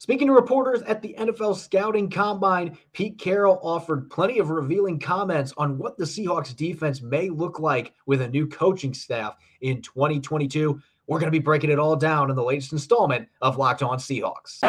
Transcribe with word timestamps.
Speaking 0.00 0.28
to 0.28 0.32
reporters 0.32 0.80
at 0.84 1.02
the 1.02 1.14
NFL 1.18 1.54
Scouting 1.56 2.08
Combine, 2.08 2.78
Pete 2.94 3.18
Carroll 3.18 3.60
offered 3.62 4.08
plenty 4.08 4.38
of 4.38 4.48
revealing 4.48 4.98
comments 4.98 5.52
on 5.58 5.76
what 5.76 5.98
the 5.98 6.04
Seahawks 6.04 6.56
defense 6.56 7.02
may 7.02 7.28
look 7.28 7.60
like 7.60 7.92
with 8.06 8.22
a 8.22 8.28
new 8.28 8.46
coaching 8.46 8.94
staff 8.94 9.36
in 9.60 9.82
2022. 9.82 10.80
We're 11.06 11.18
going 11.18 11.30
to 11.30 11.38
be 11.38 11.38
breaking 11.38 11.68
it 11.68 11.78
all 11.78 11.96
down 11.96 12.30
in 12.30 12.36
the 12.36 12.42
latest 12.42 12.72
installment 12.72 13.28
of 13.42 13.58
Locked 13.58 13.82
On 13.82 13.98
Seahawks. 13.98 14.62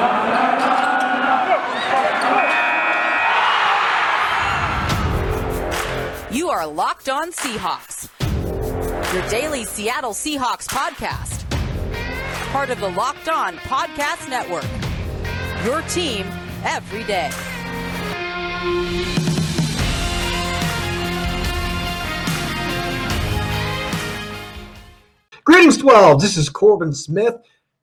You 6.29 6.49
are 6.49 6.67
Locked 6.67 7.07
On 7.07 7.31
Seahawks, 7.31 8.09
your 9.13 9.29
daily 9.29 9.63
Seattle 9.63 10.11
Seahawks 10.11 10.67
podcast, 10.67 11.49
part 12.51 12.69
of 12.69 12.81
the 12.81 12.89
Locked 12.89 13.29
On 13.29 13.55
Podcast 13.59 14.27
Network 14.27 14.80
your 15.65 15.81
team 15.83 16.25
every 16.63 17.03
day. 17.03 17.29
Greetings, 25.43 25.77
12. 25.77 26.21
This 26.21 26.37
is 26.37 26.49
Corbin 26.49 26.93
Smith, 26.93 27.35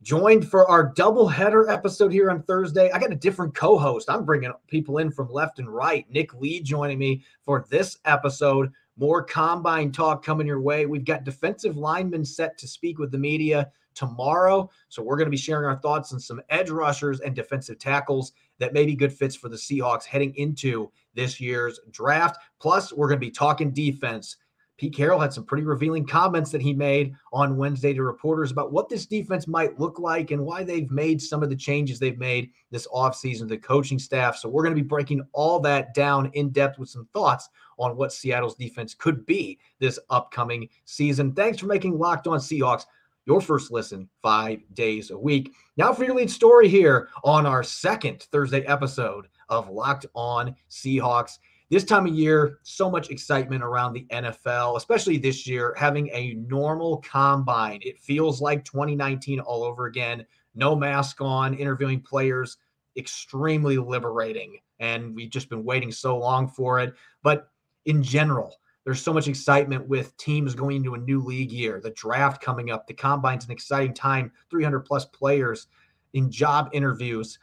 joined 0.02 0.48
for 0.48 0.68
our 0.68 0.92
double-header 0.94 1.68
episode 1.68 2.12
here 2.12 2.30
on 2.30 2.42
Thursday. 2.42 2.90
I 2.90 2.98
got 2.98 3.12
a 3.12 3.16
different 3.16 3.54
co 3.54 3.78
host. 3.78 4.10
I'm 4.10 4.24
bringing 4.24 4.52
people 4.66 4.98
in 4.98 5.10
from 5.12 5.30
left 5.30 5.58
and 5.58 5.68
right. 5.68 6.04
Nick 6.10 6.34
Lee 6.34 6.60
joining 6.60 6.98
me 6.98 7.24
for 7.44 7.64
this 7.68 7.98
episode. 8.04 8.72
More 8.96 9.22
combine 9.22 9.92
talk 9.92 10.24
coming 10.24 10.46
your 10.46 10.60
way. 10.60 10.86
We've 10.86 11.04
got 11.04 11.24
defensive 11.24 11.76
linemen 11.76 12.24
set 12.24 12.58
to 12.58 12.66
speak 12.66 12.98
with 12.98 13.12
the 13.12 13.18
media 13.18 13.70
tomorrow. 13.98 14.70
So 14.88 15.02
we're 15.02 15.16
going 15.16 15.26
to 15.26 15.30
be 15.30 15.36
sharing 15.36 15.66
our 15.66 15.80
thoughts 15.80 16.12
on 16.12 16.20
some 16.20 16.40
edge 16.50 16.70
rushers 16.70 17.18
and 17.18 17.34
defensive 17.34 17.80
tackles 17.80 18.32
that 18.58 18.72
may 18.72 18.86
be 18.86 18.94
good 18.94 19.12
fits 19.12 19.34
for 19.34 19.48
the 19.48 19.56
Seahawks 19.56 20.04
heading 20.04 20.32
into 20.36 20.90
this 21.14 21.40
year's 21.40 21.80
draft. 21.90 22.38
Plus, 22.60 22.92
we're 22.92 23.08
going 23.08 23.20
to 23.20 23.26
be 23.26 23.30
talking 23.30 23.72
defense. 23.72 24.36
Pete 24.76 24.94
Carroll 24.94 25.18
had 25.18 25.32
some 25.32 25.42
pretty 25.42 25.64
revealing 25.64 26.06
comments 26.06 26.52
that 26.52 26.62
he 26.62 26.72
made 26.72 27.12
on 27.32 27.56
Wednesday 27.56 27.92
to 27.92 28.04
reporters 28.04 28.52
about 28.52 28.70
what 28.70 28.88
this 28.88 29.06
defense 29.06 29.48
might 29.48 29.80
look 29.80 29.98
like 29.98 30.30
and 30.30 30.46
why 30.46 30.62
they've 30.62 30.88
made 30.92 31.20
some 31.20 31.42
of 31.42 31.50
the 31.50 31.56
changes 31.56 31.98
they've 31.98 32.20
made 32.20 32.52
this 32.70 32.86
offseason, 32.86 33.48
the 33.48 33.58
coaching 33.58 33.98
staff. 33.98 34.36
So, 34.36 34.48
we're 34.48 34.62
going 34.62 34.76
to 34.76 34.80
be 34.80 34.86
breaking 34.86 35.26
all 35.32 35.58
that 35.60 35.94
down 35.94 36.30
in 36.34 36.50
depth 36.50 36.78
with 36.78 36.88
some 36.88 37.08
thoughts 37.12 37.48
on 37.78 37.96
what 37.96 38.12
Seattle's 38.12 38.54
defense 38.54 38.94
could 38.94 39.26
be 39.26 39.58
this 39.80 39.98
upcoming 40.10 40.68
season. 40.84 41.32
Thanks 41.32 41.58
for 41.58 41.66
making 41.66 41.98
Locked 41.98 42.28
On 42.28 42.38
Seahawks 42.38 42.86
your 43.28 43.40
first 43.42 43.70
listen 43.70 44.08
five 44.22 44.60
days 44.72 45.10
a 45.10 45.18
week. 45.18 45.52
Now, 45.76 45.92
for 45.92 46.04
your 46.04 46.14
lead 46.14 46.30
story 46.30 46.66
here 46.66 47.10
on 47.22 47.44
our 47.44 47.62
second 47.62 48.22
Thursday 48.32 48.62
episode 48.62 49.28
of 49.50 49.68
Locked 49.68 50.06
On 50.14 50.56
Seahawks. 50.70 51.32
This 51.70 51.84
time 51.84 52.06
of 52.06 52.14
year, 52.14 52.58
so 52.62 52.90
much 52.90 53.10
excitement 53.10 53.62
around 53.62 53.92
the 53.92 54.06
NFL, 54.10 54.78
especially 54.78 55.18
this 55.18 55.46
year, 55.46 55.74
having 55.76 56.08
a 56.14 56.38
normal 56.48 57.02
combine. 57.02 57.80
It 57.82 57.98
feels 57.98 58.40
like 58.40 58.64
2019 58.64 59.40
all 59.40 59.62
over 59.62 59.84
again. 59.84 60.24
No 60.54 60.74
mask 60.74 61.20
on, 61.20 61.52
interviewing 61.52 62.00
players, 62.00 62.56
extremely 62.96 63.76
liberating. 63.76 64.56
And 64.80 65.14
we've 65.14 65.28
just 65.28 65.50
been 65.50 65.64
waiting 65.64 65.92
so 65.92 66.16
long 66.16 66.48
for 66.48 66.80
it. 66.80 66.94
But 67.22 67.50
in 67.84 68.02
general, 68.02 68.56
there's 68.88 69.02
so 69.02 69.12
much 69.12 69.28
excitement 69.28 69.86
with 69.86 70.16
teams 70.16 70.54
going 70.54 70.76
into 70.76 70.94
a 70.94 70.98
new 70.98 71.22
league 71.22 71.52
year, 71.52 71.78
the 71.78 71.90
draft 71.90 72.40
coming 72.40 72.70
up, 72.70 72.86
the 72.86 72.94
combine's 72.94 73.44
an 73.44 73.50
exciting 73.50 73.92
time, 73.92 74.32
300 74.48 74.80
plus 74.80 75.04
players 75.04 75.66
in 76.14 76.30
job 76.30 76.70
interviews, 76.72 77.38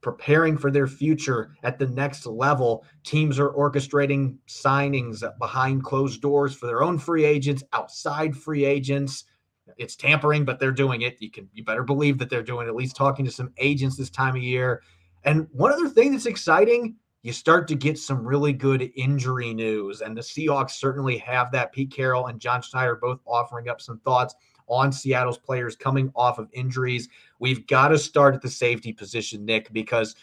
preparing 0.00 0.56
for 0.56 0.70
their 0.70 0.86
future 0.86 1.50
at 1.64 1.78
the 1.78 1.86
next 1.88 2.24
level. 2.24 2.82
Teams 3.04 3.38
are 3.38 3.50
orchestrating 3.50 4.38
signings 4.48 5.22
behind 5.38 5.84
closed 5.84 6.22
doors 6.22 6.54
for 6.54 6.64
their 6.64 6.82
own 6.82 6.98
free 6.98 7.26
agents, 7.26 7.62
outside 7.74 8.34
free 8.34 8.64
agents. 8.64 9.24
It's 9.76 9.96
tampering, 9.96 10.46
but 10.46 10.58
they're 10.58 10.72
doing 10.72 11.02
it. 11.02 11.20
You 11.20 11.30
can 11.30 11.46
you 11.52 11.62
better 11.62 11.84
believe 11.84 12.16
that 12.20 12.30
they're 12.30 12.42
doing 12.42 12.68
it, 12.68 12.70
at 12.70 12.74
least 12.74 12.96
talking 12.96 13.26
to 13.26 13.30
some 13.30 13.52
agents 13.58 13.98
this 13.98 14.08
time 14.08 14.34
of 14.34 14.42
year. 14.42 14.80
And 15.24 15.46
one 15.52 15.74
other 15.74 15.90
thing 15.90 16.12
that's 16.12 16.24
exciting 16.24 16.96
you 17.26 17.32
start 17.32 17.66
to 17.66 17.74
get 17.74 17.98
some 17.98 18.24
really 18.24 18.52
good 18.52 18.88
injury 18.94 19.52
news. 19.52 20.00
And 20.00 20.16
the 20.16 20.20
Seahawks 20.20 20.70
certainly 20.70 21.18
have 21.18 21.50
that. 21.50 21.72
Pete 21.72 21.90
Carroll 21.90 22.28
and 22.28 22.38
John 22.38 22.62
Schneider 22.62 22.94
both 22.94 23.18
offering 23.26 23.68
up 23.68 23.80
some 23.80 23.98
thoughts 23.98 24.36
on 24.68 24.92
Seattle's 24.92 25.36
players 25.36 25.74
coming 25.74 26.12
off 26.14 26.38
of 26.38 26.48
injuries. 26.52 27.08
We've 27.40 27.66
got 27.66 27.88
to 27.88 27.98
start 27.98 28.36
at 28.36 28.42
the 28.42 28.48
safety 28.48 28.92
position, 28.92 29.44
Nick, 29.44 29.72
because 29.72 30.14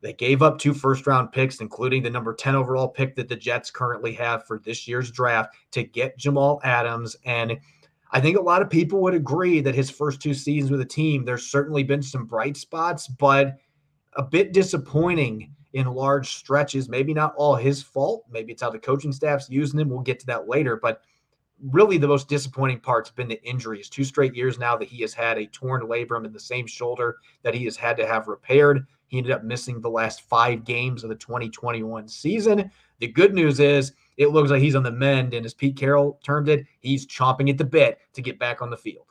they 0.00 0.14
gave 0.14 0.40
up 0.40 0.58
two 0.58 0.72
first 0.72 1.06
round 1.06 1.32
picks, 1.32 1.60
including 1.60 2.02
the 2.02 2.08
number 2.08 2.32
10 2.32 2.54
overall 2.54 2.88
pick 2.88 3.14
that 3.16 3.28
the 3.28 3.36
Jets 3.36 3.70
currently 3.70 4.14
have 4.14 4.46
for 4.46 4.58
this 4.58 4.88
year's 4.88 5.10
draft 5.10 5.54
to 5.72 5.84
get 5.84 6.16
Jamal 6.16 6.62
Adams. 6.64 7.14
And 7.26 7.58
I 8.12 8.22
think 8.22 8.38
a 8.38 8.42
lot 8.42 8.62
of 8.62 8.70
people 8.70 9.02
would 9.02 9.12
agree 9.12 9.60
that 9.60 9.74
his 9.74 9.90
first 9.90 10.22
two 10.22 10.32
seasons 10.32 10.70
with 10.70 10.80
the 10.80 10.86
team, 10.86 11.26
there's 11.26 11.50
certainly 11.50 11.82
been 11.82 12.02
some 12.02 12.24
bright 12.24 12.56
spots, 12.56 13.06
but 13.06 13.58
a 14.14 14.22
bit 14.22 14.54
disappointing 14.54 15.54
in 15.78 15.86
large 15.86 16.36
stretches. 16.36 16.88
Maybe 16.88 17.14
not 17.14 17.34
all 17.36 17.54
his 17.54 17.82
fault. 17.82 18.24
Maybe 18.30 18.52
it's 18.52 18.62
how 18.62 18.70
the 18.70 18.78
coaching 18.78 19.12
staff's 19.12 19.48
using 19.50 19.80
him. 19.80 19.88
We'll 19.88 20.00
get 20.00 20.20
to 20.20 20.26
that 20.26 20.48
later. 20.48 20.76
But 20.76 21.02
really, 21.70 21.98
the 21.98 22.08
most 22.08 22.28
disappointing 22.28 22.80
part's 22.80 23.10
been 23.10 23.28
the 23.28 23.42
injuries. 23.44 23.88
Two 23.88 24.04
straight 24.04 24.34
years 24.34 24.58
now 24.58 24.76
that 24.76 24.88
he 24.88 25.00
has 25.02 25.14
had 25.14 25.38
a 25.38 25.46
torn 25.46 25.82
labrum 25.82 26.24
in 26.24 26.32
the 26.32 26.40
same 26.40 26.66
shoulder 26.66 27.16
that 27.42 27.54
he 27.54 27.64
has 27.64 27.76
had 27.76 27.96
to 27.96 28.06
have 28.06 28.28
repaired. 28.28 28.86
He 29.08 29.18
ended 29.18 29.32
up 29.32 29.42
missing 29.42 29.80
the 29.80 29.90
last 29.90 30.22
five 30.22 30.64
games 30.64 31.02
of 31.02 31.08
the 31.08 31.16
2021 31.16 32.08
season. 32.08 32.70
The 32.98 33.08
good 33.08 33.34
news 33.34 33.58
is 33.58 33.92
it 34.16 34.28
looks 34.28 34.50
like 34.50 34.60
he's 34.60 34.74
on 34.74 34.82
the 34.82 34.90
mend. 34.90 35.32
And 35.32 35.46
as 35.46 35.54
Pete 35.54 35.76
Carroll 35.76 36.20
termed 36.22 36.48
it, 36.48 36.66
he's 36.80 37.06
chomping 37.06 37.48
at 37.48 37.58
the 37.58 37.64
bit 37.64 37.98
to 38.12 38.22
get 38.22 38.38
back 38.38 38.60
on 38.60 38.70
the 38.70 38.76
field. 38.76 39.06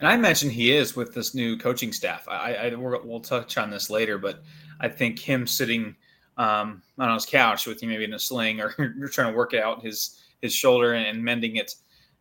And 0.00 0.08
I 0.08 0.16
mentioned 0.16 0.52
he 0.52 0.74
is 0.74 0.96
with 0.96 1.12
this 1.14 1.34
new 1.34 1.58
coaching 1.58 1.92
staff. 1.92 2.26
I, 2.26 2.54
I 2.54 2.74
we'll 2.74 3.20
touch 3.20 3.58
on 3.58 3.70
this 3.70 3.90
later, 3.90 4.16
but 4.16 4.42
I 4.80 4.88
think 4.88 5.18
him 5.18 5.46
sitting 5.46 5.94
um, 6.36 6.82
on 6.98 7.14
his 7.14 7.26
couch 7.26 7.66
with 7.66 7.82
you, 7.82 7.88
maybe 7.88 8.04
in 8.04 8.14
a 8.14 8.18
sling, 8.18 8.60
or 8.60 8.74
you're 8.78 9.08
trying 9.12 9.32
to 9.32 9.36
work 9.36 9.54
out 9.54 9.82
his 9.82 10.22
his 10.40 10.54
shoulder 10.54 10.94
and, 10.94 11.22
mending 11.22 11.56
it, 11.56 11.74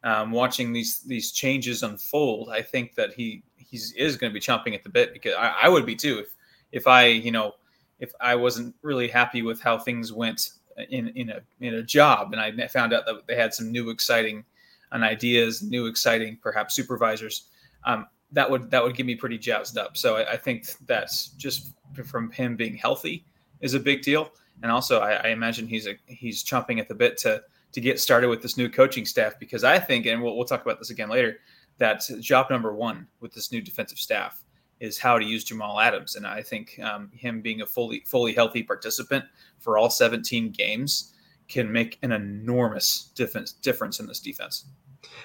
um, 0.03 0.31
watching 0.31 0.74
these 0.74 1.02
these 1.02 1.31
changes 1.31 1.84
unfold. 1.84 2.50
I 2.50 2.62
think 2.62 2.96
that 2.96 3.14
he 3.14 3.44
he's 3.56 3.94
is 3.94 4.18
going 4.18 4.31
to 4.31 4.34
be 4.34 4.42
chomping 4.42 4.75
at 4.75 4.84
the 4.84 4.90
bit 4.90 5.14
because 5.14 5.34
I, 5.36 5.56
I 5.64 5.69
would 5.69 5.86
be 5.86 5.96
too 5.96 6.19
if 6.19 6.36
if 6.72 6.88
I 6.88 7.08
you 7.08 7.31
know 7.31 7.56
if 8.00 8.12
I 8.19 8.36
wasn't 8.36 8.75
really 8.81 9.08
happy 9.08 9.42
with 9.42 9.62
how 9.62 9.78
things 9.78 10.12
went 10.12 10.52
in 10.90 11.09
in 11.09 11.30
a 11.30 11.40
in 11.62 11.75
a 11.75 11.84
job, 11.84 12.34
and 12.34 12.42
I 12.42 12.68
found 12.68 12.94
out 12.94 13.06
that 13.06 13.25
they 13.28 13.36
had 13.36 13.53
some 13.53 13.72
new 13.72 13.90
exciting 13.90 14.44
and 14.92 15.03
ideas, 15.03 15.62
new 15.62 15.86
exciting 15.86 16.38
perhaps 16.42 16.75
supervisors 16.75 17.44
um, 17.86 18.08
that 18.32 18.50
would 18.50 18.70
that 18.72 18.84
would 18.84 18.96
get 18.96 19.06
me 19.06 19.16
pretty 19.16 19.38
jazzed 19.38 19.78
up. 19.78 19.98
So 19.98 20.18
I, 20.18 20.34
I, 20.34 20.38
think 20.38 20.68
that's 20.86 21.30
just 21.30 21.74
from 22.06 22.32
him 22.32 22.56
being 22.56 22.76
healthy 22.76 23.26
is 23.62 23.74
a 23.74 23.80
big 23.80 24.02
deal, 24.02 24.32
and 24.62 24.72
also 24.72 25.00
I, 25.00 25.14
I 25.14 25.28
imagine 25.30 25.68
he's 25.68 25.88
a 25.88 25.96
he's 26.06 26.44
chomping 26.44 26.80
at 26.80 26.88
the 26.88 26.96
bit 26.96 27.18
to 27.20 27.42
to 27.72 27.82
get 27.82 28.00
started 28.00 28.30
with 28.30 28.42
this 28.42 28.58
new 28.58 28.70
coaching 28.70 29.06
staff 29.06 29.40
because 29.40 29.64
I 29.64 29.80
think, 29.80 30.06
and 30.06 30.22
we'll, 30.22 30.36
we'll 30.36 30.46
talk 30.46 30.64
about 30.64 30.80
this 30.80 30.90
again 30.90 31.10
later, 31.10 31.38
that 31.78 32.04
job 32.20 32.50
number 32.50 32.74
one 32.74 33.08
with 33.20 33.32
this 33.32 33.52
new 33.52 33.62
defensive 33.62 34.00
staff 34.00 34.44
is 34.80 34.98
how 34.98 35.20
to 35.20 35.26
use 35.26 35.44
Jamal 35.44 35.80
Adams, 35.80 36.16
and 36.16 36.26
I 36.26 36.42
think 36.42 36.80
um, 36.82 37.12
him 37.14 37.42
being 37.42 37.62
a 37.62 37.66
fully 37.66 38.04
fully 38.06 38.34
healthy 38.34 38.64
participant 38.64 39.26
for 39.60 39.78
all 39.78 39.90
17 39.90 40.52
games 40.52 41.14
can 41.48 41.72
make 41.72 41.98
an 42.04 42.12
enormous 42.12 43.12
difference 43.16 43.54
difference 43.54 44.00
in 44.00 44.06
this 44.06 44.20
defense 44.20 44.66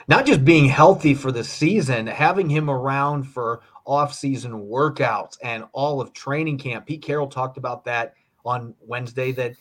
not 0.08 0.26
just 0.26 0.44
being 0.44 0.66
healthy 0.66 1.14
for 1.14 1.32
the 1.32 1.44
season, 1.44 2.06
having 2.06 2.48
him 2.48 2.70
around 2.70 3.24
for 3.24 3.60
off-season 3.86 4.52
workouts 4.52 5.36
and 5.42 5.64
all 5.72 6.00
of 6.00 6.12
training 6.12 6.58
camp. 6.58 6.86
Pete 6.86 7.02
Carroll 7.02 7.26
talked 7.26 7.56
about 7.56 7.84
that 7.84 8.14
on 8.44 8.74
Wednesday 8.80 9.32
that 9.32 9.54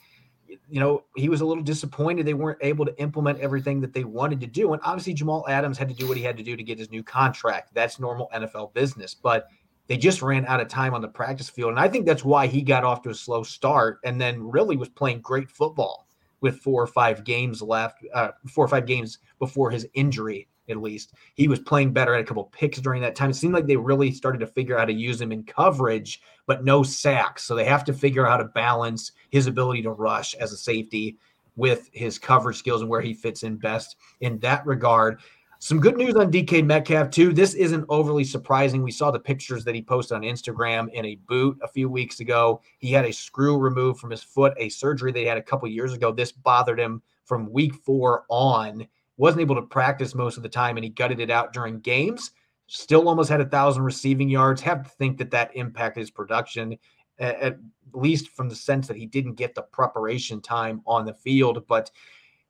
you 0.70 0.80
know 0.80 1.04
he 1.16 1.30
was 1.30 1.42
a 1.42 1.46
little 1.46 1.64
disappointed 1.64 2.26
they 2.26 2.34
weren't 2.34 2.60
able 2.62 2.86
to 2.86 3.02
implement 3.02 3.40
everything 3.40 3.82
that 3.82 3.94
they 3.94 4.04
wanted 4.04 4.40
to 4.40 4.48
do. 4.48 4.74
And 4.74 4.82
obviously 4.84 5.14
Jamal 5.14 5.46
Adams 5.50 5.78
had 5.78 5.90
to 5.90 5.96
do 5.96 6.08
what 6.08 6.18
he 6.18 6.24
had 6.24 6.38
to 6.38 6.44
do 6.44 6.56
to 6.56 6.64
get 6.64 6.78
his 6.78 6.92
new 6.92 7.04
contract. 7.04 7.74
That's 7.74 8.00
normal 8.00 8.30
NFL 8.34 8.74
business 8.74 9.14
but 9.14 9.48
they 9.88 9.98
just 9.98 10.22
ran 10.22 10.46
out 10.46 10.62
of 10.62 10.70
time 10.70 10.94
on 10.94 11.02
the 11.02 11.08
practice 11.08 11.50
field. 11.50 11.72
And 11.72 11.80
I 11.80 11.90
think 11.90 12.06
that's 12.06 12.24
why 12.24 12.48
he 12.48 12.62
got 12.62 12.84
off 12.84 13.02
to 13.04 13.10
a 13.10 13.16
slow 13.16 13.44
start 13.44 14.00
and 14.06 14.20
then 14.20 14.50
really 14.50 14.78
was 14.78 14.90
playing 14.90 15.22
great 15.22 15.50
football 15.50 16.08
with 16.44 16.60
four 16.60 16.84
or 16.84 16.88
five 16.88 17.24
games 17.24 17.62
left, 17.62 18.06
uh, 18.14 18.32
four 18.48 18.66
or 18.66 18.68
five 18.68 18.86
games 18.86 19.18
before 19.40 19.72
his 19.72 19.88
injury, 19.96 20.48
at 20.70 20.78
least. 20.78 21.14
He 21.34 21.48
was 21.48 21.60
playing 21.60 21.94
better, 21.94 22.14
had 22.14 22.24
a 22.24 22.28
couple 22.28 22.44
picks 22.44 22.80
during 22.80 23.02
that 23.02 23.16
time. 23.16 23.32
It 23.32 23.36
seemed 23.36 23.54
like 23.54 23.66
they 23.66 23.78
really 23.78 24.12
started 24.12 24.40
to 24.40 24.48
figure 24.48 24.76
out 24.76 24.82
how 24.82 24.86
to 24.86 24.94
use 24.94 25.20
him 25.20 25.32
in 25.32 25.44
coverage, 25.44 26.22
but 26.46 26.64
no 26.64 26.84
sacks. 26.84 27.46
So 27.46 27.56
they 27.56 27.66
have 27.66 27.86
to 27.86 27.94
figure 27.94 28.28
out 28.28 28.32
how 28.32 28.38
to 28.46 28.52
balance 28.54 29.14
his 29.32 29.48
ability 29.48 29.82
to 29.84 29.92
rush 29.92 30.36
as 30.36 30.52
a 30.52 30.58
safety 30.58 31.18
with 31.56 31.90
his 31.94 32.20
coverage 32.20 32.58
skills 32.58 32.82
and 32.82 32.90
where 32.90 33.02
he 33.02 33.14
fits 33.14 33.44
in 33.44 33.56
best 33.56 33.96
in 34.20 34.38
that 34.40 34.66
regard. 34.66 35.20
Some 35.64 35.80
good 35.80 35.96
news 35.96 36.18
on 36.18 36.30
DK 36.30 36.66
Metcalf, 36.66 37.10
too. 37.10 37.32
This 37.32 37.54
isn't 37.54 37.86
overly 37.88 38.26
surprising. 38.26 38.84
We 38.84 38.92
saw 38.92 39.12
the 39.12 39.20
pictures 39.20 39.64
that 39.64 39.74
he 39.74 39.82
posted 39.82 40.18
on 40.18 40.24
Instagram 40.24 40.92
in 40.92 41.06
a 41.06 41.16
boot 41.16 41.58
a 41.64 41.70
few 41.70 41.88
weeks 41.88 42.20
ago. 42.20 42.60
He 42.80 42.92
had 42.92 43.06
a 43.06 43.14
screw 43.14 43.58
removed 43.58 44.02
from 44.02 44.10
his 44.10 44.22
foot, 44.22 44.54
a 44.58 44.68
surgery 44.68 45.14
they 45.14 45.24
had 45.24 45.38
a 45.38 45.42
couple 45.42 45.70
years 45.70 45.94
ago. 45.94 46.12
This 46.12 46.34
bothered 46.34 46.78
him 46.78 47.02
from 47.24 47.50
week 47.50 47.76
four 47.76 48.26
on. 48.28 48.86
Wasn't 49.16 49.40
able 49.40 49.56
to 49.56 49.62
practice 49.62 50.14
most 50.14 50.36
of 50.36 50.44
the 50.44 50.50
time, 50.50 50.76
and 50.76 50.84
he 50.84 50.90
gutted 50.90 51.22
it 51.22 51.32
out 51.32 51.54
during 51.54 51.80
games. 51.80 52.32
Still 52.68 53.08
almost 53.08 53.30
had 53.30 53.40
a 53.40 53.46
thousand 53.46 53.84
receiving 53.84 54.28
yards. 54.28 54.60
Have 54.64 54.84
to 54.84 54.90
think 54.90 55.18
that 55.20 55.32
that 55.32 55.56
impacted 55.56 56.02
his 56.02 56.12
production, 56.12 56.78
at 57.20 57.58
least 57.94 58.28
from 58.36 58.50
the 58.50 58.56
sense 58.56 58.86
that 58.90 58.98
he 58.98 59.06
didn't 59.06 59.36
get 59.36 59.56
the 59.56 59.62
preparation 59.62 60.42
time 60.42 60.82
on 60.86 61.06
the 61.06 61.14
field. 61.14 61.66
But 61.70 61.90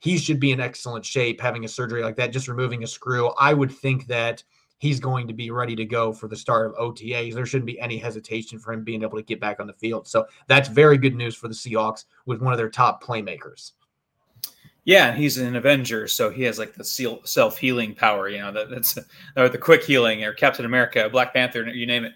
he 0.04 0.18
should 0.18 0.38
be 0.38 0.52
in 0.52 0.60
excellent 0.60 1.06
shape 1.06 1.40
having 1.40 1.64
a 1.64 1.68
surgery 1.68 2.04
like 2.04 2.18
that, 2.18 2.34
just 2.34 2.50
removing 2.50 2.84
a 2.84 2.88
screw. 2.88 3.30
I 3.40 3.54
would 3.54 3.72
think 3.72 4.06
that 4.08 4.44
he's 4.80 5.00
going 5.00 5.30
to 5.30 5.34
be 5.34 5.50
ready 5.50 5.78
to 5.78 5.86
go 5.86 6.12
for 6.12 6.28
the 6.28 6.36
start 6.36 6.68
of 6.68 6.76
OTAs. 6.76 7.34
There 7.34 7.46
shouldn't 7.46 7.68
be 7.68 7.80
any 7.80 7.98
hesitation 7.98 8.60
for 8.60 8.74
him 8.74 8.84
being 8.84 9.02
able 9.02 9.18
to 9.18 9.24
get 9.24 9.40
back 9.40 9.62
on 9.62 9.68
the 9.68 9.72
field. 9.72 10.06
So 10.06 10.26
that's 10.48 10.68
very 10.68 10.98
good 10.98 11.16
news 11.16 11.36
for 11.36 11.48
the 11.48 11.54
Seahawks 11.54 12.04
with 12.26 12.42
one 12.42 12.52
of 12.52 12.58
their 12.58 12.70
top 12.70 13.02
playmakers. 13.02 13.72
Yeah, 14.84 15.16
he's 15.16 15.38
an 15.38 15.56
Avenger, 15.56 16.10
so 16.10 16.30
he 16.30 16.44
has 16.44 16.60
like 16.60 16.74
the 16.74 16.84
self 17.24 17.58
healing 17.58 17.96
power. 17.96 18.28
You 18.28 18.40
know, 18.40 18.52
that, 18.52 18.70
that's 18.70 19.00
or 19.38 19.48
the 19.48 19.58
quick 19.58 19.86
healing, 19.86 20.26
or 20.26 20.34
Captain 20.34 20.66
America, 20.66 21.08
Black 21.10 21.34
Panther, 21.34 21.66
you 21.70 21.86
name 21.86 22.04
it. 22.04 22.14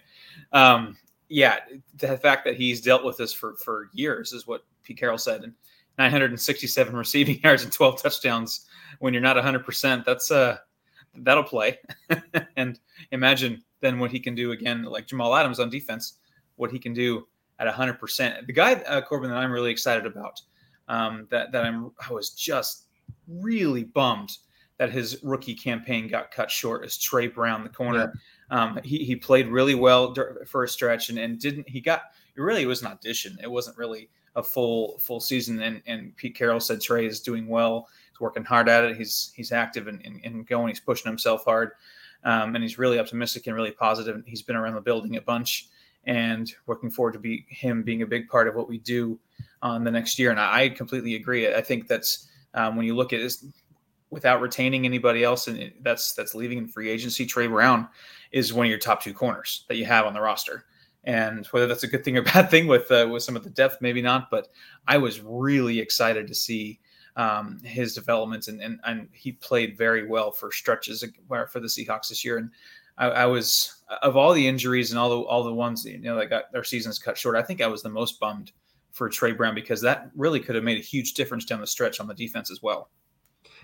Um, 0.51 0.97
yeah, 1.29 1.59
the 1.95 2.17
fact 2.17 2.43
that 2.43 2.57
he's 2.57 2.81
dealt 2.81 3.05
with 3.05 3.15
this 3.15 3.31
for 3.31 3.55
for 3.55 3.89
years 3.93 4.33
is 4.33 4.45
what 4.45 4.65
Pete 4.83 4.97
Carroll 4.97 5.17
said, 5.17 5.45
and 5.45 5.53
967 5.97 6.95
receiving 6.95 7.39
yards 7.43 7.63
and 7.63 7.71
12 7.71 8.01
touchdowns 8.01 8.65
when 8.99 9.13
you're 9.13 9.21
not 9.21 9.37
100%. 9.37 10.05
That's 10.05 10.31
uh 10.31 10.57
that'll 11.15 11.43
play. 11.43 11.79
and 12.55 12.79
imagine 13.11 13.63
then 13.81 13.99
what 13.99 14.11
he 14.11 14.19
can 14.19 14.35
do 14.35 14.51
again 14.51 14.83
like 14.83 15.07
Jamal 15.07 15.35
Adams 15.35 15.59
on 15.59 15.69
defense, 15.69 16.19
what 16.55 16.71
he 16.71 16.79
can 16.79 16.93
do 16.93 17.27
at 17.59 17.73
100%. 17.73 18.45
The 18.45 18.53
guy 18.53 18.73
uh, 18.73 19.01
Corbin 19.01 19.29
that 19.29 19.37
I'm 19.37 19.51
really 19.51 19.71
excited 19.71 20.05
about 20.05 20.41
um, 20.87 21.27
that 21.31 21.51
that 21.51 21.65
I'm 21.65 21.91
I 22.07 22.13
was 22.13 22.31
just 22.31 22.85
really 23.27 23.83
bummed 23.83 24.37
that 24.77 24.91
his 24.91 25.19
rookie 25.23 25.55
campaign 25.55 26.07
got 26.07 26.31
cut 26.31 26.51
short 26.51 26.85
is 26.85 26.97
Tre 26.97 27.27
Brown, 27.27 27.63
the 27.63 27.69
corner. 27.69 28.13
Yeah. 28.51 28.63
Um, 28.63 28.79
he, 28.83 29.03
he 29.03 29.15
played 29.15 29.47
really 29.47 29.75
well 29.75 30.15
for 30.45 30.63
a 30.63 30.69
stretch 30.69 31.09
and, 31.09 31.17
and 31.17 31.39
didn't 31.39 31.67
he 31.67 31.81
got 31.81 32.03
it 32.35 32.41
really 32.41 32.65
was 32.65 32.81
an 32.81 32.87
audition. 32.87 33.37
It 33.41 33.49
wasn't 33.49 33.77
really 33.77 34.09
a 34.37 34.43
full 34.43 34.97
full 34.99 35.19
season. 35.19 35.61
And, 35.61 35.81
and 35.85 36.15
Pete 36.15 36.35
Carroll 36.35 36.61
said 36.61 36.79
Tre 36.79 37.05
is 37.05 37.19
doing 37.19 37.47
well. 37.47 37.89
He's 38.11 38.21
working 38.21 38.45
hard 38.45 38.69
at 38.69 38.85
it. 38.85 38.95
He's 38.95 39.33
he's 39.35 39.51
active 39.51 39.87
and, 39.87 40.01
and, 40.05 40.21
and 40.23 40.47
going. 40.47 40.69
He's 40.69 40.79
pushing 40.79 41.09
himself 41.09 41.43
hard, 41.43 41.71
um, 42.23 42.55
and 42.55 42.63
he's 42.63 42.77
really 42.77 42.99
optimistic 42.99 43.47
and 43.47 43.55
really 43.55 43.71
positive. 43.71 44.23
He's 44.25 44.43
been 44.43 44.55
around 44.55 44.75
the 44.75 44.81
building 44.81 45.17
a 45.17 45.21
bunch, 45.21 45.67
and 46.05 46.49
looking 46.67 46.91
forward 46.91 47.13
to 47.13 47.19
be 47.19 47.45
him 47.49 47.83
being 47.83 48.03
a 48.03 48.07
big 48.07 48.29
part 48.29 48.47
of 48.47 48.55
what 48.55 48.69
we 48.69 48.77
do 48.77 49.19
on 49.61 49.83
the 49.83 49.91
next 49.91 50.17
year. 50.19 50.29
And 50.31 50.39
I, 50.39 50.61
I 50.61 50.69
completely 50.69 51.15
agree. 51.15 51.53
I 51.53 51.61
think 51.61 51.87
that's 51.87 52.29
um, 52.53 52.77
when 52.77 52.85
you 52.85 52.95
look 52.95 53.11
at 53.11 53.19
this 53.19 53.43
without 54.11 54.39
retaining 54.39 54.85
anybody 54.85 55.23
else, 55.23 55.47
and 55.47 55.73
that's 55.81 56.13
that's 56.13 56.35
leaving 56.35 56.59
in 56.59 56.67
free 56.67 56.89
agency. 56.89 57.25
Tre 57.25 57.47
Brown 57.47 57.89
is 58.31 58.53
one 58.53 58.67
of 58.67 58.69
your 58.69 58.79
top 58.79 59.01
two 59.01 59.13
corners 59.13 59.65
that 59.67 59.77
you 59.77 59.85
have 59.85 60.05
on 60.05 60.13
the 60.13 60.21
roster 60.21 60.65
and 61.07 61.45
whether 61.47 61.67
that's 61.67 61.83
a 61.83 61.87
good 61.87 62.03
thing 62.03 62.17
or 62.17 62.21
bad 62.33 62.51
thing 62.51 62.67
with 62.67 62.91
uh, 62.91 63.07
with 63.11 63.23
some 63.23 63.35
of 63.35 63.43
the 63.43 63.49
depth, 63.49 63.77
maybe 63.81 64.01
not. 64.01 64.29
But 64.29 64.49
I 64.87 64.97
was 64.97 65.21
really 65.21 65.79
excited 65.79 66.27
to 66.27 66.35
see 66.35 66.79
um, 67.15 67.59
his 67.63 67.95
developments, 67.95 68.49
and, 68.49 68.61
and 68.61 68.79
and 68.85 69.07
he 69.13 69.31
played 69.31 69.77
very 69.77 70.05
well 70.05 70.31
for 70.31 70.51
stretches 70.51 71.03
for 71.27 71.59
the 71.59 71.67
Seahawks 71.67 72.09
this 72.09 72.23
year. 72.23 72.37
And 72.37 72.51
I, 72.97 73.07
I, 73.07 73.25
was 73.25 73.81
of 74.01 74.17
all 74.17 74.33
the 74.33 74.47
injuries 74.47 74.91
and 74.91 74.99
all 74.99 75.09
the 75.09 75.21
all 75.21 75.43
the 75.43 75.53
ones 75.53 75.85
you 75.85 75.97
know 75.97 76.17
that 76.17 76.29
got 76.29 76.51
their 76.51 76.65
seasons 76.65 76.99
cut 76.99 77.17
short. 77.17 77.37
I 77.37 77.41
think 77.41 77.61
I 77.61 77.67
was 77.67 77.81
the 77.81 77.89
most 77.89 78.19
bummed 78.19 78.51
for 78.91 79.09
Tre 79.09 79.31
Brown 79.31 79.55
because 79.55 79.81
that 79.81 80.11
really 80.15 80.41
could 80.41 80.55
have 80.55 80.63
made 80.63 80.77
a 80.77 80.83
huge 80.83 81.13
difference 81.13 81.45
down 81.45 81.61
the 81.61 81.67
stretch 81.67 81.99
on 81.99 82.07
the 82.07 82.13
defense 82.13 82.51
as 82.51 82.61
well. 82.61 82.89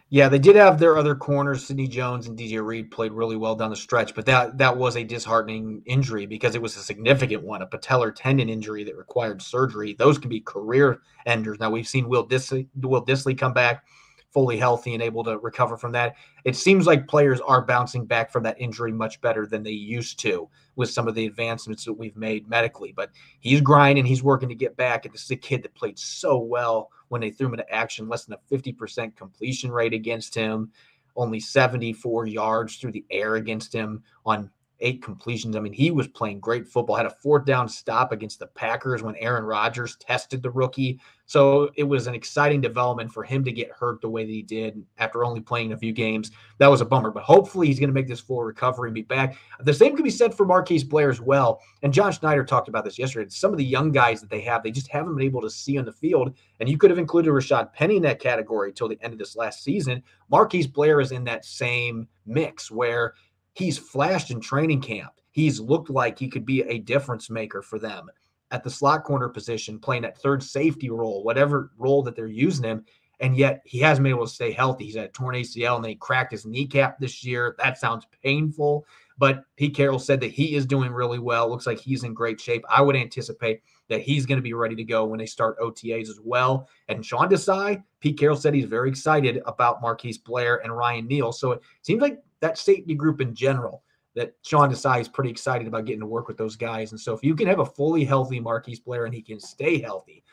Yeah, 0.09 0.29
they 0.29 0.37
did 0.37 0.55
have 0.55 0.77
their 0.77 0.97
other 0.97 1.15
corners, 1.15 1.65
Sidney 1.65 1.87
Jones 1.87 2.27
and 2.27 2.37
DJ 2.37 2.63
Reed 2.63 2.91
played 2.91 3.13
really 3.13 3.35
well 3.35 3.55
down 3.55 3.71
the 3.71 3.75
stretch, 3.75 4.13
but 4.13 4.27
that 4.27 4.59
that 4.59 4.77
was 4.77 4.95
a 4.95 5.03
disheartening 5.03 5.81
injury 5.87 6.27
because 6.27 6.53
it 6.53 6.61
was 6.61 6.77
a 6.77 6.81
significant 6.81 7.41
one, 7.41 7.63
a 7.63 7.67
patellar 7.67 8.13
tendon 8.15 8.47
injury 8.47 8.83
that 8.83 8.95
required 8.95 9.41
surgery. 9.41 9.95
Those 9.97 10.19
can 10.19 10.29
be 10.29 10.39
career 10.39 11.01
enders. 11.25 11.59
Now 11.59 11.71
we've 11.71 11.87
seen 11.87 12.07
Will 12.07 12.27
Dissly, 12.27 12.67
Will 12.75 13.03
Dissly 13.03 13.35
come 13.35 13.53
back 13.53 13.85
fully 14.33 14.57
healthy 14.57 14.95
and 14.95 15.03
able 15.03 15.23
to 15.23 15.37
recover 15.37 15.77
from 15.77 15.91
that. 15.91 16.15
It 16.43 16.55
seems 16.55 16.87
like 16.87 17.07
players 17.07 17.39
are 17.39 17.61
bouncing 17.61 18.05
back 18.05 18.31
from 18.31 18.43
that 18.43 18.59
injury 18.59 18.91
much 18.91 19.21
better 19.21 19.45
than 19.45 19.61
they 19.61 19.71
used 19.71 20.19
to 20.21 20.49
with 20.75 20.89
some 20.89 21.07
of 21.07 21.13
the 21.13 21.27
advancements 21.27 21.85
that 21.85 21.93
we've 21.93 22.17
made 22.17 22.49
medically. 22.49 22.91
But 22.91 23.11
he's 23.39 23.61
grinding, 23.61 24.05
he's 24.05 24.23
working 24.23 24.49
to 24.49 24.55
get 24.55 24.75
back. 24.75 25.05
And 25.05 25.13
this 25.13 25.23
is 25.23 25.31
a 25.31 25.35
kid 25.35 25.61
that 25.63 25.75
played 25.75 25.99
so 25.99 26.39
well 26.39 26.89
when 27.13 27.21
they 27.21 27.29
threw 27.29 27.45
him 27.45 27.53
into 27.53 27.71
action, 27.71 28.09
less 28.09 28.25
than 28.25 28.35
a 28.35 28.55
50% 28.55 29.15
completion 29.15 29.71
rate 29.71 29.93
against 29.93 30.33
him, 30.33 30.71
only 31.15 31.39
74 31.39 32.25
yards 32.25 32.77
through 32.77 32.91
the 32.91 33.05
air 33.11 33.35
against 33.35 33.71
him 33.71 34.01
on 34.25 34.49
eight 34.83 35.01
completions. 35.01 35.55
I 35.55 35.59
mean, 35.59 35.73
he 35.73 35.89
was 35.89 36.07
playing 36.07 36.39
great 36.39 36.67
football. 36.67 36.95
Had 36.95 37.05
a 37.05 37.09
fourth 37.09 37.45
down 37.45 37.67
stop 37.67 38.11
against 38.11 38.39
the 38.39 38.47
Packers 38.47 39.01
when 39.01 39.15
Aaron 39.15 39.45
Rodgers 39.45 39.95
tested 39.95 40.43
the 40.43 40.51
rookie. 40.51 40.99
So 41.25 41.71
it 41.77 41.83
was 41.83 42.05
an 42.05 42.13
exciting 42.13 42.59
development 42.59 43.11
for 43.11 43.23
him 43.23 43.43
to 43.45 43.51
get 43.51 43.71
hurt 43.71 44.01
the 44.01 44.09
way 44.09 44.25
that 44.25 44.31
he 44.31 44.41
did 44.41 44.83
after 44.97 45.23
only 45.23 45.39
playing 45.39 45.71
a 45.71 45.77
few 45.77 45.93
games. 45.93 46.31
That 46.57 46.67
was 46.67 46.81
a 46.81 46.85
bummer, 46.85 47.11
but 47.11 47.23
hopefully 47.23 47.67
he's 47.67 47.79
going 47.79 47.89
to 47.89 47.93
make 47.93 48.07
this 48.07 48.19
full 48.19 48.43
recovery 48.43 48.89
and 48.89 48.93
be 48.93 49.03
back. 49.03 49.37
The 49.61 49.73
same 49.73 49.95
can 49.95 50.03
be 50.03 50.11
said 50.11 50.35
for 50.35 50.45
Marquise 50.45 50.83
Blair 50.83 51.09
as 51.09 51.21
well. 51.21 51.61
And 51.81 51.93
John 51.93 52.11
Schneider 52.11 52.43
talked 52.43 52.67
about 52.67 52.83
this 52.83 52.99
yesterday. 52.99 53.29
Some 53.29 53.51
of 53.51 53.57
the 53.57 53.63
young 53.63 53.91
guys 53.91 54.19
that 54.19 54.29
they 54.29 54.41
have, 54.41 54.63
they 54.63 54.71
just 54.71 54.89
haven't 54.89 55.15
been 55.15 55.25
able 55.25 55.41
to 55.41 55.49
see 55.49 55.77
on 55.77 55.85
the 55.85 55.93
field. 55.93 56.35
And 56.59 56.67
you 56.67 56.77
could 56.77 56.89
have 56.89 56.99
included 56.99 57.31
Rashad 57.31 57.71
Penny 57.73 57.95
in 57.97 58.03
that 58.03 58.19
category 58.19 58.73
till 58.73 58.89
the 58.89 59.01
end 59.01 59.13
of 59.13 59.19
this 59.19 59.37
last 59.37 59.63
season. 59.63 60.03
Marquise 60.29 60.67
Blair 60.67 60.99
is 60.99 61.13
in 61.13 61.23
that 61.23 61.45
same 61.45 62.07
mix 62.25 62.69
where 62.69 63.13
he's 63.53 63.77
flashed 63.77 64.31
in 64.31 64.39
training 64.39 64.81
camp. 64.81 65.13
He's 65.31 65.59
looked 65.59 65.89
like 65.89 66.19
he 66.19 66.27
could 66.27 66.45
be 66.45 66.61
a 66.61 66.79
difference 66.79 67.29
maker 67.29 67.61
for 67.61 67.79
them 67.79 68.09
at 68.51 68.63
the 68.63 68.69
slot 68.69 69.03
corner 69.03 69.29
position, 69.29 69.79
playing 69.79 70.03
that 70.03 70.17
third 70.17 70.43
safety 70.43 70.89
role, 70.89 71.23
whatever 71.23 71.71
role 71.77 72.03
that 72.03 72.15
they're 72.15 72.27
using 72.27 72.63
him. 72.63 72.85
And 73.19 73.35
yet 73.35 73.61
he 73.65 73.79
hasn't 73.79 74.03
been 74.03 74.13
able 74.13 74.27
to 74.27 74.33
stay 74.33 74.51
healthy. 74.51 74.85
He's 74.85 74.95
had 74.95 75.05
a 75.05 75.09
torn 75.09 75.35
ACL 75.35 75.75
and 75.75 75.83
then 75.83 75.91
he 75.91 75.95
cracked 75.95 76.31
his 76.31 76.45
kneecap 76.45 76.99
this 76.99 77.23
year. 77.23 77.55
That 77.57 77.77
sounds 77.77 78.05
painful. 78.23 78.85
But 79.17 79.43
Pete 79.55 79.75
Carroll 79.75 79.99
said 79.99 80.19
that 80.21 80.31
he 80.31 80.55
is 80.55 80.65
doing 80.65 80.91
really 80.91 81.19
well. 81.19 81.49
Looks 81.49 81.67
like 81.67 81.79
he's 81.79 82.03
in 82.03 82.13
great 82.13 82.39
shape. 82.41 82.65
I 82.69 82.81
would 82.81 82.95
anticipate 82.95 83.61
that 83.89 84.01
he's 84.01 84.25
going 84.25 84.37
to 84.37 84.43
be 84.43 84.53
ready 84.53 84.75
to 84.75 84.83
go 84.83 85.05
when 85.05 85.19
they 85.19 85.25
start 85.25 85.59
OTAs 85.59 86.09
as 86.09 86.19
well. 86.21 86.67
And 86.87 87.05
Sean 87.05 87.29
Desai, 87.29 87.83
Pete 87.99 88.17
Carroll 88.17 88.37
said 88.37 88.53
he's 88.53 88.65
very 88.65 88.89
excited 88.89 89.41
about 89.45 89.81
Marquise 89.81 90.17
Blair 90.17 90.57
and 90.63 90.75
Ryan 90.75 91.07
Neal. 91.07 91.31
So 91.31 91.51
it 91.51 91.61
seems 91.81 92.01
like 92.01 92.21
that 92.43 92.57
safety 92.57 92.93
group 92.93 93.21
in 93.21 93.33
general 93.33 93.83
that 94.15 94.35
Sean 94.43 94.69
Desai 94.69 94.99
is 94.99 95.07
pretty 95.07 95.29
excited 95.29 95.65
about 95.65 95.85
getting 95.85 96.01
to 96.01 96.05
work 96.05 96.27
with 96.27 96.37
those 96.37 96.57
guys. 96.57 96.91
And 96.91 96.99
so 96.99 97.13
if 97.13 97.23
you 97.23 97.35
can 97.35 97.47
have 97.47 97.59
a 97.59 97.65
fully 97.65 98.03
healthy 98.03 98.39
Marquise 98.39 98.81
Blair 98.81 99.05
and 99.05 99.13
he 99.13 99.21
can 99.21 99.39
stay 99.39 99.79
healthy, 99.79 100.23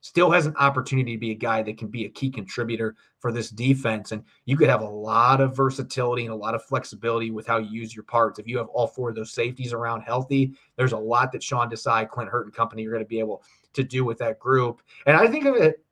still 0.00 0.32
has 0.32 0.46
an 0.46 0.56
opportunity 0.56 1.12
to 1.14 1.20
be 1.20 1.30
a 1.30 1.36
guy 1.36 1.62
that 1.62 1.78
can 1.78 1.86
be 1.86 2.06
a 2.06 2.08
key 2.08 2.28
contributor 2.28 2.96
for 3.20 3.30
this 3.30 3.50
defense. 3.50 4.10
And 4.10 4.24
you 4.46 4.56
could 4.56 4.68
have 4.68 4.80
a 4.80 4.88
lot 4.88 5.40
of 5.40 5.56
versatility 5.56 6.24
and 6.24 6.32
a 6.32 6.36
lot 6.36 6.56
of 6.56 6.64
flexibility 6.64 7.30
with 7.30 7.46
how 7.46 7.58
you 7.58 7.70
use 7.70 7.94
your 7.94 8.04
parts. 8.04 8.40
If 8.40 8.48
you 8.48 8.58
have 8.58 8.68
all 8.68 8.88
four 8.88 9.10
of 9.10 9.14
those 9.14 9.32
safeties 9.32 9.72
around 9.72 10.00
healthy, 10.00 10.52
there's 10.76 10.92
a 10.92 10.98
lot 10.98 11.30
that 11.32 11.42
Sean 11.42 11.70
Desai, 11.70 12.08
Clint 12.08 12.30
Hurtt 12.30 12.46
and 12.46 12.54
company 12.54 12.84
are 12.86 12.90
going 12.90 13.04
to 13.04 13.08
be 13.08 13.20
able 13.20 13.44
to 13.74 13.84
do 13.84 14.04
with 14.04 14.18
that 14.18 14.40
group. 14.40 14.82
And 15.06 15.16
I 15.16 15.28
think 15.28 15.44
of 15.44 15.54
it 15.54 15.84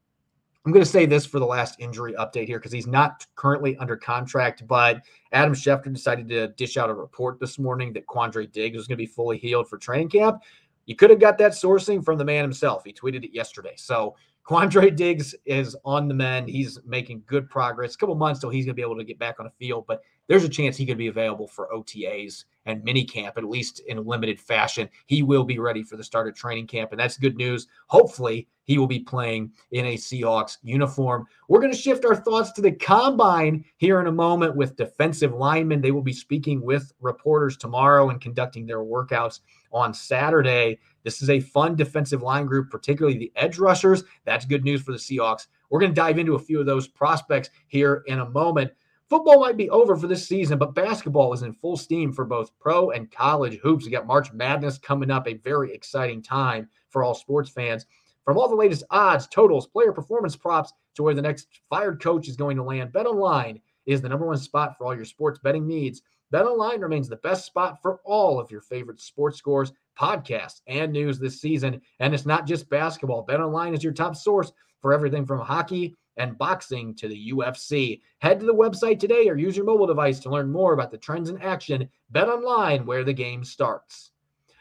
I'm 0.69 0.73
going 0.73 0.85
to 0.85 0.91
say 0.91 1.07
this 1.07 1.25
for 1.25 1.39
the 1.39 1.47
last 1.47 1.77
injury 1.81 2.13
update 2.19 2.47
here 2.47 2.59
because 2.59 2.73
he's 2.73 2.87
not 2.87 3.25
currently 3.37 3.75
under 3.79 3.97
contract, 3.97 4.67
but 4.67 5.01
Adam 5.33 5.55
Schefter 5.55 5.91
decided 5.91 6.29
to 6.29 6.49
dish 6.49 6.77
out 6.77 6.91
a 6.91 6.95
report 6.95 7.41
this 7.41 7.59
morning 7.59 7.91
that 7.95 8.07
Quandre 8.07 8.53
Diggs 8.53 8.77
was 8.77 8.87
going 8.87 8.99
to 8.99 9.03
be 9.03 9.07
fully 9.07 9.39
healed 9.39 9.67
for 9.67 9.79
training 9.79 10.11
camp. 10.11 10.43
You 10.85 10.95
could 10.95 11.09
have 11.09 11.21
got 11.21 11.39
that 11.39 11.53
sourcing 11.53 12.05
from 12.05 12.19
the 12.19 12.25
man 12.27 12.43
himself. 12.43 12.83
He 12.85 12.93
tweeted 12.93 13.25
it 13.25 13.33
yesterday. 13.33 13.73
So 13.77 14.15
Quandre 14.47 14.95
Diggs 14.95 15.35
is 15.47 15.75
on 15.87 16.07
the 16.07 16.13
mend. 16.13 16.51
He's 16.51 16.79
making 16.85 17.23
good 17.25 17.49
progress. 17.49 17.95
A 17.95 17.97
couple 17.97 18.15
months 18.15 18.39
till 18.39 18.51
he's 18.51 18.67
going 18.67 18.75
to 18.75 18.79
be 18.79 18.83
able 18.83 18.99
to 18.99 19.05
get 19.05 19.19
back 19.19 19.41
on 19.41 19.47
the 19.47 19.67
field, 19.67 19.87
but 19.89 20.03
there's 20.29 20.45
a 20.45 20.49
chance 20.49 20.77
he 20.77 20.87
could 20.87 20.99
be 20.99 21.09
available 21.09 21.49
for 21.49 21.69
OTAs 21.75 22.45
and 22.67 22.85
mini 22.85 23.05
camp, 23.05 23.39
at 23.39 23.45
least 23.45 23.81
in 23.89 23.99
a 23.99 24.03
limited 24.03 24.39
fashion. 24.39 24.89
He 25.07 25.23
will 25.23 25.45
be 25.45 25.59
ready 25.59 25.83
for 25.83 25.97
the 25.97 26.05
start 26.05 26.29
of 26.29 26.35
training 26.35 26.67
camp, 26.67 26.93
and 26.93 27.01
that's 27.01 27.17
good 27.17 27.37
news. 27.37 27.67
Hopefully, 27.87 28.47
he 28.65 28.77
will 28.77 28.87
be 28.87 29.01
playing 29.01 29.51
in 29.73 29.87
a 29.87 29.97
Seahawks 29.97 30.59
uniform. 30.63 31.27
We're 31.49 31.61
going 31.61 31.73
to 31.73 31.79
shift 31.79 32.05
our 32.05 32.15
thoughts 32.15 32.53
to 32.53 32.61
the 32.61 32.73
combine 32.73 33.65
here 33.79 34.01
in 34.01 34.07
a 34.07 34.13
moment 34.13 34.55
with 34.55 34.77
defensive 34.77 35.33
linemen. 35.33 35.81
They 35.81 35.93
will 35.93 36.03
be 36.03 36.13
speaking 36.13 36.61
with 36.61 36.93
reporters 37.01 37.57
tomorrow 37.57 38.11
and 38.11 38.21
conducting 38.21 38.67
their 38.67 38.81
workouts 38.81 39.41
on 39.73 39.95
Saturday. 39.95 40.79
This 41.05 41.23
is 41.23 41.31
a 41.31 41.41
fun 41.41 41.77
defensive 41.77 42.23
line 42.23 42.45
group, 42.45 42.71
particularly 42.71 43.17
the 43.17 43.33
edge 43.37 43.59
rushers. 43.59 44.05
That's 44.27 44.45
good 44.45 44.65
news 44.65 44.83
for 44.83 44.93
the 44.93 44.99
Seahawks. 44.99 45.47
We're 45.71 45.81
going 45.81 45.93
to 45.93 46.01
dive 46.01 46.19
into 46.19 46.35
a 46.35 46.39
few 46.39 46.61
of 46.61 46.67
those 46.67 46.87
prospects 46.87 47.49
here 47.69 48.03
in 48.07 48.21
a 48.21 48.29
moment. 48.29 48.73
Football 49.09 49.41
might 49.41 49.57
be 49.57 49.71
over 49.71 49.97
for 49.97 50.07
this 50.07 50.29
season, 50.29 50.59
but 50.59 50.75
basketball 50.75 51.33
is 51.33 51.43
in 51.43 51.55
full 51.55 51.79
steam 51.79 52.13
for 52.13 52.27
both 52.27 52.51
pro 52.59 52.91
and 52.91 53.11
college 53.11 53.59
hoops. 53.63 53.87
We 53.87 53.91
got 53.91 54.07
March 54.07 54.35
Madness 54.35 54.77
coming 54.77 55.11
up, 55.11 55.27
a 55.27 55.35
very 55.35 55.73
exciting 55.73 56.23
time 56.23 56.69
for 56.91 57.03
all 57.03 57.15
sports 57.15 57.49
fans. 57.49 57.87
From 58.27 58.37
all 58.37 58.51
the 58.51 58.55
latest 58.55 58.85
odds, 58.91 59.27
totals, 59.27 59.67
player 59.67 59.93
performance 59.93 60.37
props 60.37 60.75
to 60.95 61.03
where 61.03 61.15
the 61.15 61.23
next 61.23 61.49
fired 61.71 62.03
coach 62.03 62.29
is 62.29 62.37
going 62.37 62.59
to 62.59 62.63
land, 62.63 62.93
BetOnline 62.93 63.63
is 63.87 64.03
the 64.03 64.11
number 64.11 64.27
one 64.27 64.37
spot 64.37 64.77
for 64.77 64.85
all 64.85 64.95
your 64.95 65.07
sports 65.07 65.39
betting 65.43 65.67
needs. 65.67 66.03
BetOnline 66.31 66.83
remains 66.83 67.09
the 67.09 67.17
best 67.17 67.47
spot 67.47 67.81
for 67.81 68.01
all 68.05 68.39
of 68.39 68.51
your 68.51 68.61
favorite 68.61 69.01
sports 69.01 69.39
scores, 69.39 69.73
podcasts, 69.99 70.61
and 70.67 70.93
news 70.93 71.19
this 71.19 71.41
season. 71.41 71.81
And 72.01 72.13
it's 72.13 72.27
not 72.27 72.47
just 72.47 72.69
basketball. 72.69 73.27
BetOnline 73.27 73.75
is 73.75 73.83
your 73.83 73.95
top 73.95 74.17
source 74.17 74.53
for 74.83 74.93
everything 74.93 75.25
from 75.25 75.41
hockey 75.41 75.97
and 76.19 76.37
boxing 76.37 76.95
to 76.97 77.09
the 77.09 77.33
UFC. 77.33 78.01
Head 78.19 78.41
to 78.41 78.47
the 78.47 78.55
website 78.55 78.99
today 78.99 79.29
or 79.29 79.37
use 79.37 79.57
your 79.57 79.67
mobile 79.67 79.87
device 79.87 80.19
to 80.21 80.31
learn 80.31 80.51
more 80.51 80.73
about 80.73 80.91
the 80.91 80.99
trends 80.99 81.31
in 81.31 81.41
action. 81.41 81.89
Bet 82.11 82.29
online 82.29 82.85
where 82.85 83.05
the 83.05 83.13
game 83.13 83.45
starts. 83.45 84.11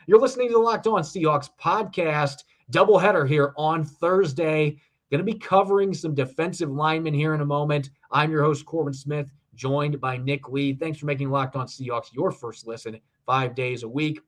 You're 0.06 0.22
listening 0.22 0.48
to 0.48 0.54
the 0.54 0.60
Locked 0.60 0.88
On 0.88 1.02
Seahawks 1.02 1.50
podcast, 1.62 2.44
doubleheader 2.72 3.28
here 3.28 3.54
on 3.58 3.84
Thursday. 3.84 4.78
Going 5.12 5.26
to 5.26 5.32
be 5.32 5.38
covering 5.38 5.94
some 5.94 6.16
defensive 6.16 6.70
linemen 6.70 7.14
here 7.14 7.34
in 7.34 7.42
a 7.42 7.46
moment. 7.46 7.90
I'm 8.12 8.32
your 8.32 8.44
host, 8.44 8.66
Corbin 8.66 8.94
Smith, 8.94 9.32
joined 9.56 10.00
by 10.00 10.18
Nick 10.18 10.50
Lee. 10.50 10.74
Thanks 10.74 11.00
for 11.00 11.06
making 11.06 11.30
Locked 11.30 11.56
On 11.56 11.66
Seahawks 11.66 12.14
your 12.14 12.32
first 12.32 12.68
listen 12.68 13.00
five 13.26 13.56
days 13.56 13.84
a 13.84 13.90
week. 13.90 14.20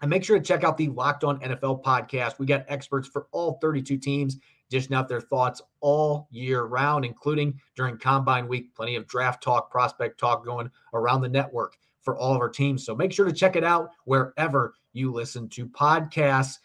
And 0.00 0.10
make 0.10 0.24
sure 0.24 0.38
to 0.38 0.44
check 0.44 0.64
out 0.64 0.76
the 0.76 0.88
Locked 0.88 1.24
On 1.24 1.38
NFL 1.40 1.82
podcast. 1.82 2.38
We 2.38 2.46
got 2.46 2.64
experts 2.68 3.08
for 3.08 3.26
all 3.32 3.58
32 3.60 3.96
teams 3.98 4.36
dishing 4.70 4.94
out 4.94 5.08
their 5.08 5.20
thoughts 5.20 5.62
all 5.80 6.28
year 6.30 6.64
round, 6.64 7.04
including 7.04 7.60
during 7.76 7.98
combine 7.98 8.48
week. 8.48 8.74
Plenty 8.74 8.96
of 8.96 9.06
draft 9.06 9.42
talk, 9.42 9.70
prospect 9.70 10.18
talk 10.18 10.44
going 10.44 10.70
around 10.92 11.20
the 11.20 11.28
network 11.28 11.76
for 12.02 12.16
all 12.16 12.34
of 12.34 12.40
our 12.40 12.48
teams. 12.48 12.84
So 12.84 12.94
make 12.94 13.12
sure 13.12 13.26
to 13.26 13.32
check 13.32 13.56
it 13.56 13.64
out 13.64 13.90
wherever 14.04 14.74
you 14.92 15.12
listen 15.12 15.48
to 15.50 15.66
podcasts. 15.66 16.58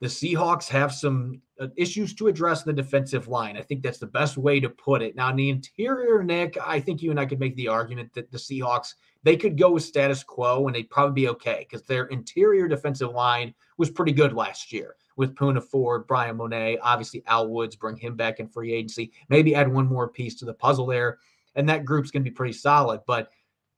The 0.00 0.06
Seahawks 0.08 0.68
have 0.68 0.92
some 0.92 1.40
uh, 1.58 1.68
issues 1.76 2.14
to 2.14 2.26
address 2.26 2.64
in 2.64 2.74
the 2.74 2.82
defensive 2.82 3.28
line. 3.28 3.56
I 3.56 3.62
think 3.62 3.82
that's 3.82 3.98
the 3.98 4.06
best 4.06 4.36
way 4.36 4.60
to 4.60 4.68
put 4.68 5.02
it. 5.02 5.16
Now, 5.16 5.30
in 5.30 5.36
the 5.36 5.50
interior, 5.50 6.22
Nick, 6.22 6.58
I 6.64 6.80
think 6.80 7.00
you 7.00 7.10
and 7.10 7.18
I 7.18 7.26
could 7.26 7.40
make 7.40 7.56
the 7.56 7.68
argument 7.68 8.12
that 8.14 8.30
the 8.30 8.38
Seahawks 8.38 8.94
they 9.22 9.36
could 9.36 9.58
go 9.58 9.70
with 9.70 9.82
status 9.82 10.22
quo 10.22 10.66
and 10.66 10.76
they'd 10.76 10.90
probably 10.90 11.22
be 11.22 11.28
okay 11.30 11.66
because 11.66 11.86
their 11.86 12.04
interior 12.06 12.68
defensive 12.68 13.12
line 13.12 13.54
was 13.78 13.90
pretty 13.90 14.12
good 14.12 14.34
last 14.34 14.72
year 14.72 14.96
with 15.16 15.34
Poona 15.34 15.62
Ford, 15.62 16.06
Bryan 16.06 16.36
Mone, 16.36 16.78
obviously 16.82 17.22
Al 17.26 17.48
Woods, 17.48 17.76
bring 17.76 17.96
him 17.96 18.16
back 18.16 18.40
in 18.40 18.48
free 18.48 18.72
agency. 18.72 19.12
Maybe 19.28 19.54
add 19.54 19.72
one 19.72 19.86
more 19.86 20.08
piece 20.08 20.34
to 20.36 20.44
the 20.44 20.54
puzzle 20.54 20.86
there, 20.86 21.18
and 21.54 21.68
that 21.68 21.84
group's 21.84 22.10
going 22.10 22.24
to 22.24 22.30
be 22.30 22.34
pretty 22.34 22.52
solid. 22.52 23.00
But 23.06 23.30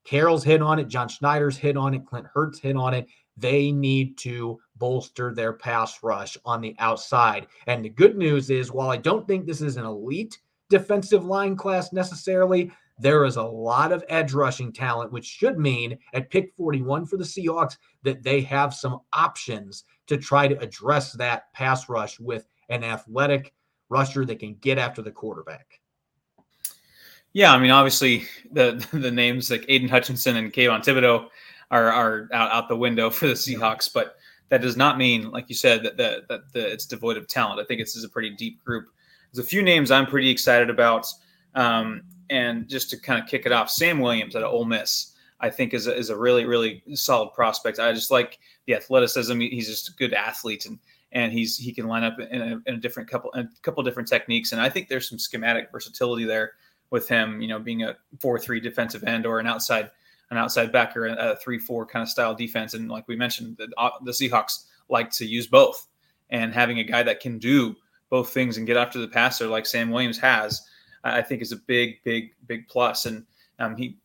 Carroll's 0.04 0.44
hit 0.44 0.62
on 0.62 0.78
it, 0.78 0.88
John 0.88 1.08
Schneider's 1.08 1.56
hit 1.56 1.76
on 1.76 1.94
it, 1.94 2.06
Clint 2.06 2.26
Hurtt's 2.32 2.60
hit 2.60 2.76
on 2.76 2.94
it. 2.94 3.06
They 3.36 3.70
need 3.70 4.16
to 4.18 4.58
bolster 4.76 5.34
their 5.34 5.52
pass 5.52 6.02
rush 6.02 6.38
on 6.44 6.60
the 6.60 6.74
outside. 6.78 7.48
And 7.66 7.84
the 7.84 7.90
good 7.90 8.16
news 8.16 8.48
is, 8.48 8.72
while 8.72 8.88
I 8.88 8.96
don't 8.96 9.26
think 9.26 9.46
this 9.46 9.60
is 9.60 9.76
an 9.76 9.84
elite 9.84 10.38
defensive 10.70 11.24
line 11.24 11.56
class 11.56 11.92
necessarily, 11.92 12.70
there 12.98 13.24
is 13.24 13.36
a 13.36 13.42
lot 13.42 13.92
of 13.92 14.04
edge 14.08 14.32
rushing 14.32 14.72
talent, 14.72 15.12
which 15.12 15.26
should 15.26 15.58
mean 15.58 15.98
at 16.14 16.30
pick 16.30 16.54
41 16.56 17.04
for 17.04 17.18
the 17.18 17.24
Seahawks 17.24 17.76
that 18.04 18.22
they 18.22 18.40
have 18.40 18.72
some 18.72 19.00
options 19.12 19.84
to 20.06 20.16
try 20.16 20.48
to 20.48 20.58
address 20.58 21.12
that 21.12 21.52
pass 21.52 21.88
rush 21.88 22.18
with 22.20 22.46
an 22.68 22.84
athletic 22.84 23.54
rusher 23.88 24.24
that 24.24 24.38
can 24.38 24.54
get 24.60 24.78
after 24.78 25.02
the 25.02 25.10
quarterback. 25.10 25.80
Yeah, 27.32 27.52
I 27.52 27.58
mean, 27.58 27.70
obviously 27.70 28.24
the 28.52 28.86
the 28.92 29.10
names 29.10 29.50
like 29.50 29.64
Aidan 29.68 29.88
Hutchinson 29.88 30.36
and 30.36 30.52
Kayvon 30.52 30.84
Thibodeaux 30.84 31.28
are 31.70 31.90
are 31.90 32.28
out, 32.32 32.50
out 32.50 32.68
the 32.68 32.76
window 32.76 33.10
for 33.10 33.26
the 33.26 33.34
Seahawks, 33.34 33.92
but 33.92 34.16
that 34.48 34.62
does 34.62 34.76
not 34.76 34.96
mean, 34.96 35.30
like 35.30 35.48
you 35.48 35.54
said, 35.54 35.82
that 35.82 35.96
the, 35.96 36.22
that 36.28 36.52
the, 36.52 36.72
it's 36.72 36.86
devoid 36.86 37.16
of 37.16 37.26
talent. 37.26 37.60
I 37.60 37.64
think 37.64 37.80
it's, 37.80 37.96
is 37.96 38.04
a 38.04 38.08
pretty 38.08 38.30
deep 38.30 38.64
group. 38.64 38.86
There's 39.32 39.44
a 39.44 39.48
few 39.48 39.62
names 39.62 39.90
I'm 39.90 40.06
pretty 40.06 40.30
excited 40.30 40.70
about, 40.70 41.06
um, 41.54 42.02
and 42.30 42.68
just 42.68 42.90
to 42.90 43.00
kind 43.00 43.20
of 43.20 43.28
kick 43.28 43.44
it 43.44 43.52
off, 43.52 43.70
Sam 43.70 43.98
Williams 43.98 44.36
at 44.36 44.44
Ole 44.44 44.64
Miss. 44.64 45.14
I 45.40 45.50
think 45.50 45.74
is 45.74 45.86
a, 45.86 45.96
is 45.96 46.10
a 46.10 46.16
really 46.16 46.44
really 46.46 46.82
solid 46.94 47.32
prospect. 47.34 47.78
I 47.78 47.92
just 47.92 48.10
like 48.10 48.38
the 48.66 48.74
athleticism. 48.74 49.38
He's 49.40 49.68
just 49.68 49.88
a 49.88 49.92
good 49.92 50.14
athlete, 50.14 50.66
and 50.66 50.78
and 51.12 51.32
he's 51.32 51.56
he 51.56 51.72
can 51.72 51.86
line 51.86 52.04
up 52.04 52.18
in 52.18 52.42
a, 52.42 52.62
in 52.66 52.74
a 52.74 52.78
different 52.78 53.08
couple 53.08 53.30
a 53.34 53.44
couple 53.62 53.82
different 53.82 54.08
techniques. 54.08 54.52
And 54.52 54.60
I 54.60 54.68
think 54.68 54.88
there's 54.88 55.08
some 55.08 55.18
schematic 55.18 55.70
versatility 55.70 56.24
there 56.24 56.52
with 56.90 57.08
him. 57.08 57.40
You 57.40 57.48
know, 57.48 57.58
being 57.58 57.82
a 57.82 57.96
four 58.20 58.38
three 58.38 58.60
defensive 58.60 59.04
end 59.04 59.26
or 59.26 59.38
an 59.40 59.46
outside 59.46 59.90
an 60.30 60.38
outside 60.38 60.72
backer, 60.72 61.06
a 61.06 61.36
three 61.36 61.58
four 61.58 61.86
kind 61.86 62.02
of 62.02 62.08
style 62.08 62.34
defense. 62.34 62.74
And 62.74 62.90
like 62.90 63.06
we 63.08 63.16
mentioned, 63.16 63.56
the, 63.58 63.68
the 64.04 64.12
Seahawks 64.12 64.64
like 64.88 65.10
to 65.12 65.26
use 65.26 65.46
both, 65.46 65.86
and 66.30 66.52
having 66.52 66.78
a 66.78 66.84
guy 66.84 67.02
that 67.02 67.20
can 67.20 67.38
do 67.38 67.76
both 68.08 68.30
things 68.30 68.56
and 68.56 68.66
get 68.66 68.76
after 68.76 68.98
the 68.98 69.08
passer 69.08 69.46
like 69.46 69.66
Sam 69.66 69.90
Williams 69.90 70.18
has, 70.18 70.62
I 71.04 71.22
think 71.22 71.42
is 71.42 71.52
a 71.52 71.56
big 71.56 72.02
big 72.04 72.30
big 72.46 72.68
plus. 72.68 73.06
And 73.06 73.24
um, 73.58 73.76
he 73.76 73.98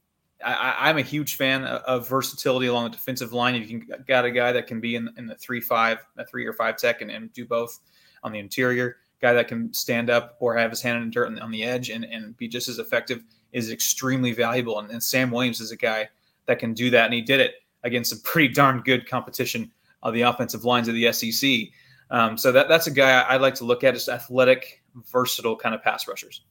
I, 0.43 0.89
am 0.89 0.97
a 0.97 1.01
huge 1.03 1.35
fan 1.35 1.63
of, 1.63 1.81
of, 1.83 2.07
versatility 2.07 2.67
along 2.67 2.85
the 2.85 2.89
defensive 2.91 3.33
line. 3.33 3.55
If 3.55 3.69
you 3.69 3.79
can 3.79 4.03
got 4.07 4.25
a 4.25 4.31
guy 4.31 4.51
that 4.51 4.67
can 4.67 4.79
be 4.79 4.95
in, 4.95 5.09
in 5.17 5.27
the 5.27 5.35
three 5.35 5.61
five, 5.61 5.99
a 6.17 6.25
three 6.25 6.45
or 6.45 6.53
five 6.53 6.77
tech, 6.77 7.01
and, 7.01 7.11
and, 7.11 7.31
do 7.33 7.45
both 7.45 7.79
on 8.23 8.31
the 8.31 8.39
interior, 8.39 8.97
guy 9.21 9.33
that 9.33 9.47
can 9.47 9.73
stand 9.73 10.09
up 10.09 10.37
or 10.39 10.55
have 10.55 10.71
his 10.71 10.81
hand 10.81 11.03
in 11.03 11.09
dirt 11.09 11.27
on, 11.27 11.39
on 11.39 11.51
the 11.51 11.63
edge 11.63 11.89
and, 11.89 12.05
and 12.05 12.35
be 12.37 12.47
just 12.47 12.67
as 12.67 12.79
effective 12.79 13.23
is 13.51 13.71
extremely 13.71 14.31
valuable. 14.31 14.79
And, 14.79 14.89
and, 14.91 15.03
Sam 15.03 15.31
Williams 15.31 15.61
is 15.61 15.71
a 15.71 15.77
guy 15.77 16.09
that 16.45 16.59
can 16.59 16.73
do 16.73 16.89
that, 16.89 17.05
and 17.05 17.13
he 17.13 17.21
did 17.21 17.39
it 17.39 17.55
against 17.83 18.09
some 18.09 18.19
pretty 18.23 18.53
darn 18.53 18.81
good 18.81 19.07
competition 19.07 19.71
on 20.03 20.13
the 20.13 20.21
offensive 20.21 20.65
lines 20.65 20.87
of 20.87 20.95
the 20.95 21.11
SEC. 21.11 21.69
Um, 22.09 22.37
so 22.37 22.51
that 22.51 22.67
that's 22.67 22.87
a 22.87 22.91
guy 22.91 23.21
I, 23.21 23.33
would 23.35 23.41
like 23.41 23.55
to 23.55 23.63
look 23.63 23.83
at, 23.83 23.93
just 23.93 24.09
athletic, 24.09 24.83
versatile 25.11 25.55
kind 25.55 25.73
of 25.73 25.81
pass 25.81 26.07
rushers. 26.07 26.43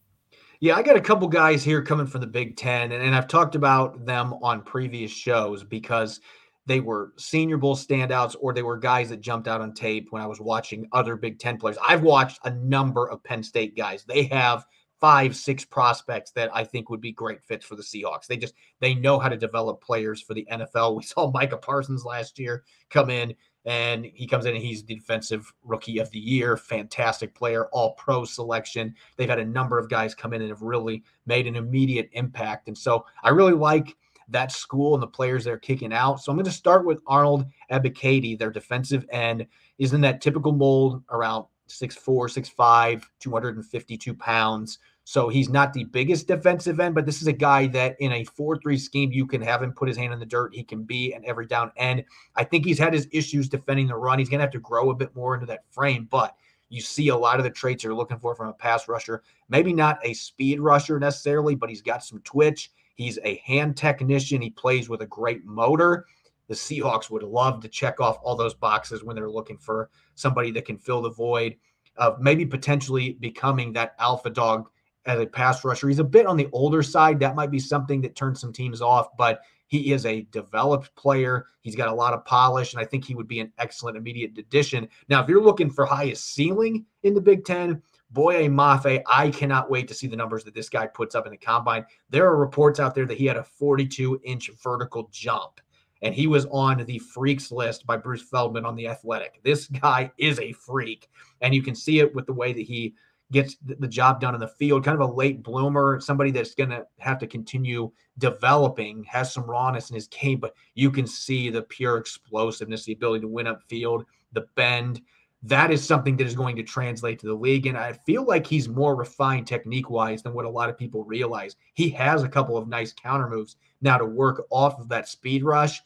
Yeah, 0.63 0.77
I 0.77 0.83
got 0.83 0.97
a 0.97 1.01
couple 1.01 1.27
guys 1.27 1.65
here 1.65 1.83
coming 1.83 2.07
from 2.07 2.21
the 2.21 2.27
Big 2.27 2.55
Ten, 2.55 2.93
and, 2.93 3.03
and 3.03 3.15
I've 3.15 3.29
talked 3.29 3.55
about 3.55 4.05
them 4.05 4.35
on 4.43 4.61
previous 4.61 5.11
shows 5.11 5.65
because 5.65 6.21
they 6.67 6.81
were 6.81 7.15
Senior 7.17 7.57
Bowl 7.57 7.75
standouts 7.75 8.37
or 8.39 8.53
they 8.53 8.63
were 8.63 8.77
guys 8.77 9.09
that 9.09 9.23
jumped 9.23 9.49
out 9.49 9.63
on 9.63 9.73
tape 9.73 10.09
when 10.11 10.21
I 10.21 10.27
was 10.27 10.39
watching 10.39 10.87
other 10.93 11.17
Big 11.17 11.39
Ten 11.39 11.57
players. 11.57 11.79
I've 11.83 12.03
watched 12.03 12.41
a 12.45 12.51
number 12.51 13.09
of 13.09 13.25
Penn 13.25 13.43
State 13.43 13.75
guys. 13.75 14.05
They 14.05 14.25
have 14.25 14.67
five, 15.01 15.35
six 15.35 15.65
prospects 15.65 16.31
that 16.33 16.55
I 16.55 16.65
think 16.65 16.91
would 16.91 17.01
be 17.01 17.13
great 17.13 17.43
fits 17.43 17.65
for 17.65 17.75
the 17.75 17.83
Seahawks. 17.83 18.27
They 18.27 18.37
just 18.37 18.53
they 18.81 18.95
know 18.95 19.19
how 19.19 19.31
to 19.31 19.39
develop 19.39 19.83
players 19.83 20.21
for 20.21 20.35
the 20.35 20.47
NFL. 20.53 20.95
We 20.95 21.03
saw 21.05 21.31
Micah 21.35 21.57
Parsons 21.57 22.05
last 22.05 22.39
year 22.39 22.65
come 22.91 23.09
in 23.09 23.35
and 23.65 24.07
he 24.15 24.27
comes 24.27 24.47
in 24.47 24.55
and 24.55 24.65
he's 24.65 24.83
the 24.83 24.95
defensive 24.95 25.53
rookie 25.63 25.99
of 25.99 26.11
the 26.11 26.19
year, 26.19 26.57
fantastic 26.57 27.35
player, 27.35 27.67
all 27.67 27.93
pro 27.95 28.25
selection. 28.25 28.95
They've 29.17 29.29
had 29.29 29.39
a 29.39 29.45
number 29.45 29.79
of 29.79 29.91
guys 29.91 30.15
come 30.15 30.33
in 30.33 30.41
and 30.41 30.51
have 30.51 30.63
really 30.63 31.03
made 31.27 31.47
an 31.47 31.57
immediate 31.57 32.09
impact. 32.13 32.69
And 32.69 32.77
so 32.77 33.05
I 33.23 33.31
really 33.31 33.53
like 33.53 33.97
that 34.29 34.53
school 34.53 34.95
and 34.95 35.03
the 35.03 35.09
players 35.09 35.45
they're 35.45 35.59
kicking 35.59 35.93
out. 35.93 36.21
So 36.21 36.31
I'm 36.31 36.37
going 36.37 36.45
to 36.45 36.51
start 36.53 36.87
with 36.87 37.03
Arnold 37.07 37.45
Ebiketie, 37.71 38.39
their 38.39 38.51
defensive 38.51 39.05
end, 39.11 39.47
is 39.79 39.93
in 39.93 40.01
that 40.03 40.21
typical 40.21 40.53
mold 40.53 41.03
around 41.11 41.47
6'4, 41.69 42.55
6'5, 42.57 43.05
252 43.19 44.15
pounds. 44.15 44.79
So 45.11 45.29
he's 45.29 45.49
not 45.49 45.73
the 45.73 45.83
biggest 45.83 46.29
defensive 46.29 46.79
end, 46.79 46.95
but 46.95 47.05
this 47.05 47.21
is 47.21 47.27
a 47.27 47.33
guy 47.33 47.67
that 47.67 47.97
in 47.99 48.13
a 48.13 48.23
4 48.23 48.59
3 48.59 48.79
scheme, 48.79 49.11
you 49.11 49.27
can 49.27 49.43
have 49.43 49.61
him 49.61 49.73
put 49.73 49.89
his 49.89 49.97
hand 49.97 50.13
in 50.13 50.21
the 50.21 50.25
dirt. 50.25 50.55
He 50.55 50.63
can 50.63 50.85
be 50.85 51.13
an 51.15 51.25
every 51.27 51.47
down 51.47 51.73
end. 51.77 52.05
I 52.37 52.45
think 52.45 52.65
he's 52.65 52.79
had 52.79 52.95
his 52.95 53.09
issues 53.11 53.49
defending 53.49 53.89
the 53.89 53.97
run. 53.97 54.21
He's 54.21 54.29
going 54.29 54.39
to 54.39 54.45
have 54.45 54.53
to 54.53 54.61
grow 54.61 54.91
a 54.91 54.95
bit 54.95 55.13
more 55.17 55.35
into 55.35 55.47
that 55.47 55.65
frame, 55.73 56.07
but 56.09 56.37
you 56.69 56.81
see 56.81 57.09
a 57.09 57.17
lot 57.17 57.41
of 57.41 57.45
the 57.45 57.51
traits 57.51 57.83
you're 57.83 57.93
looking 57.93 58.21
for 58.21 58.37
from 58.37 58.51
a 58.51 58.53
pass 58.53 58.87
rusher. 58.87 59.25
Maybe 59.49 59.73
not 59.73 59.99
a 60.05 60.15
speed 60.15 60.61
rusher 60.61 61.01
necessarily, 61.01 61.57
but 61.57 61.71
he's 61.71 61.83
got 61.83 62.05
some 62.05 62.21
twitch. 62.21 62.71
He's 62.95 63.19
a 63.25 63.43
hand 63.45 63.77
technician. 63.77 64.41
He 64.41 64.51
plays 64.51 64.89
with 64.89 65.03
a 65.03 65.07
great 65.07 65.45
motor. 65.45 66.07
The 66.47 66.55
Seahawks 66.55 67.11
would 67.11 67.25
love 67.25 67.61
to 67.63 67.69
check 67.69 67.99
off 67.99 68.19
all 68.23 68.37
those 68.37 68.55
boxes 68.55 69.03
when 69.03 69.17
they're 69.17 69.29
looking 69.29 69.59
for 69.59 69.91
somebody 70.15 70.53
that 70.53 70.67
can 70.67 70.79
fill 70.79 71.03
the 71.03 71.11
void 71.11 71.57
of 71.97 72.21
maybe 72.21 72.47
potentially 72.47 73.15
becoming 73.15 73.73
that 73.73 73.97
alpha 73.99 74.31
dog 74.31 74.71
as 75.11 75.21
a 75.21 75.27
pass 75.27 75.65
rusher. 75.65 75.89
He's 75.89 75.99
a 75.99 76.05
bit 76.05 76.27
on 76.27 76.37
the 76.37 76.49
older 76.53 76.83
side. 76.83 77.19
That 77.19 77.35
might 77.35 77.51
be 77.51 77.59
something 77.59 78.01
that 78.03 78.15
turns 78.15 78.41
some 78.41 78.53
teams 78.53 78.81
off, 78.81 79.09
but 79.17 79.41
he 79.67 79.93
is 79.93 80.07
a 80.07 80.23
developed 80.31 80.95
player. 80.95 81.47
He's 81.61 81.77
got 81.77 81.89
a 81.89 81.95
lot 81.95 82.15
of 82.15 82.25
polish, 82.25 82.73
and 82.73 82.81
I 82.81 82.85
think 82.85 83.05
he 83.05 83.15
would 83.15 83.29
be 83.29 83.41
an 83.41 83.53
excellent 83.59 83.97
immediate 83.97 84.39
addition. 84.39 84.89
Now, 85.09 85.23
if 85.23 85.29
you're 85.29 85.43
looking 85.43 85.71
for 85.71 85.85
highest 85.85 86.33
ceiling 86.33 86.87
in 87.03 87.15
the 87.15 87.21
Big 87.21 87.45
Ten, 87.45 87.83
Boye 88.11 88.49
Mafe, 88.49 89.03
I 89.07 89.31
cannot 89.31 89.71
wait 89.71 89.87
to 89.89 89.95
see 89.95 90.07
the 90.07 90.17
numbers 90.17 90.45
that 90.45 90.55
this 90.55 90.69
guy 90.69 90.87
puts 90.87 91.15
up 91.15 91.27
in 91.27 91.33
the 91.33 91.39
combine. 91.39 91.85
There 92.09 92.27
are 92.27 92.37
reports 92.37 92.81
out 92.81 92.95
there 92.95 93.07
that 93.07 93.19
he 93.19 93.27
had 93.27 93.37
a 93.37 93.45
42 93.45 94.21
inch 94.25 94.51
vertical 94.63 95.09
jump, 95.13 95.61
and 96.03 96.15
he 96.15 96.27
was 96.27 96.47
on 96.47 96.85
the 96.85 96.99
freaks 96.99 97.53
list 97.53 97.87
by 97.87 97.97
Bruce 97.97 98.23
Feldman 98.23 98.65
on 98.65 98.75
the 98.75 98.89
Athletic. 98.89 99.41
This 99.45 99.67
guy 99.67 100.11
is 100.19 100.39
a 100.41 100.53
freak, 100.53 101.09
and 101.41 101.55
you 101.55 101.63
can 101.63 101.75
see 101.75 102.01
it 102.01 102.13
with 102.15 102.27
the 102.27 102.33
way 102.33 102.53
that 102.53 102.63
he 102.63 102.95
gets 103.33 103.57
the 103.65 103.87
job 103.87 104.21
done 104.21 104.35
in 104.35 104.41
the 104.41 104.49
field, 104.49 104.85
kind 104.85 105.01
of 105.01 105.09
a 105.09 105.13
late 105.13 105.43
bloomer, 105.43 106.01
somebody 106.01 106.31
that's 106.31 106.55
going 106.55 106.71
to 106.71 106.85
have 106.99 107.19
to 107.19 107.27
continue 107.27 107.91
developing, 108.19 109.05
has 109.05 109.33
some 109.33 109.45
rawness 109.45 109.91
in 109.91 109.95
his 109.95 110.09
game, 110.09 110.39
but 110.41 110.55
you 110.75 110.91
can 110.91 111.07
see 111.07 111.49
the 111.49 111.63
pure 111.63 111.97
explosiveness, 111.97 112.85
the 112.85 112.93
ability 112.93 113.21
to 113.21 113.29
win 113.29 113.47
up 113.47 113.63
field, 113.69 114.05
the 114.33 114.47
bend. 114.57 115.01
That 115.43 115.71
is 115.71 115.83
something 115.83 116.17
that 116.17 116.27
is 116.27 116.35
going 116.35 116.57
to 116.57 116.63
translate 116.63 117.19
to 117.21 117.27
the 117.27 117.35
league. 117.35 117.67
And 117.67 117.79
I 117.79 117.93
feel 117.93 118.25
like 118.25 118.47
he's 118.47 118.69
more 118.69 118.95
refined 118.95 119.47
technique 119.47 119.89
wise 119.89 120.23
than 120.23 120.35
what 120.35 120.45
a 120.45 120.51
lot 120.51 120.69
of 120.69 120.77
people 120.77 121.05
realize. 121.05 121.57
He 121.75 121.89
has 121.91 122.23
a 122.23 122.29
couple 122.29 122.57
of 122.57 122.69
nice 122.69 122.93
counter 122.93 123.29
moves 123.29 123.57
now 123.81 123.97
to 123.97 124.05
work 124.05 124.45
off 124.51 124.79
of 124.79 124.89
that 124.91 125.09
speed 125.09 125.45
rush. 125.45 125.81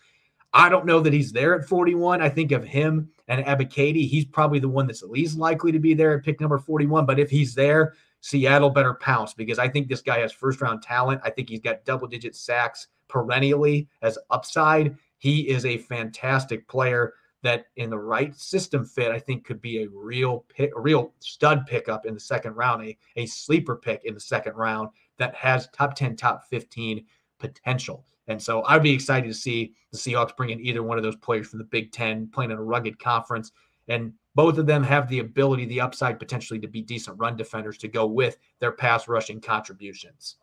I 0.52 0.68
don't 0.68 0.86
know 0.86 1.00
that 1.00 1.12
he's 1.12 1.32
there 1.32 1.54
at 1.54 1.68
41. 1.68 2.22
I 2.22 2.28
think 2.28 2.52
of 2.52 2.64
him 2.64 3.10
and 3.28 3.44
Ebiketie. 3.44 4.08
He's 4.08 4.24
probably 4.24 4.58
the 4.58 4.68
one 4.68 4.86
that's 4.86 5.02
least 5.02 5.38
likely 5.38 5.72
to 5.72 5.78
be 5.78 5.94
there 5.94 6.16
at 6.16 6.24
pick 6.24 6.40
number 6.40 6.58
41. 6.58 7.06
But 7.06 7.18
if 7.18 7.30
he's 7.30 7.54
there, 7.54 7.94
Seattle 8.20 8.70
better 8.70 8.94
pounce 8.94 9.34
because 9.34 9.58
I 9.58 9.68
think 9.68 9.88
this 9.88 10.00
guy 10.00 10.20
has 10.20 10.32
first 10.32 10.60
round 10.60 10.82
talent. 10.82 11.20
I 11.24 11.30
think 11.30 11.48
he's 11.48 11.60
got 11.60 11.84
double 11.84 12.06
digit 12.06 12.34
sacks 12.34 12.88
perennially 13.08 13.88
as 14.02 14.18
upside. 14.30 14.96
He 15.18 15.48
is 15.48 15.66
a 15.66 15.78
fantastic 15.78 16.66
player 16.68 17.14
that 17.42 17.66
in 17.76 17.90
the 17.90 17.98
right 17.98 18.34
system 18.34 18.86
fit, 18.86 19.12
I 19.12 19.18
think 19.18 19.44
could 19.44 19.60
be 19.60 19.82
a 19.82 19.88
real 19.90 20.46
pick, 20.48 20.72
a 20.74 20.80
real 20.80 21.12
stud 21.20 21.66
pickup 21.66 22.06
in 22.06 22.14
the 22.14 22.20
second 22.20 22.54
round, 22.54 22.82
a, 22.82 22.96
a 23.16 23.26
sleeper 23.26 23.76
pick 23.76 24.04
in 24.04 24.14
the 24.14 24.20
second 24.20 24.54
round 24.54 24.88
that 25.18 25.34
has 25.34 25.68
top 25.68 25.94
10, 25.94 26.16
top 26.16 26.44
15 26.48 27.04
potential. 27.38 28.06
And 28.28 28.42
so 28.42 28.64
I'd 28.64 28.82
be 28.82 28.92
excited 28.92 29.26
to 29.28 29.34
see 29.34 29.74
the 29.92 29.98
Seahawks 29.98 30.36
bring 30.36 30.50
in 30.50 30.60
either 30.60 30.82
one 30.82 30.96
of 30.98 31.04
those 31.04 31.16
players 31.16 31.48
from 31.48 31.58
the 31.58 31.64
Big 31.66 31.92
Ten, 31.92 32.28
playing 32.28 32.50
in 32.50 32.56
a 32.56 32.62
rugged 32.62 32.98
conference. 32.98 33.52
And 33.88 34.14
both 34.34 34.58
of 34.58 34.66
them 34.66 34.82
have 34.82 35.08
the 35.08 35.20
ability, 35.20 35.66
the 35.66 35.80
upside 35.80 36.18
potentially 36.18 36.58
to 36.60 36.68
be 36.68 36.80
decent 36.80 37.18
run 37.18 37.36
defenders 37.36 37.76
to 37.78 37.88
go 37.88 38.06
with 38.06 38.38
their 38.60 38.72
pass 38.72 39.08
rushing 39.08 39.40
contributions. 39.40 40.36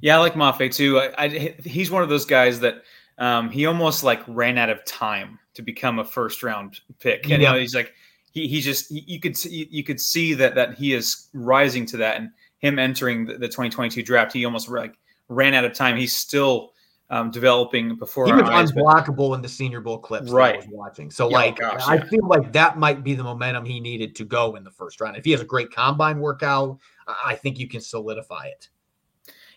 Yeah, 0.00 0.16
I 0.16 0.20
like 0.20 0.34
Mafe 0.34 0.72
too. 0.72 1.00
I, 1.00 1.24
I, 1.24 1.28
he's 1.64 1.90
one 1.90 2.04
of 2.04 2.08
those 2.08 2.24
guys 2.24 2.60
that 2.60 2.84
um, 3.18 3.50
he 3.50 3.66
almost 3.66 4.04
like 4.04 4.22
ran 4.28 4.56
out 4.56 4.70
of 4.70 4.84
time 4.84 5.40
to 5.54 5.62
become 5.62 5.98
a 5.98 6.04
first 6.04 6.44
round 6.44 6.80
pick. 7.00 7.24
And 7.24 7.42
yeah. 7.42 7.48
you 7.48 7.54
know, 7.54 7.58
he's 7.58 7.74
like 7.74 7.92
he 8.30 8.46
he 8.46 8.60
just 8.60 8.90
you 8.90 9.18
could 9.18 9.36
see, 9.36 9.66
you 9.70 9.82
could 9.82 10.00
see 10.00 10.34
that 10.34 10.54
that 10.54 10.74
he 10.74 10.94
is 10.94 11.28
rising 11.32 11.84
to 11.86 11.96
that 11.96 12.16
and 12.18 12.30
him 12.58 12.78
entering 12.78 13.26
the, 13.26 13.34
the 13.34 13.48
2022 13.48 14.02
draft, 14.02 14.32
he 14.32 14.44
almost 14.44 14.68
like 14.68 14.96
ran 15.28 15.54
out 15.54 15.64
of 15.64 15.74
time. 15.74 15.96
He's 15.96 16.16
still 16.16 16.72
um, 17.10 17.30
developing 17.30 17.96
before 17.96 18.26
he 18.26 18.32
was 18.32 18.42
eyes, 18.42 18.72
unblockable 18.72 19.30
but... 19.30 19.34
in 19.34 19.42
the 19.42 19.48
Senior 19.48 19.80
Bowl 19.80 19.98
clips 19.98 20.30
right. 20.30 20.56
I 20.56 20.58
was 20.58 20.66
watching. 20.68 21.10
So, 21.10 21.30
yeah, 21.30 21.36
like, 21.36 21.56
gosh, 21.58 21.82
I 21.86 21.98
feel 21.98 22.26
like 22.26 22.52
that 22.52 22.78
might 22.78 23.02
be 23.02 23.14
the 23.14 23.22
momentum 23.22 23.64
he 23.64 23.80
needed 23.80 24.14
to 24.16 24.24
go 24.24 24.56
in 24.56 24.64
the 24.64 24.70
first 24.70 25.00
round. 25.00 25.16
If 25.16 25.24
he 25.24 25.30
has 25.30 25.40
a 25.40 25.46
great 25.46 25.72
combine 25.72 26.20
workout, 26.20 26.78
I 27.24 27.34
think 27.34 27.58
you 27.58 27.68
can 27.68 27.80
solidify 27.80 28.46
it. 28.46 28.68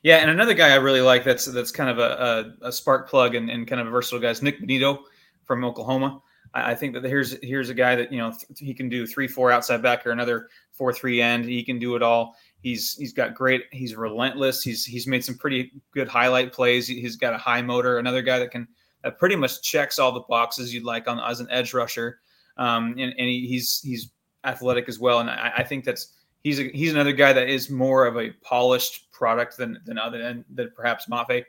Yeah, 0.04 0.18
and 0.18 0.32
another 0.32 0.54
guy 0.54 0.70
I 0.72 0.78
really 0.78 1.02
like 1.02 1.24
that's 1.24 1.46
that's 1.46 1.72
kind 1.72 1.90
of 1.90 2.00
a, 2.00 2.56
a, 2.62 2.68
a 2.68 2.72
spark 2.72 3.08
plug 3.08 3.36
and, 3.36 3.50
and, 3.52 3.68
kind 3.68 3.80
of 3.80 3.88
a 3.88 3.92
versatile 3.92 4.20
guy 4.20 4.32
is 4.32 4.42
Nick 4.42 4.60
Bonitto 4.60 5.04
from 5.46 5.64
Oklahoma. 5.64 6.22
I, 6.56 6.72
I, 6.72 6.76
think 6.76 6.94
that 6.94 7.04
here's 7.04 7.38
here's 7.44 7.70
a 7.70 7.74
guy 7.76 7.96
that 7.96 8.12
you 8.12 8.18
know 8.18 8.32
th- 8.32 8.58
he 8.58 8.74
can 8.74 8.90
do 8.90 9.06
three 9.06 9.28
four 9.28 9.52
outside 9.52 9.84
back 9.84 10.08
or 10.08 10.12
another 10.12 10.50
four 10.72 10.92
three 10.92 11.22
end. 11.22 11.46
He 11.46 11.64
can 11.64 11.78
do 11.78 11.96
it 11.96 12.02
all. 12.02 12.36
He's 12.62 12.96
he's 12.96 13.14
got 13.14 13.34
great. 13.34 13.64
He's 13.72 13.96
relentless. 13.96 14.62
He's 14.62 14.86
he's 14.86 15.08
made 15.08 15.26
some 15.26 15.36
pretty 15.36 15.72
good 15.94 16.08
highlight 16.08 16.54
plays. 16.54 16.88
He's 16.88 17.16
got 17.16 17.34
a 17.34 17.38
high 17.38 17.62
motor. 17.62 17.98
Another 17.98 18.22
guy 18.22 18.38
that 18.40 18.52
can 18.52 18.68
that 19.04 19.18
pretty 19.18 19.36
much 19.36 19.62
checks 19.62 19.98
all 19.98 20.12
the 20.12 20.22
boxes 20.22 20.74
you'd 20.74 20.84
like 20.84 21.08
on 21.08 21.20
as 21.20 21.40
an 21.40 21.48
edge 21.50 21.74
rusher. 21.74 22.20
Um, 22.58 22.92
and, 23.00 23.14
and 23.18 23.28
he, 23.28 23.48
he's 23.48 23.82
he's 23.82 24.12
athletic 24.44 24.88
as 24.90 25.00
well. 25.00 25.20
And 25.20 25.30
I, 25.30 25.54
I, 25.58 25.64
think 25.64 25.86
that's 25.86 26.14
he's 26.44 26.60
a, 26.60 26.70
he's 26.70 26.92
another 26.92 27.14
guy 27.14 27.34
that 27.34 27.48
is 27.48 27.70
more 27.70 28.06
of 28.06 28.18
a 28.18 28.32
polished 28.42 29.12
product 29.12 29.58
than 29.58 29.80
than 29.86 29.98
other 29.98 30.20
than, 30.20 30.46
than 30.54 30.72
perhaps 30.76 31.08
Mafe. 31.08 31.46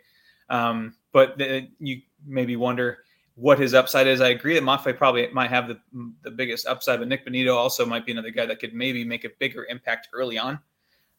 Um, 0.48 0.94
but 1.12 1.36
the, 1.36 1.68
you 1.78 2.00
maybe 2.26 2.56
wonder 2.56 2.98
what 3.34 3.58
his 3.58 3.74
upside 3.74 4.06
is. 4.06 4.20
I 4.20 4.28
agree 4.28 4.54
that 4.54 4.62
Mafe 4.62 4.96
probably 4.96 5.28
might 5.32 5.50
have 5.50 5.68
the 5.68 5.78
the 6.22 6.30
biggest 6.30 6.66
upside, 6.66 7.00
but 7.00 7.08
Nick 7.08 7.26
Bonitto 7.26 7.54
also 7.54 7.84
might 7.84 8.06
be 8.06 8.12
another 8.12 8.30
guy 8.30 8.46
that 8.46 8.60
could 8.60 8.72
maybe 8.72 9.04
make 9.04 9.24
a 9.24 9.30
bigger 9.38 9.66
impact 9.68 10.08
early 10.14 10.38
on. 10.38 10.58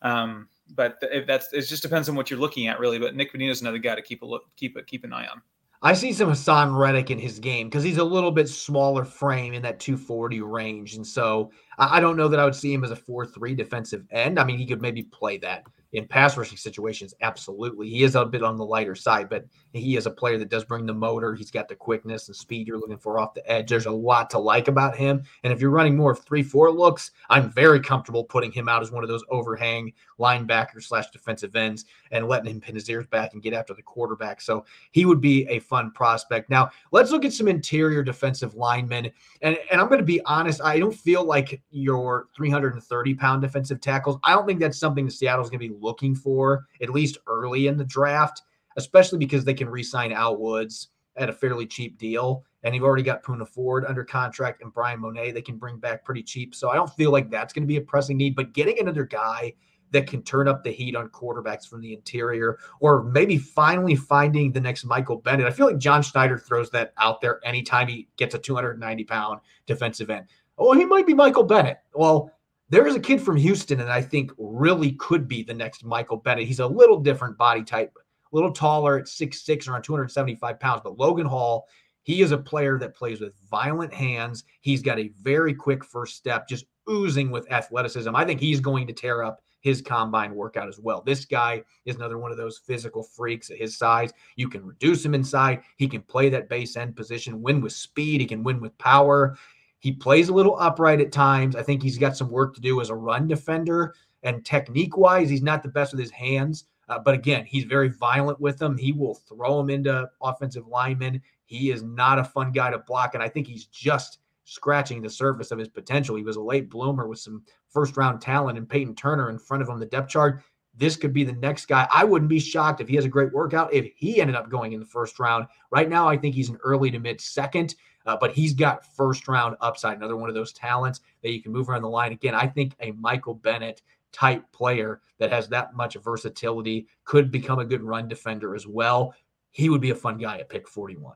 Um, 0.04 0.48
but 0.76 0.98
if 1.02 1.26
that's 1.26 1.52
it 1.54 1.62
just 1.62 1.84
depends 1.84 2.10
on 2.10 2.16
what 2.16 2.30
you're 2.30 2.40
looking 2.40 2.68
at 2.68 2.80
really. 2.80 3.00
But 3.00 3.16
Nick 3.16 3.32
is 3.34 3.62
another 3.62 3.78
guy 3.78 3.96
to 3.96 4.02
keep 4.02 4.22
a 4.22 4.26
look, 4.26 4.44
keep 4.56 4.76
a 4.76 4.84
keep 4.84 5.04
an 5.04 5.14
eye 5.14 5.28
on. 5.28 5.42
I 5.82 5.94
see 5.94 6.14
some 6.14 6.30
Haason 6.30 6.78
Reddick 6.78 7.12
in 7.12 7.20
his 7.20 7.40
game 7.40 7.68
because 7.68 7.84
he's 7.84 7.98
a 7.98 8.04
little 8.04 8.32
bit 8.32 8.48
smaller 8.48 9.04
frame 9.04 9.54
in 9.54 9.62
that 9.64 9.82
240 9.82 10.42
range, 10.42 10.96
and 10.96 11.06
so 11.06 11.52
I 11.78 12.00
don't 12.00 12.18
know 12.18 12.28
that 12.28 12.40
I 12.40 12.46
would 12.46 12.56
see 12.56 12.74
him 12.74 12.84
as 12.84 12.92
a 12.92 12.96
4-3 12.96 13.56
defensive 13.56 14.06
end. 14.12 14.40
I 14.40 14.44
mean, 14.44 14.58
he 14.58 14.66
could 14.66 14.82
maybe 14.82 15.04
play 15.04 15.38
that 15.40 15.64
in 15.94 16.08
pass 16.08 16.36
rushing 16.36 16.58
situations, 16.58 17.14
absolutely. 17.22 17.88
He 17.88 18.04
is 18.04 18.16
a 18.16 18.26
bit 18.26 18.42
on 18.42 18.58
the 18.58 18.66
lighter 18.66 18.96
side, 18.96 19.30
but 19.30 19.46
he 19.74 19.96
is 19.96 20.08
a 20.08 20.12
player 20.12 20.40
that 20.40 20.50
does 20.50 20.66
bring 20.66 20.88
the 20.88 20.94
motor. 20.94 21.36
He's 21.36 21.52
got 21.52 21.68
the 21.68 21.76
quickness 21.76 22.28
and 22.28 22.36
speed 22.36 22.68
you're 22.68 22.80
looking 22.80 22.98
for 22.98 23.20
off 23.20 23.36
the 23.36 23.50
edge. 23.50 23.70
There's 23.70 23.86
a 23.86 23.92
lot 23.92 24.32
to 24.32 24.40
like 24.40 24.68
about 24.68 24.98
him. 24.98 25.24
And 25.44 25.54
if 25.54 25.62
you're 25.62 25.70
running 25.70 25.96
more 25.96 26.12
of 26.12 26.26
three, 26.26 26.42
four 26.42 26.72
looks, 26.72 27.12
I'm 27.30 27.52
very 27.52 27.80
comfortable 27.80 28.24
putting 28.24 28.52
him 28.52 28.68
out 28.68 28.82
as 28.82 28.92
one 28.92 29.04
of 29.04 29.10
those 29.10 29.24
overhang 29.30 29.94
linebackers 30.20 30.84
slash 30.84 31.12
defensive 31.12 31.56
ends 31.56 31.86
and 32.10 32.28
letting 32.28 32.52
him 32.52 32.60
pin 32.60 32.74
his 32.74 32.90
ears 32.90 33.06
back 33.06 33.34
and 33.34 33.44
get 33.44 33.54
after 33.54 33.76
the 33.76 33.84
quarterback. 33.84 34.42
So 34.42 34.66
he 34.92 35.06
would 35.06 35.22
be 35.22 35.48
a 35.48 35.60
fun 35.60 35.92
prospect. 35.92 36.50
Now, 36.50 36.72
let's 36.92 37.12
look 37.12 37.24
at 37.24 37.34
some 37.34 37.48
interior 37.48 38.02
defensive 38.02 38.56
linemen. 38.56 39.12
And, 39.44 39.60
and 39.72 39.80
I'm 39.80 39.88
going 39.90 40.00
to 40.00 40.06
be 40.06 40.22
honest, 40.26 40.60
I 40.64 40.80
don't 40.80 40.96
feel 40.96 41.24
like 41.24 41.62
your 41.74 42.28
330 42.36 43.14
pound 43.16 43.42
defensive 43.42 43.82
tackles, 43.82 44.18
I 44.24 44.34
don't 44.34 44.46
think 44.46 44.60
that's 44.60 44.80
something 44.80 45.06
that 45.06 45.12
Seattle's 45.12 45.50
going 45.50 45.60
to 45.60 45.70
be 45.70 45.76
looking 45.80 46.16
for, 46.16 46.66
at 46.82 46.90
least 46.90 47.18
early 47.28 47.68
in 47.68 47.78
the 47.78 47.86
draft, 47.86 48.42
especially 48.78 49.20
because 49.20 49.44
they 49.44 49.54
can 49.54 49.70
re 49.70 49.84
sign 49.84 50.12
Al 50.12 50.38
Woods 50.38 50.90
at 51.16 51.30
a 51.30 51.34
fairly 51.34 51.66
cheap 51.66 51.98
deal. 51.98 52.44
And 52.64 52.74
you've 52.74 52.84
already 52.84 53.04
got 53.04 53.24
Poona 53.24 53.48
Ford 53.48 53.86
under 53.86 54.04
contract 54.04 54.62
and 54.62 54.74
Bryan 54.74 55.02
Mone 55.02 55.34
they 55.34 55.42
can 55.42 55.58
bring 55.58 55.78
back 55.78 56.06
pretty 56.06 56.24
cheap. 56.24 56.56
So 56.56 56.70
I 56.70 56.76
don't 56.76 56.92
feel 56.94 57.12
like 57.12 57.30
that's 57.30 57.54
going 57.54 57.64
to 57.64 57.68
be 57.68 57.76
a 57.78 57.82
pressing 57.82 58.18
need. 58.18 58.36
But 58.36 58.54
getting 58.54 58.80
another 58.80 59.04
guy 59.04 59.54
that 59.94 60.08
can 60.08 60.24
turn 60.24 60.48
up 60.48 60.64
the 60.64 60.72
heat 60.72 60.96
on 60.96 61.08
quarterbacks 61.10 61.68
from 61.68 61.80
the 61.80 61.94
interior, 61.94 62.58
or 62.80 63.04
maybe 63.04 63.38
finally 63.38 63.96
finding 63.96 64.52
the 64.52 64.60
next 64.60 64.84
Michael 64.86 65.18
Bennett. 65.18 65.46
I 65.46 65.52
feel 65.52 65.68
like 65.68 65.78
John 65.78 66.02
Schneider 66.02 66.38
throws 66.38 66.72
that 66.72 66.94
out 66.98 67.22
there 67.22 67.40
anytime 67.46 67.88
he 67.88 68.08
gets 68.18 68.34
a 68.34 68.40
290 68.40 69.04
pound 69.04 69.40
defensive 69.68 70.10
end. 70.10 70.26
Oh, 70.58 70.74
he 70.74 70.86
might 70.86 71.08
be 71.08 71.14
Michael 71.14 71.44
Bennett. 71.44 71.80
Well, 71.94 72.32
there 72.70 72.88
is 72.88 72.96
a 72.96 73.00
kid 73.00 73.22
from 73.22 73.38
Houston 73.38 73.78
that 73.80 73.90
I 73.90 74.02
think 74.02 74.32
really 74.38 74.94
could 74.94 75.28
be 75.28 75.44
the 75.44 75.54
next 75.54 75.84
Michael 75.84 76.18
Bennett. 76.18 76.48
He's 76.48 76.60
a 76.60 76.68
little 76.68 77.00
different 77.00 77.38
body 77.38 77.64
type, 77.64 77.92
a 77.96 78.36
little 78.36 78.52
taller 78.52 78.98
at 78.98 79.06
6'6, 79.06 79.68
around 79.68 79.84
275 79.84 80.60
pounds. 80.60 80.82
But 80.84 80.98
Logan 80.98 81.28
Hall, 81.28 81.68
he 82.04 82.22
is 82.22 82.32
a 82.32 82.38
player 82.38 82.78
that 82.80 82.96
plays 82.96 83.22
with 83.22 83.34
violent 83.50 83.94
hands. 83.94 84.44
He's 84.62 84.82
got 84.82 85.00
a 85.00 85.12
very 85.22 85.54
quick 85.54 85.84
first 85.84 86.16
step, 86.16 86.48
just 86.48 86.66
oozing 86.90 87.32
with 87.32 87.52
athleticism. 87.52 88.16
I 88.16 88.26
think 88.26 88.40
he's 88.40 88.60
going 88.60 88.88
to 88.88 88.94
tear 88.94 89.24
up 89.24 89.42
his 89.62 89.82
combine 89.82 90.36
workout 90.36 90.68
as 90.68 90.78
well. 90.78 91.02
This 91.02 91.24
guy 91.24 91.64
is 91.86 91.96
another 91.96 92.18
one 92.18 92.32
of 92.32 92.38
those 92.38 92.58
physical 92.58 93.02
freaks 93.02 93.50
at 93.50 93.58
his 93.58 93.78
size. 93.78 94.12
You 94.36 94.50
can 94.50 94.66
reduce 94.66 95.06
him 95.06 95.16
inside. 95.16 95.62
He 95.78 95.88
can 95.88 96.02
play 96.02 96.30
that 96.30 96.50
base 96.50 96.76
end 96.76 96.98
position, 96.98 97.42
win 97.42 97.62
with 97.62 97.72
speed. 97.72 98.20
He 98.20 98.28
can 98.28 98.44
win 98.44 98.60
with 98.60 98.78
power. 98.78 99.38
He 99.84 99.92
plays 99.92 100.30
a 100.30 100.34
little 100.34 100.56
upright 100.62 101.02
at 101.02 101.12
times. 101.12 101.58
I 101.58 101.62
think 101.62 101.84
he's 101.84 101.98
got 101.98 102.16
some 102.16 102.30
work 102.30 102.56
to 102.56 102.62
do 102.62 102.80
as 102.80 102.90
a 102.90 102.96
run 102.96 103.28
defender. 103.28 103.94
And 104.24 104.46
technique 104.46 104.96
wise, 104.96 105.30
he's 105.30 105.42
not 105.42 105.62
the 105.62 105.68
best 105.68 105.92
with 105.92 106.00
his 106.00 106.10
hands. 106.10 106.68
Uh, 106.88 107.00
but 107.00 107.16
again, 107.16 107.46
he's 107.46 107.66
very 107.66 107.90
violent 107.90 108.40
with 108.40 108.58
them. 108.58 108.78
He 108.78 108.94
will 108.94 109.16
throw 109.16 109.58
them 109.58 109.70
into 109.70 110.10
offensive 110.22 110.68
linemen. 110.68 111.22
He 111.48 111.70
is 111.70 111.84
not 111.84 112.18
a 112.18 112.24
fun 112.24 112.54
guy 112.54 112.72
to 112.72 112.78
block. 112.80 113.14
And 113.14 113.22
I 113.22 113.28
think 113.28 113.46
he's 113.46 113.66
just 113.66 114.20
scratching 114.46 115.02
the 115.02 115.10
surface 115.10 115.52
of 115.52 115.60
his 115.60 115.68
potential. 115.68 116.16
He 116.16 116.24
was 116.24 116.38
a 116.38 116.42
late 116.42 116.70
bloomer 116.70 117.10
with 117.10 117.20
some 117.20 117.44
first 117.68 117.98
round 117.98 118.22
talent 118.22 118.58
and 118.58 118.70
Payton 118.70 118.96
Turner 118.96 119.30
in 119.30 119.38
front 119.38 119.64
of 119.64 119.68
him, 119.68 119.80
the 119.80 119.86
depth 119.86 120.08
chart. 120.08 120.42
This 120.76 120.96
could 120.96 121.14
be 121.14 121.24
the 121.24 121.34
next 121.34 121.68
guy. 121.68 121.88
I 121.94 122.04
wouldn't 122.04 122.30
be 122.30 122.40
shocked 122.40 122.82
if 122.82 122.88
he 122.88 122.96
has 122.96 123.06
a 123.06 123.10
great 123.10 123.32
workout 123.32 123.74
if 123.74 123.92
he 123.96 124.20
ended 124.20 124.36
up 124.36 124.50
going 124.50 124.74
in 124.74 124.80
the 124.80 124.86
first 124.86 125.20
round. 125.20 125.48
Right 125.70 125.88
now, 125.88 126.08
I 126.08 126.18
think 126.18 126.34
he's 126.34 126.50
an 126.50 126.58
early 126.64 126.90
to 126.92 127.00
mid 127.00 127.22
second. 127.22 127.76
Uh, 128.06 128.18
but 128.20 128.34
he's 128.34 128.54
got 128.54 128.86
first 128.86 129.28
round 129.28 129.56
upside, 129.62 129.98
another 129.98 130.18
one 130.18 130.30
of 130.30 130.36
those 130.36 130.52
talents 130.52 131.02
that 131.22 131.32
you 131.32 131.42
can 131.42 131.52
move 131.52 131.70
around 131.70 131.84
the 131.84 131.90
line. 131.90 132.12
Again, 132.12 132.36
I 132.36 132.48
think 132.48 132.74
a 132.82 132.92
Michael 132.92 133.36
Bennett 133.36 133.82
type 134.12 134.44
player 134.52 135.02
that 135.20 135.32
has 135.32 135.48
that 135.50 135.74
much 135.74 135.96
versatility 135.96 136.88
could 137.06 137.32
become 137.32 137.60
a 137.60 137.66
good 137.66 137.82
run 137.82 138.08
defender 138.08 138.56
as 138.56 138.68
well. 138.68 139.14
He 139.52 139.70
would 139.70 139.82
be 139.82 139.92
a 139.92 139.96
fun 139.96 140.18
guy 140.18 140.40
at 140.40 140.50
pick 140.50 140.68
41. 140.68 141.16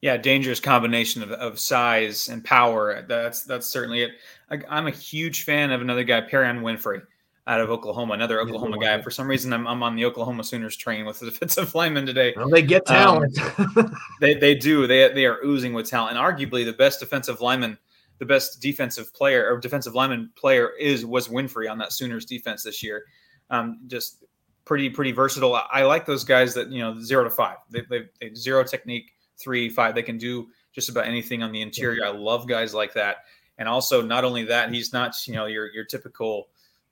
Yeah, 0.00 0.16
dangerous 0.16 0.60
combination 0.60 1.22
of, 1.22 1.32
of 1.32 1.58
size 1.58 2.28
and 2.28 2.44
power. 2.44 3.04
That's 3.08 3.42
that's 3.42 3.66
certainly 3.66 4.02
it. 4.02 4.10
I, 4.48 4.60
I'm 4.68 4.86
a 4.86 4.92
huge 4.92 5.42
fan 5.42 5.72
of 5.72 5.80
another 5.80 6.04
guy, 6.04 6.20
Perrion 6.20 6.60
Winfrey 6.60 7.02
out 7.48 7.60
of 7.60 7.70
Oklahoma, 7.70 8.14
another 8.14 8.40
Oklahoma 8.40 8.78
guy. 8.78 9.00
For 9.02 9.10
some 9.10 9.26
reason, 9.26 9.52
I'm, 9.52 9.66
I'm 9.66 9.82
on 9.82 9.96
the 9.96 10.04
Oklahoma 10.04 10.44
Sooners 10.44 10.76
train 10.76 11.04
with 11.06 11.18
the 11.18 11.26
defensive 11.30 11.74
lineman 11.74 12.06
today. 12.06 12.34
Well, 12.36 12.48
they 12.48 12.62
get 12.62 12.88
um, 12.90 12.94
talent. 12.94 13.38
Um, 13.58 13.96
they, 14.20 14.34
they 14.34 14.54
do. 14.54 14.86
They, 14.86 15.12
they 15.12 15.26
are 15.26 15.42
oozing 15.44 15.72
with 15.72 15.88
talent. 15.88 16.16
And 16.16 16.24
arguably 16.24 16.64
the 16.64 16.72
best 16.72 17.00
defensive 17.00 17.40
lineman 17.40 17.78
the 18.18 18.26
best 18.26 18.60
defensive 18.60 19.14
player 19.14 19.52
or 19.52 19.58
defensive 19.58 19.94
lineman 19.94 20.30
player 20.36 20.70
is 20.78 21.06
was 21.06 21.28
Winfrey 21.28 21.70
on 21.70 21.78
that 21.78 21.92
Sooners 21.92 22.24
defense 22.24 22.64
this 22.64 22.82
year. 22.82 23.04
Um, 23.50 23.80
just 23.86 24.24
pretty 24.64 24.90
pretty 24.90 25.12
versatile. 25.12 25.54
I 25.54 25.82
like 25.82 26.04
those 26.04 26.24
guys 26.24 26.54
that 26.54 26.70
you 26.70 26.80
know 26.80 27.00
zero 27.00 27.24
to 27.24 27.30
five. 27.30 27.58
They, 27.70 27.82
they, 27.88 28.02
they 28.20 28.34
zero 28.34 28.64
technique, 28.64 29.12
three 29.38 29.68
five. 29.68 29.94
They 29.94 30.02
can 30.02 30.18
do 30.18 30.48
just 30.72 30.88
about 30.88 31.06
anything 31.06 31.42
on 31.42 31.52
the 31.52 31.62
interior. 31.62 32.04
I 32.04 32.10
love 32.10 32.46
guys 32.46 32.74
like 32.74 32.92
that. 32.94 33.18
And 33.56 33.68
also, 33.68 34.02
not 34.02 34.24
only 34.24 34.44
that, 34.44 34.72
he's 34.72 34.92
not 34.92 35.14
you 35.26 35.34
know 35.34 35.46
your 35.46 35.72
your 35.72 35.84
typical. 35.84 36.48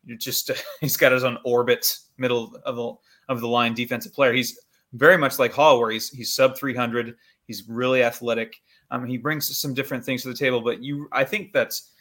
You're 0.07 0.17
just 0.17 0.51
he's 0.81 0.97
got 0.97 1.13
his 1.13 1.25
own 1.25 1.39
orbit 1.45 1.87
middle 2.17 2.57
of 2.65 2.77
the 2.77 2.95
of 3.29 3.41
the 3.41 3.49
line 3.49 3.75
defensive 3.75 4.15
player. 4.15 4.33
He's 4.33 4.59
very 4.95 5.19
much 5.19 5.39
like 5.39 5.53
Hall, 5.53 5.79
where 5.79 5.91
he's 5.91 6.09
he's 6.09 6.33
sub 6.35 6.57
300. 6.57 7.15
He's 7.47 7.69
really 7.69 8.03
athletic. 8.03 8.57
Um, 8.91 9.05
he 9.05 9.19
brings 9.19 9.55
some 9.57 9.75
different 9.75 10.05
things 10.05 10.23
to 10.23 10.29
the 10.29 10.35
table. 10.35 10.61
But 10.61 10.83
you, 10.83 11.09
I 11.13 11.25
think 11.25 11.53
that's 11.53 11.93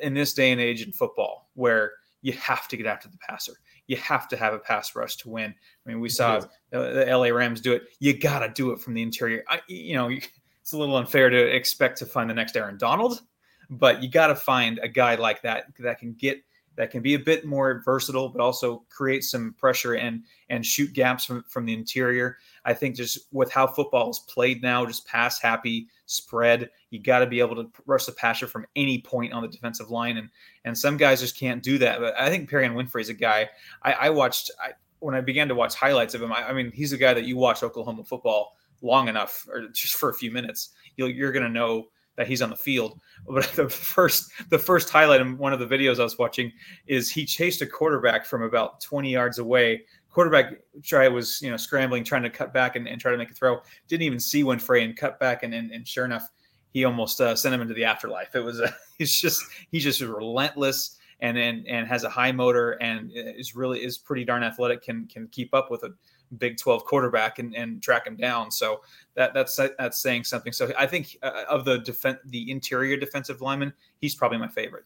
in 0.00 0.14
this 0.14 0.34
day 0.34 0.52
and 0.52 0.60
age 0.60 0.82
in 0.82 0.92
football 0.92 1.48
where 1.54 1.92
you 2.20 2.32
have 2.34 2.68
to 2.68 2.76
get 2.76 2.86
after 2.86 3.08
the 3.08 3.18
passer. 3.18 3.54
You 3.88 3.96
have 3.96 4.28
to 4.28 4.36
have 4.36 4.54
a 4.54 4.58
pass 4.58 4.94
rush 4.94 5.16
to 5.18 5.28
win. 5.28 5.52
I 5.52 5.88
mean, 5.88 6.00
we 6.00 6.08
saw 6.08 6.40
the, 6.70 6.78
the 6.78 7.16
LA 7.16 7.28
Rams 7.28 7.60
do 7.60 7.72
it. 7.72 7.82
You 7.98 8.16
got 8.16 8.40
to 8.40 8.48
do 8.48 8.70
it 8.70 8.80
from 8.80 8.94
the 8.94 9.02
interior. 9.02 9.42
I, 9.48 9.60
you 9.66 9.94
know, 9.94 10.08
it's 10.60 10.72
a 10.72 10.78
little 10.78 10.96
unfair 10.96 11.30
to 11.30 11.54
expect 11.54 11.98
to 11.98 12.06
find 12.06 12.30
the 12.30 12.34
next 12.34 12.56
Aaron 12.56 12.78
Donald, 12.78 13.22
but 13.70 14.02
you 14.02 14.08
got 14.08 14.28
to 14.28 14.36
find 14.36 14.78
a 14.82 14.88
guy 14.88 15.16
like 15.16 15.42
that 15.42 15.64
that 15.80 15.98
can 15.98 16.12
get 16.12 16.40
that 16.76 16.90
can 16.90 17.02
be 17.02 17.14
a 17.14 17.18
bit 17.18 17.44
more 17.44 17.82
versatile, 17.84 18.28
but 18.28 18.40
also 18.40 18.84
create 18.88 19.24
some 19.24 19.54
pressure 19.58 19.94
and 19.94 20.24
and 20.48 20.64
shoot 20.64 20.92
gaps 20.92 21.24
from, 21.24 21.44
from 21.48 21.66
the 21.66 21.72
interior. 21.72 22.38
I 22.64 22.74
think 22.74 22.96
just 22.96 23.28
with 23.32 23.50
how 23.52 23.66
football 23.66 24.10
is 24.10 24.20
played 24.20 24.62
now, 24.62 24.86
just 24.86 25.06
pass 25.06 25.40
happy, 25.40 25.88
spread, 26.06 26.70
you 26.90 27.00
got 27.00 27.20
to 27.20 27.26
be 27.26 27.40
able 27.40 27.56
to 27.56 27.70
rush 27.86 28.06
the 28.06 28.12
passer 28.12 28.46
from 28.46 28.66
any 28.76 29.00
point 29.00 29.32
on 29.32 29.42
the 29.42 29.48
defensive 29.48 29.90
line, 29.90 30.16
and 30.16 30.28
and 30.64 30.76
some 30.76 30.96
guys 30.96 31.20
just 31.20 31.38
can't 31.38 31.62
do 31.62 31.78
that. 31.78 32.00
But 32.00 32.18
I 32.18 32.30
think 32.30 32.50
Perrion 32.50 32.74
Winfrey 32.74 33.02
is 33.02 33.08
a 33.08 33.14
guy 33.14 33.48
I, 33.82 33.92
I 33.92 34.10
watched 34.10 34.50
I, 34.62 34.72
when 35.00 35.14
I 35.14 35.20
began 35.20 35.48
to 35.48 35.54
watch 35.54 35.74
highlights 35.74 36.14
of 36.14 36.22
him. 36.22 36.32
I, 36.32 36.48
I, 36.48 36.52
mean, 36.52 36.70
he's 36.72 36.92
a 36.92 36.98
guy 36.98 37.12
that 37.12 37.24
you 37.24 37.36
watch 37.36 37.62
Oklahoma 37.62 38.04
football 38.04 38.56
long 38.82 39.08
enough, 39.08 39.46
or 39.50 39.68
just 39.68 39.94
for 39.94 40.10
a 40.10 40.14
few 40.14 40.30
minutes, 40.30 40.70
you're 40.96 41.32
going 41.32 41.44
to 41.44 41.48
know 41.48 41.88
that 42.16 42.26
he's 42.26 42.42
on 42.42 42.50
the 42.50 42.56
field. 42.56 43.00
But 43.28 43.44
the 43.56 43.68
first 43.68 44.30
the 44.50 44.58
first 44.58 44.90
highlight 44.90 45.20
in 45.20 45.38
one 45.38 45.52
of 45.52 45.58
the 45.58 45.66
videos 45.66 45.98
I 45.98 46.04
was 46.04 46.18
watching 46.18 46.52
is 46.86 47.10
he 47.10 47.24
chased 47.24 47.62
a 47.62 47.66
quarterback 47.66 48.24
from 48.26 48.42
about 48.42 48.80
20 48.80 49.10
yards 49.10 49.38
away. 49.38 49.82
Quarterback 50.10 50.54
try 50.82 51.08
was 51.08 51.40
you 51.40 51.50
know 51.50 51.56
scrambling, 51.56 52.04
trying 52.04 52.22
to 52.22 52.30
cut 52.30 52.52
back 52.52 52.76
and, 52.76 52.86
and 52.86 53.00
try 53.00 53.10
to 53.10 53.18
make 53.18 53.30
a 53.30 53.34
throw. 53.34 53.60
Didn't 53.88 54.02
even 54.02 54.20
see 54.20 54.42
Winfrey 54.42 54.84
and 54.84 54.96
cut 54.96 55.18
back, 55.18 55.42
and 55.42 55.54
and, 55.54 55.70
and 55.70 55.88
sure 55.88 56.04
enough, 56.04 56.28
he 56.72 56.84
almost 56.84 57.20
uh, 57.20 57.34
sent 57.34 57.54
him 57.54 57.62
into 57.62 57.74
the 57.74 57.84
afterlife. 57.84 58.34
It 58.34 58.40
was 58.40 58.60
a, 58.60 58.74
he's 58.98 59.18
just 59.18 59.42
he's 59.70 59.84
just 59.84 60.00
relentless 60.00 60.98
and 61.20 61.38
and 61.38 61.66
and 61.66 61.86
has 61.86 62.04
a 62.04 62.10
high 62.10 62.32
motor 62.32 62.72
and 62.72 63.10
is 63.14 63.54
really 63.54 63.82
is 63.82 63.96
pretty 63.96 64.24
darn 64.24 64.42
athletic. 64.42 64.82
Can 64.82 65.06
can 65.06 65.28
keep 65.28 65.54
up 65.54 65.70
with 65.70 65.82
a 65.84 65.94
Big 66.38 66.56
12 66.56 66.84
quarterback 66.84 67.38
and, 67.38 67.54
and 67.54 67.82
track 67.82 68.06
him 68.06 68.16
down. 68.16 68.50
So 68.50 68.82
that 69.14 69.34
that's 69.34 69.56
that's 69.56 70.00
saying 70.00 70.24
something. 70.24 70.52
So 70.52 70.72
I 70.78 70.86
think 70.86 71.16
uh, 71.22 71.44
of 71.48 71.64
the 71.64 71.78
defense, 71.78 72.18
the 72.26 72.50
interior 72.50 72.96
defensive 72.96 73.40
lineman, 73.40 73.72
he's 73.98 74.14
probably 74.14 74.38
my 74.38 74.48
favorite. 74.48 74.84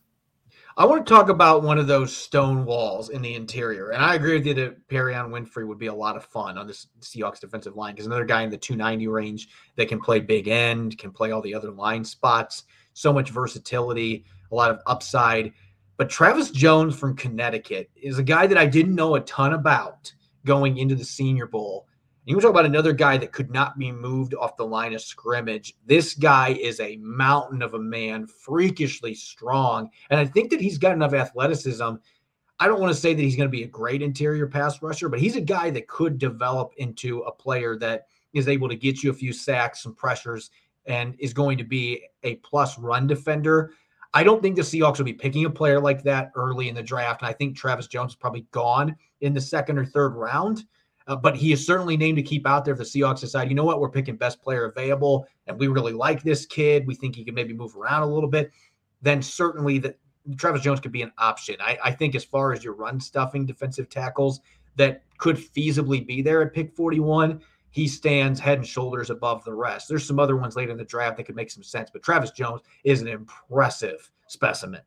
I 0.79 0.85
want 0.85 1.07
to 1.07 1.15
talk 1.15 1.31
about 1.31 1.63
one 1.63 1.79
of 1.79 1.87
those 1.87 2.15
stone 2.15 2.67
walls 2.67 3.09
in 3.09 3.23
the 3.23 3.35
interior, 3.35 3.91
and 3.91 4.05
I 4.05 4.15
agree 4.15 4.35
with 4.35 4.47
you 4.47 4.53
that 4.55 4.89
Perrion 4.89 5.31
Winfrey 5.31 5.67
would 5.67 5.79
be 5.79 5.87
a 5.87 5.95
lot 5.95 6.19
of 6.19 6.25
fun 6.27 6.59
on 6.59 6.67
this 6.67 6.89
Seahawks 7.01 7.41
defensive 7.41 7.77
line 7.77 7.95
because 7.95 8.05
another 8.05 8.27
guy 8.27 8.43
in 8.43 8.51
the 8.51 8.59
290 8.59 9.09
range 9.09 9.49
that 9.77 9.89
can 9.89 10.01
play 10.01 10.21
big 10.21 10.49
end, 10.49 10.99
can 10.99 11.13
play 11.13 11.31
all 11.31 11.41
the 11.41 11.55
other 11.55 11.71
line 11.71 12.05
spots, 12.05 12.65
so 12.93 13.11
much 13.11 13.31
versatility, 13.31 14.27
a 14.53 14.55
lot 14.55 14.71
of 14.71 14.81
upside. 14.87 15.55
But 15.97 16.11
Travis 16.11 16.51
Jones 16.51 16.95
from 16.95 17.17
Connecticut 17.17 17.91
is 17.97 18.19
a 18.19 18.23
guy 18.23 18.47
that 18.47 18.59
I 18.59 18.67
didn't 18.67 18.95
know 18.95 19.15
a 19.15 19.21
ton 19.21 19.55
about 19.55 20.13
going 20.47 20.79
into 20.79 20.95
the 20.95 21.05
Senior 21.05 21.47
Bowl. 21.47 21.87
You 22.25 22.41
talk 22.41 22.51
about 22.51 22.67
another 22.67 22.93
guy 22.93 23.19
that 23.19 23.31
could 23.31 23.53
not 23.53 23.79
be 23.79 23.93
moved 23.93 24.35
off 24.35 24.57
the 24.57 24.67
line 24.67 24.95
of 24.95 25.01
scrimmage. 25.01 25.75
This 25.87 26.15
guy 26.15 26.55
is 26.55 26.81
a 26.81 26.97
mountain 26.97 27.63
of 27.63 27.75
a 27.75 27.79
man, 27.79 28.27
freakishly 28.27 29.15
strong. 29.15 29.91
And 30.11 30.19
I 30.19 30.25
think 30.25 30.51
that 30.51 30.61
he's 30.61 30.77
got 30.77 30.93
enough 30.93 31.13
athleticism. 31.13 31.95
I 32.59 32.67
don't 32.67 32.81
want 32.81 32.93
to 32.93 33.01
say 33.01 33.15
that 33.15 33.23
he's 33.23 33.37
going 33.37 33.49
to 33.49 33.57
be 33.57 33.63
a 33.63 33.69
great 33.69 34.03
interior 34.03 34.49
pass 34.49 34.83
rusher, 34.83 35.09
but 35.09 35.21
he's 35.21 35.37
a 35.37 35.41
guy 35.41 35.71
that 35.71 35.87
could 35.87 36.19
develop 36.19 36.73
into 36.79 37.21
a 37.21 37.33
player 37.33 37.79
that 37.79 38.09
is 38.33 38.49
able 38.49 38.69
to 38.71 38.77
get 38.77 39.05
you 39.05 39.11
a 39.11 39.15
few 39.15 39.33
sacks, 39.33 39.83
some 39.83 39.95
pressures, 39.95 40.51
and 40.87 41.15
is 41.21 41.33
going 41.33 41.59
to 41.59 41.65
be 41.65 42.03
a 42.25 42.37
plus 42.37 42.77
run 42.77 43.07
defender. 43.07 43.73
I 44.17 44.23
don't 44.23 44.41
think 44.41 44.57
the 44.57 44.63
Seahawks 44.63 44.97
will 44.97 45.05
be 45.05 45.13
picking 45.13 45.45
a 45.45 45.51
player 45.51 45.79
like 45.79 46.03
that 46.05 46.33
early 46.37 46.71
in 46.71 46.75
the 46.75 46.83
draft. 46.83 47.21
And 47.21 47.29
I 47.29 47.35
think 47.35 47.55
Travis 47.55 47.87
Jones 47.87 48.13
is 48.13 48.17
probably 48.17 48.47
gone 48.51 48.97
in 49.21 49.35
the 49.35 49.41
second 49.43 49.77
or 49.77 49.85
third 49.85 50.15
round. 50.15 50.65
Uh, 51.07 51.17
but 51.17 51.37
he 51.37 51.53
is 51.53 51.67
certainly 51.67 51.99
named 51.99 52.17
to 52.17 52.23
keep 52.23 52.47
out 52.47 52.65
there 52.65 52.73
if 52.73 52.79
the 52.79 52.85
Seahawks 52.85 53.21
decide, 53.21 53.51
you 53.51 53.55
know 53.55 53.63
what, 53.63 53.79
we're 53.79 53.91
picking 53.91 54.17
best 54.17 54.41
player 54.41 54.65
available 54.65 55.27
and 55.47 55.59
we 55.59 55.69
really 55.69 55.93
like 55.93 56.23
this 56.23 56.47
kid. 56.47 56.87
We 56.87 56.95
think 56.95 57.15
he 57.15 57.27
can 57.27 57.35
maybe 57.35 57.53
move 57.53 57.77
around 57.77 58.05
a 58.05 58.07
little 58.07 58.31
bit. 58.31 58.53
Then 59.03 59.21
certainly 59.21 59.77
that 59.81 59.99
Travis 60.39 60.63
Jones 60.63 60.81
could 60.81 60.93
be 60.93 61.03
an 61.03 61.13
option. 61.19 61.57
I, 61.61 61.79
I 61.85 61.91
think 61.91 62.15
as 62.15 62.25
far 62.25 62.55
as 62.55 62.65
your 62.65 62.73
run 62.73 62.99
stuffing 62.99 63.45
defensive 63.45 63.91
tackles 63.91 64.41
that 64.77 65.03
could 65.19 65.37
feasibly 65.37 66.07
be 66.07 66.23
there 66.23 66.41
at 66.41 66.55
pick 66.55 66.75
41, 66.75 67.43
he 67.77 67.87
stands 67.87 68.41
head 68.41 68.57
and 68.57 68.67
shoulders 68.67 69.11
above 69.11 69.45
the 69.45 69.53
rest. 69.53 69.87
There's 69.87 70.07
some 70.07 70.19
other 70.19 70.35
ones 70.35 70.57
later 70.57 70.73
in 70.73 70.79
the 70.79 70.85
draft 70.85 71.19
that 71.19 71.25
could 71.25 71.37
make 71.37 71.51
some 71.51 71.63
sense, 71.63 71.91
but 71.93 72.03
Travis 72.03 72.31
Jones 72.31 72.63
is 72.85 73.03
an 73.03 73.09
impressive 73.09 74.11
specimen. 74.29 74.81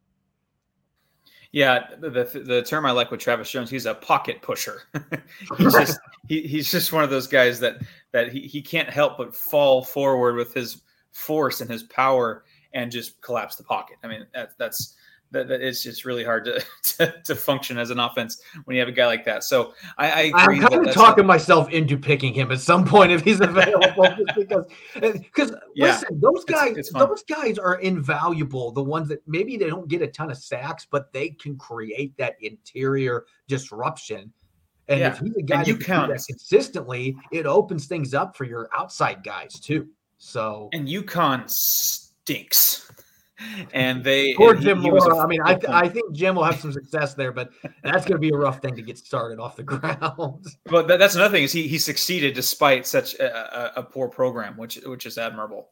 Yeah, 1.51 1.85
the, 1.99 2.09
the, 2.09 2.63
term 2.63 2.87
I 2.87 2.91
like 2.91 3.11
with 3.11 3.19
Travis 3.19 3.51
Jones, 3.51 3.69
he's 3.69 3.85
a 3.85 3.93
pocket 3.93 4.41
pusher. 4.41 4.81
he's 5.59 5.73
just 5.73 5.99
he, 6.27 6.41
he's 6.41 6.71
just 6.71 6.91
one 6.91 7.03
of 7.03 7.11
those 7.11 7.27
guys 7.27 7.59
that 7.59 7.77
that 8.11 8.31
he, 8.31 8.39
he 8.41 8.59
can't 8.59 8.89
help 8.89 9.19
but 9.19 9.35
fall 9.35 9.83
forward 9.83 10.35
with 10.35 10.51
his 10.55 10.81
force 11.11 11.61
and 11.61 11.69
his 11.69 11.83
power 11.83 12.43
and 12.73 12.91
just 12.91 13.21
collapse 13.21 13.55
the 13.55 13.63
pocket. 13.63 13.97
I 14.03 14.07
mean, 14.07 14.25
that, 14.33 14.53
that's 14.57 14.95
that, 15.31 15.47
that 15.47 15.61
it's 15.61 15.83
just 15.83 16.05
really 16.05 16.23
hard 16.23 16.45
to, 16.45 16.63
to, 16.97 17.13
to 17.23 17.35
function 17.35 17.77
as 17.77 17.89
an 17.89 17.99
offense 17.99 18.41
when 18.65 18.75
you 18.75 18.81
have 18.81 18.89
a 18.89 18.93
guy 18.93 19.05
like 19.05 19.25
that. 19.25 19.43
So 19.43 19.73
I, 19.97 20.31
I 20.33 20.43
am 20.43 20.59
kind 20.59 20.87
of 20.87 20.93
talking 20.93 21.23
a, 21.23 21.27
myself 21.27 21.69
into 21.69 21.97
picking 21.97 22.33
him 22.33 22.51
at 22.51 22.59
some 22.59 22.85
point 22.85 23.11
if 23.11 23.21
he's 23.21 23.39
available, 23.39 24.03
just 24.17 24.35
because 24.35 24.65
eh, 25.01 25.11
because 25.13 25.55
yeah, 25.75 25.87
listen, 25.87 26.19
those 26.19 26.45
guys 26.45 26.77
it's, 26.77 26.89
it's 26.89 26.93
those 26.93 27.23
guys 27.23 27.57
are 27.57 27.75
invaluable. 27.75 28.71
The 28.71 28.83
ones 28.83 29.09
that 29.09 29.21
maybe 29.27 29.57
they 29.57 29.67
don't 29.67 29.87
get 29.87 30.01
a 30.01 30.07
ton 30.07 30.31
of 30.31 30.37
sacks, 30.37 30.87
but 30.89 31.11
they 31.13 31.29
can 31.29 31.57
create 31.57 32.17
that 32.17 32.35
interior 32.41 33.25
disruption. 33.47 34.33
And 34.87 35.01
yeah. 35.01 35.11
if 35.11 35.19
he's 35.19 35.35
a 35.35 35.43
guy 35.43 35.63
you 35.63 35.77
count 35.77 36.11
that 36.11 36.25
consistently, 36.27 37.15
it 37.31 37.45
opens 37.45 37.85
things 37.85 38.15
up 38.15 38.35
for 38.35 38.45
your 38.45 38.69
outside 38.75 39.23
guys 39.23 39.59
too. 39.59 39.87
So 40.17 40.69
and 40.73 40.87
UConn 40.87 41.47
stinks 41.49 42.91
and 43.73 44.03
they 44.03 44.33
poor 44.33 44.53
and 44.53 44.61
Jim 44.61 44.79
Mora. 44.79 45.17
I 45.17 45.27
mean, 45.27 45.41
I, 45.43 45.55
th- 45.55 45.71
I 45.71 45.87
think 45.87 46.13
Jim 46.13 46.35
will 46.35 46.43
have 46.43 46.59
some 46.59 46.71
success 46.71 47.13
there, 47.13 47.31
but 47.31 47.49
that's 47.83 48.05
going 48.05 48.13
to 48.13 48.19
be 48.19 48.29
a 48.29 48.37
rough 48.37 48.61
thing 48.61 48.75
to 48.75 48.81
get 48.81 48.97
started 48.97 49.39
off 49.39 49.55
the 49.55 49.63
ground. 49.69 50.45
But 50.65 50.87
that, 50.87 50.99
that's 50.99 51.15
another 51.15 51.33
thing 51.33 51.43
is 51.43 51.51
he 51.51 51.67
he 51.67 51.77
succeeded 51.77 52.33
despite 52.33 52.85
such 52.85 53.15
a, 53.15 53.77
a, 53.77 53.81
a, 53.81 53.83
poor 53.83 54.07
program, 54.07 54.57
which 54.57 54.75
which 54.85 55.05
is 55.05 55.17
admirable. 55.17 55.69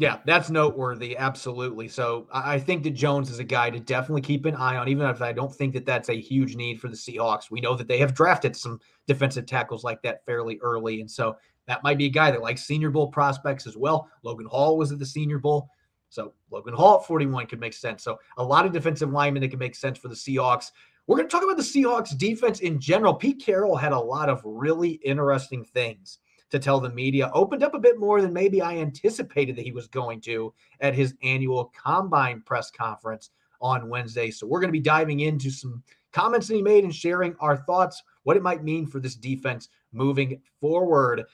Yeah, 0.00 0.18
that's 0.24 0.48
noteworthy. 0.48 1.16
Absolutely. 1.16 1.88
So 1.88 2.28
I 2.32 2.60
think 2.60 2.84
that 2.84 2.90
Jones 2.90 3.30
is 3.30 3.40
a 3.40 3.44
guy 3.44 3.68
to 3.68 3.80
definitely 3.80 4.22
keep 4.22 4.44
an 4.44 4.54
eye 4.54 4.76
on, 4.76 4.88
even 4.88 5.08
if 5.08 5.20
I 5.20 5.32
don't 5.32 5.52
think 5.52 5.74
that 5.74 5.86
that's 5.86 6.08
a 6.08 6.20
huge 6.20 6.54
need 6.54 6.80
for 6.80 6.86
the 6.86 6.94
Seahawks. 6.94 7.50
We 7.50 7.60
know 7.60 7.74
that 7.74 7.88
they 7.88 7.98
have 7.98 8.14
drafted 8.14 8.54
some 8.54 8.78
defensive 9.08 9.46
tackles 9.46 9.82
like 9.82 10.00
that 10.02 10.24
fairly 10.24 10.60
early, 10.62 11.00
and 11.00 11.10
so 11.10 11.36
that 11.66 11.82
might 11.82 11.98
be 11.98 12.06
a 12.06 12.10
guy 12.10 12.30
that 12.30 12.40
likes 12.40 12.64
Senior 12.64 12.90
Bowl 12.90 13.08
prospects 13.08 13.66
as 13.66 13.76
well. 13.76 14.08
Logan 14.22 14.46
Hall 14.46 14.78
was 14.78 14.92
at 14.92 15.00
the 15.00 15.06
Senior 15.06 15.38
Bowl. 15.38 15.68
So 16.08 16.32
Logan 16.50 16.74
Hall 16.74 16.98
at 17.00 17.06
41 17.06 17.46
could 17.46 17.60
make 17.60 17.74
sense. 17.74 18.02
So 18.02 18.18
a 18.36 18.42
lot 18.42 18.66
of 18.66 18.72
defensive 18.72 19.10
linemen 19.10 19.42
that 19.42 19.48
can 19.48 19.58
make 19.58 19.74
sense 19.74 19.98
for 19.98 20.08
the 20.08 20.14
Seahawks. 20.14 20.72
We're 21.06 21.16
going 21.16 21.28
to 21.28 21.32
talk 21.32 21.44
about 21.44 21.56
the 21.56 21.62
Seahawks 21.62 22.16
defense 22.16 22.60
in 22.60 22.80
general. 22.80 23.14
Pete 23.14 23.42
Carroll 23.44 23.76
had 23.76 23.92
a 23.92 23.98
lot 23.98 24.28
of 24.28 24.42
really 24.44 24.92
interesting 25.04 25.64
things 25.64 26.18
to 26.50 26.58
tell 26.58 26.80
the 26.80 26.90
media, 26.90 27.30
opened 27.34 27.62
up 27.62 27.74
a 27.74 27.78
bit 27.78 27.98
more 27.98 28.22
than 28.22 28.32
maybe 28.32 28.62
I 28.62 28.76
anticipated 28.78 29.56
that 29.56 29.64
he 29.64 29.72
was 29.72 29.86
going 29.86 30.20
to 30.22 30.52
at 30.80 30.94
his 30.94 31.14
annual 31.22 31.72
combine 31.76 32.42
press 32.42 32.70
conference 32.70 33.30
on 33.60 33.88
Wednesday. 33.88 34.30
So 34.30 34.46
we're 34.46 34.60
going 34.60 34.68
to 34.68 34.78
be 34.78 34.80
diving 34.80 35.20
into 35.20 35.50
some 35.50 35.82
comments 36.12 36.48
that 36.48 36.54
he 36.54 36.62
made 36.62 36.84
and 36.84 36.94
sharing 36.94 37.34
our 37.40 37.56
thoughts, 37.56 38.02
what 38.22 38.36
it 38.36 38.42
might 38.42 38.64
mean 38.64 38.86
for 38.86 39.00
this 39.00 39.14
defense 39.14 39.68
moving 39.92 40.40
forward. 40.60 41.24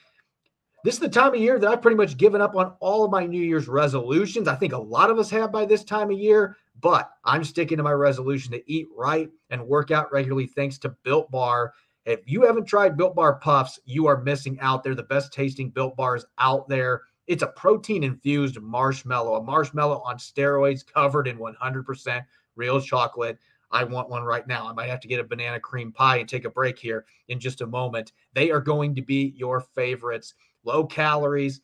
This 0.85 0.93
is 0.93 0.99
the 0.99 1.09
time 1.09 1.33
of 1.33 1.39
year 1.39 1.57
that 1.57 1.67
I've 1.67 1.81
pretty 1.81 1.97
much 1.97 2.15
given 2.15 2.41
up 2.41 2.55
on 2.55 2.75
all 2.79 3.03
of 3.03 3.09
my 3.09 3.25
New 3.25 3.41
Year's 3.41 3.67
resolutions. 3.67 4.47
I 4.47 4.53
think 4.53 4.71
a 4.71 4.77
lot 4.77 5.09
of 5.09 5.17
us 5.17 5.31
have 5.31 5.51
by 5.51 5.65
this 5.65 5.83
time 5.83 6.11
of 6.11 6.19
year, 6.19 6.57
but 6.79 7.09
I'm 7.23 7.43
sticking 7.43 7.77
to 7.77 7.83
my 7.83 7.93
resolution 7.93 8.51
to 8.51 8.71
eat 8.71 8.85
right 8.95 9.31
and 9.49 9.67
work 9.67 9.89
out 9.89 10.13
regularly 10.13 10.45
thanks 10.45 10.77
to 10.77 10.89
Built 11.01 11.31
Bar. 11.31 11.73
If 12.05 12.19
you 12.27 12.43
haven't 12.43 12.65
tried 12.65 12.97
Built 12.97 13.15
Bar 13.15 13.39
Puffs, 13.39 13.79
you 13.85 14.05
are 14.05 14.21
missing 14.21 14.59
out. 14.59 14.83
They're 14.83 14.93
the 14.93 15.01
best 15.01 15.33
tasting 15.33 15.71
Built 15.71 15.95
Bars 15.95 16.23
out 16.37 16.69
there. 16.69 17.01
It's 17.25 17.41
a 17.41 17.47
protein 17.47 18.03
infused 18.03 18.61
marshmallow, 18.61 19.37
a 19.37 19.43
marshmallow 19.43 20.03
on 20.05 20.17
steroids 20.17 20.85
covered 20.85 21.27
in 21.27 21.39
100% 21.39 22.23
real 22.55 22.79
chocolate. 22.79 23.39
I 23.71 23.83
want 23.85 24.09
one 24.09 24.23
right 24.23 24.45
now. 24.45 24.69
I 24.69 24.73
might 24.73 24.89
have 24.89 24.99
to 24.99 25.07
get 25.07 25.19
a 25.19 25.23
banana 25.23 25.59
cream 25.59 25.91
pie 25.91 26.17
and 26.17 26.29
take 26.29 26.45
a 26.45 26.49
break 26.51 26.77
here 26.77 27.05
in 27.27 27.39
just 27.39 27.61
a 27.61 27.67
moment. 27.67 28.11
They 28.33 28.51
are 28.51 28.61
going 28.61 28.93
to 28.93 29.01
be 29.01 29.33
your 29.35 29.61
favorites. 29.61 30.35
Low 30.65 30.85
calories, 30.85 31.61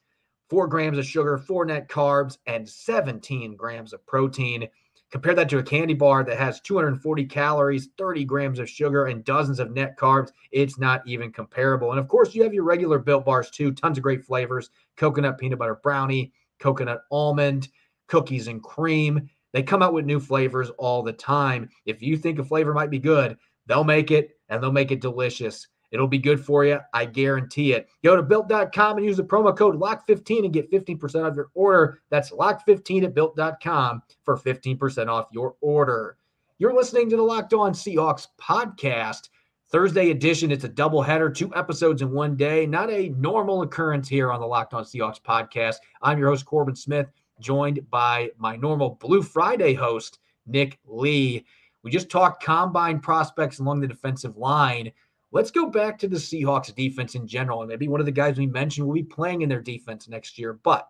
four 0.50 0.68
grams 0.68 0.98
of 0.98 1.06
sugar, 1.06 1.38
four 1.38 1.66
net 1.66 1.90
carbs, 1.90 2.38
and 2.46 2.68
17 2.68 3.56
grams 3.56 3.94
of 3.94 4.06
protein. 4.06 4.68
Compare 5.12 5.34
that 5.36 5.50
to 5.50 5.58
a 5.58 5.64
candy 5.64 5.94
bar 5.94 6.24
that 6.24 6.38
has 6.38 6.62
240 6.62 7.26
calories, 7.26 7.90
30 7.98 8.24
grams 8.24 8.60
of 8.60 8.70
sugar, 8.70 9.08
and 9.08 9.26
dozens 9.26 9.60
of 9.60 9.72
net 9.72 9.98
carbs. 9.98 10.32
It's 10.52 10.80
not 10.80 11.06
even 11.06 11.32
comparable. 11.34 11.92
And 11.92 12.00
of 12.00 12.08
course, 12.08 12.34
you 12.34 12.44
have 12.44 12.54
your 12.54 12.64
regular 12.64 12.98
built 12.98 13.26
bars 13.26 13.50
too, 13.50 13.74
tons 13.74 13.98
of 13.98 14.04
great 14.04 14.24
flavors 14.24 14.70
coconut 14.96 15.38
peanut 15.38 15.60
butter 15.60 15.80
brownie, 15.84 16.32
coconut 16.60 17.02
almond, 17.12 17.68
cookies 18.08 18.48
and 18.48 18.62
cream. 18.62 19.30
They 19.52 19.64
come 19.64 19.82
out 19.82 19.94
with 19.94 20.06
new 20.06 20.20
flavors 20.20 20.70
all 20.78 21.02
the 21.02 21.14
time. 21.14 21.70
If 21.86 22.02
you 22.02 22.18
think 22.18 22.40
a 22.40 22.44
flavor 22.44 22.74
might 22.74 22.90
be 22.90 23.00
good, 23.00 23.38
they'll 23.66 23.84
make 23.84 24.12
it 24.12 24.38
and 24.48 24.62
they'll 24.62 24.72
make 24.72 24.92
it 24.92 25.02
delicious. 25.02 25.68
It'll 25.92 26.08
be 26.08 26.18
good 26.18 26.44
for 26.44 26.64
you. 26.66 26.80
I 26.94 27.06
guarantee 27.06 27.74
it. 27.74 27.90
Go 28.04 28.16
to 28.16 28.24
built.com 28.24 28.98
and 28.98 29.06
use 29.06 29.18
the 29.18 29.24
promo 29.24 29.56
code 29.56 29.80
LOCK15 29.80 30.46
and 30.46 30.54
get 30.54 30.72
15% 30.72 31.30
off 31.30 31.36
your 31.36 31.50
order. 31.54 32.02
That's 32.10 32.32
LOCK15 32.32 33.04
at 33.04 33.14
built.com 33.14 34.02
for 34.24 34.38
15% 34.38 35.08
off 35.08 35.28
your 35.32 35.56
order. 35.62 36.18
You're 36.60 36.74
listening 36.74 37.10
to 37.10 37.18
the 37.18 37.24
Locked 37.24 37.54
On 37.54 37.74
Seahawks 37.74 38.28
podcast. 38.40 39.30
Thursday 39.72 40.12
edition. 40.12 40.52
It's 40.52 40.66
a 40.66 40.70
doubleheader, 40.70 41.34
two 41.34 41.54
episodes 41.56 42.02
in 42.02 42.12
one 42.12 42.36
day. 42.36 42.66
Not 42.66 42.90
a 42.90 43.10
normal 43.10 43.62
occurrence 43.62 44.10
here 44.10 44.32
on 44.32 44.42
the 44.42 44.46
Locked 44.46 44.74
On 44.74 44.84
Seahawks 44.84 45.22
podcast. 45.22 45.78
I'm 46.02 46.20
your 46.20 46.30
host, 46.30 46.46
Corbin 46.46 46.76
Smith, 46.76 47.08
joined 47.40 47.90
by 47.90 48.32
my 48.38 48.58
normal 48.58 48.92
Blue 49.02 49.24
Friday 49.24 49.74
host, 49.74 50.20
Nick 50.46 50.78
Lee. 50.86 51.46
We 51.84 51.90
just 51.90 52.10
talked 52.10 52.44
combine 52.44 53.00
prospects 53.00 53.60
along 53.60 53.80
the 53.80 53.88
defensive 53.88 54.38
line. 54.38 54.92
Let's 55.34 55.52
go 55.52 55.68
back 55.68 55.98
to 56.00 56.08
the 56.08 56.18
Seahawks 56.18 56.76
defense 56.76 57.16
in 57.16 57.26
general. 57.26 57.62
And 57.62 57.70
maybe 57.70 57.88
one 57.88 58.02
of 58.02 58.06
the 58.06 58.12
guys 58.12 58.38
we 58.38 58.48
mentioned 58.48 58.86
will 58.86 58.94
be 58.94 59.04
playing 59.04 59.42
in 59.42 59.50
their 59.50 59.62
defense 59.62 60.10
next 60.10 60.38
year. 60.38 60.54
But 60.54 60.90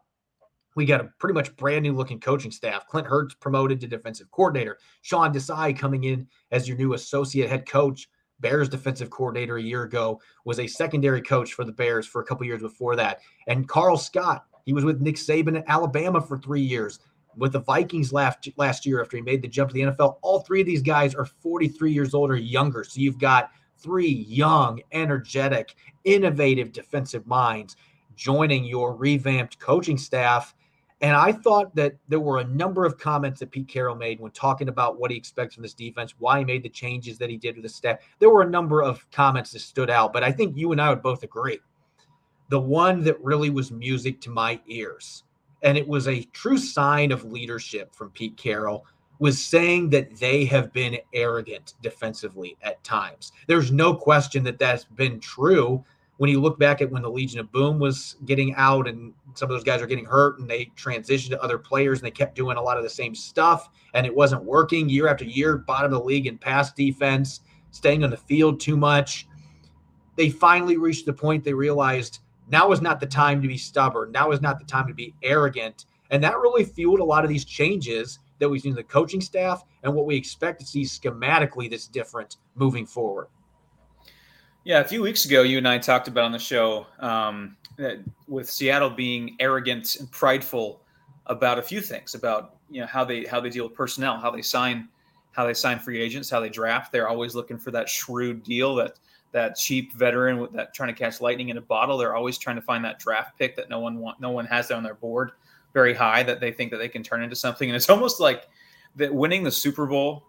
we 0.75 0.85
got 0.85 1.01
a 1.01 1.11
pretty 1.19 1.33
much 1.33 1.55
brand 1.57 1.83
new 1.83 1.93
looking 1.93 2.19
coaching 2.19 2.51
staff. 2.51 2.87
Clint 2.87 3.07
Hurtt 3.07 3.39
promoted 3.39 3.79
to 3.81 3.87
defensive 3.87 4.31
coordinator. 4.31 4.77
Sean 5.01 5.33
Desai 5.33 5.77
coming 5.77 6.05
in 6.05 6.27
as 6.51 6.67
your 6.67 6.77
new 6.77 6.93
associate 6.93 7.49
head 7.49 7.67
coach. 7.67 8.09
Bears 8.39 8.67
defensive 8.67 9.11
coordinator 9.11 9.57
a 9.57 9.61
year 9.61 9.83
ago 9.83 10.19
was 10.45 10.59
a 10.59 10.65
secondary 10.65 11.21
coach 11.21 11.53
for 11.53 11.63
the 11.63 11.71
Bears 11.71 12.07
for 12.07 12.21
a 12.21 12.25
couple 12.25 12.45
years 12.45 12.63
before 12.63 12.95
that. 12.95 13.19
And 13.47 13.69
Karl 13.69 13.97
Scott, 13.97 14.45
he 14.65 14.73
was 14.73 14.83
with 14.83 14.99
Nick 14.99 15.15
Saban 15.15 15.59
at 15.59 15.65
Alabama 15.67 16.19
for 16.19 16.39
three 16.39 16.61
years. 16.61 16.99
With 17.37 17.53
the 17.53 17.61
Vikings 17.61 18.11
last 18.11 18.49
last 18.57 18.85
year 18.85 19.01
after 19.01 19.15
he 19.15 19.23
made 19.23 19.41
the 19.41 19.47
jump 19.47 19.69
to 19.69 19.73
the 19.73 19.81
NFL, 19.81 20.17
all 20.21 20.39
three 20.39 20.61
of 20.61 20.67
these 20.67 20.81
guys 20.81 21.13
are 21.13 21.25
43 21.25 21.91
years 21.91 22.13
old 22.13 22.31
or 22.31 22.35
younger. 22.35 22.83
So 22.83 22.99
you've 22.99 23.19
got 23.19 23.51
three 23.81 24.09
young, 24.09 24.81
energetic, 24.91 25.75
innovative 26.03 26.71
defensive 26.71 27.25
minds 27.27 27.75
joining 28.15 28.63
your 28.63 28.95
revamped 28.95 29.59
coaching 29.59 29.97
staff. 29.97 30.53
And 31.01 31.15
I 31.15 31.31
thought 31.31 31.73
that 31.75 31.95
there 32.07 32.19
were 32.19 32.39
a 32.39 32.43
number 32.43 32.85
of 32.85 32.99
comments 32.99 33.39
that 33.39 33.49
Pete 33.49 33.67
Carroll 33.67 33.95
made 33.95 34.19
when 34.19 34.31
talking 34.31 34.69
about 34.69 34.99
what 34.99 35.09
he 35.09 35.17
expects 35.17 35.55
from 35.55 35.63
this 35.63 35.73
defense, 35.73 36.13
why 36.19 36.39
he 36.39 36.45
made 36.45 36.61
the 36.61 36.69
changes 36.69 37.17
that 37.17 37.29
he 37.29 37.37
did 37.37 37.55
with 37.55 37.63
the 37.63 37.69
staff. 37.69 37.97
There 38.19 38.29
were 38.29 38.43
a 38.43 38.49
number 38.49 38.83
of 38.83 39.09
comments 39.09 39.51
that 39.51 39.59
stood 39.59 39.89
out, 39.89 40.13
but 40.13 40.23
I 40.23 40.31
think 40.31 40.55
you 40.55 40.71
and 40.71 40.79
I 40.79 40.89
would 40.89 41.01
both 41.01 41.23
agree. 41.23 41.59
The 42.49 42.59
one 42.59 43.03
that 43.05 43.23
really 43.23 43.49
was 43.49 43.71
music 43.71 44.21
to 44.21 44.29
my 44.29 44.61
ears, 44.67 45.23
and 45.63 45.75
it 45.77 45.87
was 45.87 46.07
a 46.07 46.23
true 46.33 46.57
sign 46.57 47.11
of 47.11 47.23
leadership 47.23 47.95
from 47.95 48.11
Pete 48.11 48.37
Carroll, 48.37 48.85
was 49.21 49.39
saying 49.39 49.87
that 49.87 50.17
they 50.17 50.45
have 50.45 50.73
been 50.73 50.97
arrogant 51.13 51.75
defensively 51.83 52.57
at 52.63 52.83
times. 52.83 53.31
There's 53.45 53.71
no 53.71 53.93
question 53.93 54.43
that 54.45 54.57
that's 54.57 54.85
been 54.85 55.19
true 55.19 55.85
when 56.17 56.31
you 56.31 56.41
look 56.41 56.57
back 56.57 56.81
at 56.81 56.89
when 56.89 57.03
the 57.03 57.09
Legion 57.09 57.39
of 57.39 57.51
Boom 57.51 57.77
was 57.77 58.15
getting 58.25 58.55
out 58.55 58.87
and 58.87 59.13
some 59.35 59.47
of 59.47 59.51
those 59.51 59.63
guys 59.63 59.79
are 59.79 59.85
getting 59.85 60.05
hurt 60.05 60.39
and 60.39 60.49
they 60.49 60.71
transitioned 60.75 61.29
to 61.29 61.43
other 61.43 61.59
players 61.59 61.99
and 61.99 62.07
they 62.07 62.11
kept 62.11 62.33
doing 62.33 62.57
a 62.57 62.61
lot 62.61 62.77
of 62.77 62.83
the 62.83 62.89
same 62.89 63.13
stuff 63.13 63.69
and 63.93 64.07
it 64.07 64.15
wasn't 64.15 64.43
working 64.43 64.89
year 64.89 65.07
after 65.07 65.23
year, 65.23 65.55
bottom 65.55 65.93
of 65.93 65.99
the 65.99 66.03
league 66.03 66.25
in 66.25 66.39
pass 66.39 66.73
defense, 66.73 67.41
staying 67.69 68.03
on 68.03 68.09
the 68.09 68.17
field 68.17 68.59
too 68.59 68.75
much. 68.75 69.27
They 70.15 70.31
finally 70.31 70.77
reached 70.77 71.05
the 71.05 71.13
point 71.13 71.43
they 71.43 71.53
realized 71.53 72.21
now 72.49 72.71
is 72.71 72.81
not 72.81 72.99
the 72.99 73.05
time 73.05 73.39
to 73.43 73.47
be 73.47 73.57
stubborn. 73.57 74.11
Now 74.11 74.31
is 74.31 74.41
not 74.41 74.57
the 74.57 74.65
time 74.65 74.87
to 74.87 74.95
be 74.95 75.13
arrogant. 75.21 75.85
And 76.09 76.23
that 76.23 76.39
really 76.39 76.65
fueled 76.65 77.01
a 77.01 77.03
lot 77.03 77.23
of 77.23 77.29
these 77.29 77.45
changes 77.45 78.17
that 78.41 78.49
we've 78.49 78.61
seen 78.61 78.71
in 78.71 78.75
the 78.75 78.83
coaching 78.83 79.21
staff 79.21 79.63
and 79.83 79.93
what 79.93 80.05
we 80.05 80.15
expect 80.15 80.59
to 80.59 80.65
see 80.65 80.81
schematically 80.81 81.69
that's 81.69 81.87
different 81.87 82.37
moving 82.55 82.85
forward. 82.85 83.27
Yeah, 84.65 84.79
a 84.79 84.83
few 84.83 85.01
weeks 85.01 85.25
ago, 85.25 85.43
you 85.43 85.59
and 85.59 85.67
I 85.67 85.77
talked 85.77 86.07
about 86.07 86.25
on 86.25 86.31
the 86.31 86.39
show 86.39 86.87
um, 86.99 87.55
with 88.27 88.49
Seattle 88.49 88.89
being 88.89 89.37
arrogant 89.39 89.95
and 89.97 90.11
prideful 90.11 90.81
about 91.27 91.59
a 91.59 91.61
few 91.61 91.81
things 91.81 92.15
about 92.15 92.55
you 92.69 92.81
know 92.81 92.87
how 92.87 93.05
they 93.05 93.25
how 93.25 93.39
they 93.39 93.49
deal 93.49 93.67
with 93.67 93.75
personnel, 93.75 94.17
how 94.17 94.31
they 94.31 94.41
sign 94.41 94.89
how 95.31 95.45
they 95.45 95.53
sign 95.53 95.79
free 95.79 96.01
agents, 96.01 96.29
how 96.29 96.39
they 96.39 96.49
draft. 96.49 96.91
They're 96.91 97.07
always 97.07 97.35
looking 97.35 97.57
for 97.57 97.71
that 97.71 97.87
shrewd 97.87 98.43
deal, 98.43 98.75
that 98.75 98.99
that 99.31 99.55
cheap 99.55 99.93
veteran 99.93 100.39
with 100.39 100.51
that 100.53 100.73
trying 100.73 100.93
to 100.93 100.99
catch 100.99 101.21
lightning 101.21 101.49
in 101.49 101.57
a 101.57 101.61
bottle. 101.61 101.97
They're 101.97 102.15
always 102.15 102.37
trying 102.37 102.55
to 102.57 102.61
find 102.61 102.83
that 102.85 102.99
draft 102.99 103.37
pick 103.37 103.55
that 103.55 103.69
no 103.69 103.79
one 103.79 103.99
want, 103.99 104.19
no 104.19 104.31
one 104.31 104.45
has 104.45 104.71
on 104.71 104.83
their 104.83 104.95
board 104.95 105.31
very 105.73 105.93
high 105.93 106.23
that 106.23 106.39
they 106.39 106.51
think 106.51 106.71
that 106.71 106.77
they 106.77 106.89
can 106.89 107.03
turn 107.03 107.23
into 107.23 107.35
something. 107.35 107.69
And 107.69 107.75
it's 107.75 107.89
almost 107.89 108.19
like 108.19 108.47
that 108.95 109.13
winning 109.13 109.43
the 109.43 109.51
Super 109.51 109.85
Bowl 109.85 110.27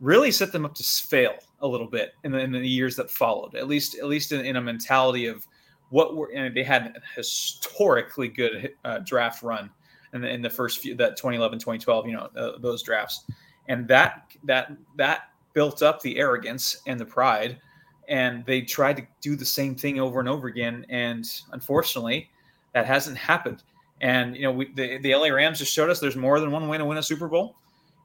really 0.00 0.30
set 0.30 0.52
them 0.52 0.64
up 0.64 0.74
to 0.74 0.82
fail 0.82 1.34
a 1.60 1.66
little 1.66 1.86
bit 1.86 2.14
in 2.24 2.32
the, 2.32 2.38
in 2.38 2.52
the 2.52 2.68
years 2.68 2.96
that 2.96 3.10
followed. 3.10 3.54
At 3.54 3.68
least, 3.68 3.96
at 3.96 4.06
least 4.06 4.32
in, 4.32 4.44
in 4.44 4.56
a 4.56 4.60
mentality 4.60 5.26
of 5.26 5.46
what 5.90 6.16
were. 6.16 6.30
And 6.34 6.54
they 6.54 6.64
had 6.64 6.96
a 6.96 7.02
historically 7.16 8.28
good 8.28 8.72
uh, 8.84 8.98
draft 8.98 9.42
run 9.42 9.70
in 10.12 10.20
the, 10.20 10.28
in 10.28 10.42
the 10.42 10.50
first 10.50 10.80
few 10.80 10.94
that 10.96 11.16
2011, 11.16 11.58
2012. 11.58 12.06
You 12.06 12.12
know 12.12 12.28
uh, 12.36 12.58
those 12.58 12.82
drafts, 12.82 13.24
and 13.68 13.86
that 13.88 14.30
that 14.44 14.72
that 14.96 15.28
built 15.52 15.82
up 15.82 16.00
the 16.02 16.18
arrogance 16.18 16.78
and 16.86 16.98
the 16.98 17.04
pride. 17.04 17.58
And 18.06 18.44
they 18.44 18.60
tried 18.60 18.98
to 18.98 19.06
do 19.22 19.34
the 19.34 19.46
same 19.46 19.74
thing 19.74 19.98
over 19.98 20.20
and 20.20 20.28
over 20.28 20.48
again. 20.48 20.84
And 20.90 21.24
unfortunately, 21.52 22.28
that 22.74 22.84
hasn't 22.84 23.16
happened. 23.16 23.62
And 24.00 24.36
you 24.36 24.42
know, 24.42 24.52
we, 24.52 24.72
the 24.74 24.98
the 24.98 25.14
LA 25.14 25.28
Rams 25.28 25.58
just 25.58 25.72
showed 25.72 25.90
us 25.90 26.00
there's 26.00 26.16
more 26.16 26.40
than 26.40 26.50
one 26.50 26.68
way 26.68 26.78
to 26.78 26.84
win 26.84 26.98
a 26.98 27.02
Super 27.02 27.28
Bowl. 27.28 27.56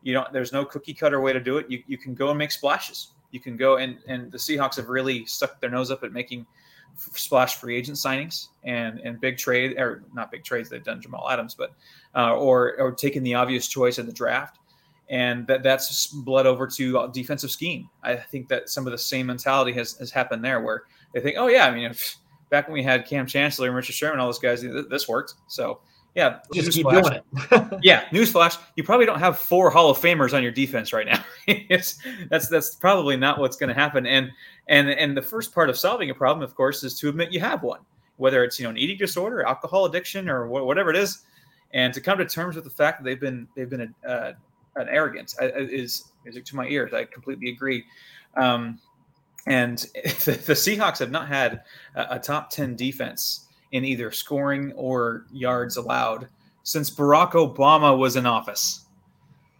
You 0.01 0.13
know, 0.13 0.25
there's 0.31 0.53
no 0.53 0.63
cookie 0.63 0.93
cutter 0.93 1.19
way 1.19 1.33
to 1.33 1.39
do 1.39 1.57
it. 1.57 1.69
You 1.69 1.83
you 1.87 1.97
can 1.97 2.13
go 2.13 2.29
and 2.29 2.37
make 2.37 2.51
splashes. 2.51 3.09
You 3.31 3.39
can 3.39 3.57
go 3.57 3.77
and 3.77 3.97
and 4.07 4.31
the 4.31 4.37
Seahawks 4.37 4.75
have 4.77 4.89
really 4.89 5.25
stuck 5.25 5.59
their 5.59 5.69
nose 5.69 5.91
up 5.91 6.03
at 6.03 6.13
making 6.13 6.45
splash 6.95 7.55
free 7.55 7.75
agent 7.75 7.97
signings 7.97 8.47
and 8.63 8.99
and 8.99 9.19
big 9.19 9.37
trade 9.37 9.77
or 9.77 10.03
not 10.13 10.31
big 10.31 10.43
trades 10.43 10.69
they've 10.69 10.83
done 10.83 11.01
Jamal 11.01 11.29
Adams, 11.29 11.55
but 11.55 11.73
uh, 12.15 12.35
or 12.35 12.79
or 12.79 12.91
taking 12.91 13.23
the 13.23 13.33
obvious 13.35 13.67
choice 13.67 13.99
in 13.99 14.05
the 14.05 14.13
draft. 14.13 14.57
And 15.11 15.47
that, 15.47 15.63
that's 15.63 16.05
bled 16.07 16.45
over 16.45 16.67
to 16.67 17.09
defensive 17.11 17.49
scheme. 17.49 17.89
I 18.03 18.15
think 18.15 18.47
that 18.49 18.69
some 18.69 18.85
of 18.85 18.91
the 18.91 18.97
same 18.97 19.25
mentality 19.25 19.71
has, 19.73 19.97
has 19.97 20.11
happened 20.11 20.45
there, 20.45 20.61
where 20.61 20.83
they 21.13 21.19
think, 21.19 21.35
"Oh 21.39 21.47
yeah, 21.47 21.65
I 21.65 21.71
mean, 21.73 21.85
if, 21.85 22.15
back 22.49 22.67
when 22.67 22.73
we 22.73 22.83
had 22.83 23.05
Kam 23.05 23.25
Chancellor 23.25 23.67
and 23.67 23.75
Richard 23.75 23.93
Sherman, 23.93 24.19
all 24.19 24.27
those 24.27 24.39
guys, 24.39 24.61
this 24.61 25.07
worked. 25.07 25.35
So 25.47 25.81
yeah, 26.15 26.39
just 26.53 26.71
keep 26.71 26.89
doing 26.89 27.05
it. 27.05 27.23
yeah, 27.83 28.05
newsflash: 28.09 28.57
you 28.75 28.83
probably 28.83 29.05
don't 29.05 29.19
have 29.19 29.37
four 29.37 29.69
Hall 29.69 29.89
of 29.89 29.97
Famers 29.97 30.33
on 30.33 30.41
your 30.41 30.51
defense 30.51 30.91
right 30.91 31.05
now. 31.05 31.23
it's 31.47 31.99
that's 32.29 32.49
that's 32.49 32.75
probably 32.75 33.15
not 33.15 33.39
what's 33.39 33.55
going 33.55 33.69
to 33.69 33.75
happen. 33.75 34.05
And 34.05 34.31
and 34.67 34.89
and 34.89 35.15
the 35.15 35.21
first 35.21 35.53
part 35.53 35.69
of 35.69 35.77
solving 35.77 36.09
a 36.09 36.15
problem, 36.15 36.43
of 36.43 36.55
course, 36.55 36.83
is 36.83 36.97
to 36.99 37.09
admit 37.09 37.31
you 37.31 37.39
have 37.39 37.61
one, 37.61 37.81
whether 38.17 38.43
it's 38.43 38.59
you 38.59 38.63
know 38.63 38.71
an 38.71 38.77
eating 38.77 38.97
disorder, 38.97 39.43
alcohol 39.43 39.85
addiction, 39.85 40.29
or 40.29 40.47
whatever 40.47 40.89
it 40.89 40.95
is, 40.95 41.23
and 41.73 41.93
to 41.93 42.01
come 42.01 42.17
to 42.17 42.25
terms 42.25 42.55
with 42.55 42.63
the 42.63 42.71
fact 42.71 42.99
that 42.99 43.05
they've 43.05 43.21
been 43.21 43.47
they've 43.55 43.69
been 43.69 43.93
a, 44.03 44.07
uh, 44.07 44.33
an 44.77 44.87
arrogance 44.89 45.35
is 45.39 46.11
is 46.25 46.43
to 46.43 46.55
my 46.55 46.67
ears. 46.67 46.93
I 46.93 47.05
completely 47.05 47.49
agree. 47.49 47.85
Um, 48.35 48.79
and 49.47 49.77
the, 50.25 50.41
the, 50.45 50.53
Seahawks 50.53 50.99
have 50.99 51.11
not 51.11 51.27
had 51.27 51.63
a, 51.95 52.15
a, 52.15 52.19
top 52.19 52.49
10 52.49 52.75
defense 52.75 53.47
in 53.71 53.85
either 53.85 54.11
scoring 54.11 54.71
or 54.73 55.25
yards 55.31 55.77
allowed 55.77 56.27
since 56.63 56.89
Barack 56.89 57.31
Obama 57.31 57.97
was 57.97 58.15
in 58.15 58.25
office. 58.25 58.85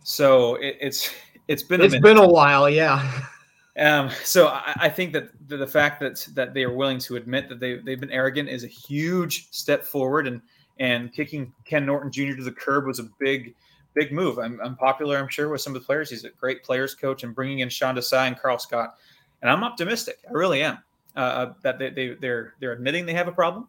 So 0.04 0.56
it, 0.56 0.78
it's 0.82 1.12
it's 1.48 1.64
been 1.64 1.82
it's 1.82 1.96
a 1.96 2.00
been 2.00 2.18
a 2.18 2.28
while, 2.28 2.70
yeah. 2.70 3.24
Um, 3.78 4.10
so 4.24 4.48
I, 4.48 4.74
I, 4.82 4.90
think 4.90 5.14
that 5.14 5.30
the, 5.48 5.58
the, 5.58 5.68
fact 5.68 6.02
that 6.02 6.28
that 6.34 6.54
they 6.54 6.64
are 6.64 6.74
willing 6.74 7.00
to 7.00 7.16
admit 7.16 7.48
that 7.50 7.60
they 7.60 7.78
they've 7.78 8.00
been 8.00 8.12
arrogant 8.12 8.50
is 8.50 8.64
a 8.64 8.68
huge 8.68 9.50
step 9.52 9.84
forward, 9.84 10.28
and 10.28 10.42
and 10.80 11.14
kicking 11.14 11.54
Ken 11.66 11.86
Norton 11.86 12.12
Jr. 12.12 12.36
to 12.36 12.44
the 12.44 12.52
curb 12.52 12.86
was 12.86 13.00
a 13.00 13.10
big 13.20 13.56
big 13.94 14.12
move. 14.12 14.38
I'm, 14.38 14.60
I'm 14.62 14.76
popular, 14.76 15.18
I'm 15.18 15.28
sure, 15.28 15.50
with 15.50 15.62
some 15.62 15.76
of 15.76 15.82
the 15.82 15.86
players. 15.86 16.10
He's 16.10 16.24
a 16.24 16.30
great 16.30 16.64
players 16.64 16.94
coach, 16.94 17.24
and 17.24 17.34
bringing 17.34 17.60
in 17.60 17.70
Sean 17.70 17.96
Desai 17.96 18.28
and 18.28 18.40
Karl 18.40 18.60
Scott 18.60 18.96
and 19.42 19.50
I'm 19.50 19.64
optimistic. 19.64 20.20
I 20.28 20.34
really 20.34 20.62
am 20.62 20.80
uh, 21.16 21.20
uh, 21.20 21.54
that 21.64 21.80
they, 21.80 21.90
they 21.90 22.16
they're 22.20 22.54
they're 22.60 22.74
admitting 22.74 23.06
they 23.06 23.14
have 23.14 23.28
a 23.28 23.34
problem, 23.34 23.68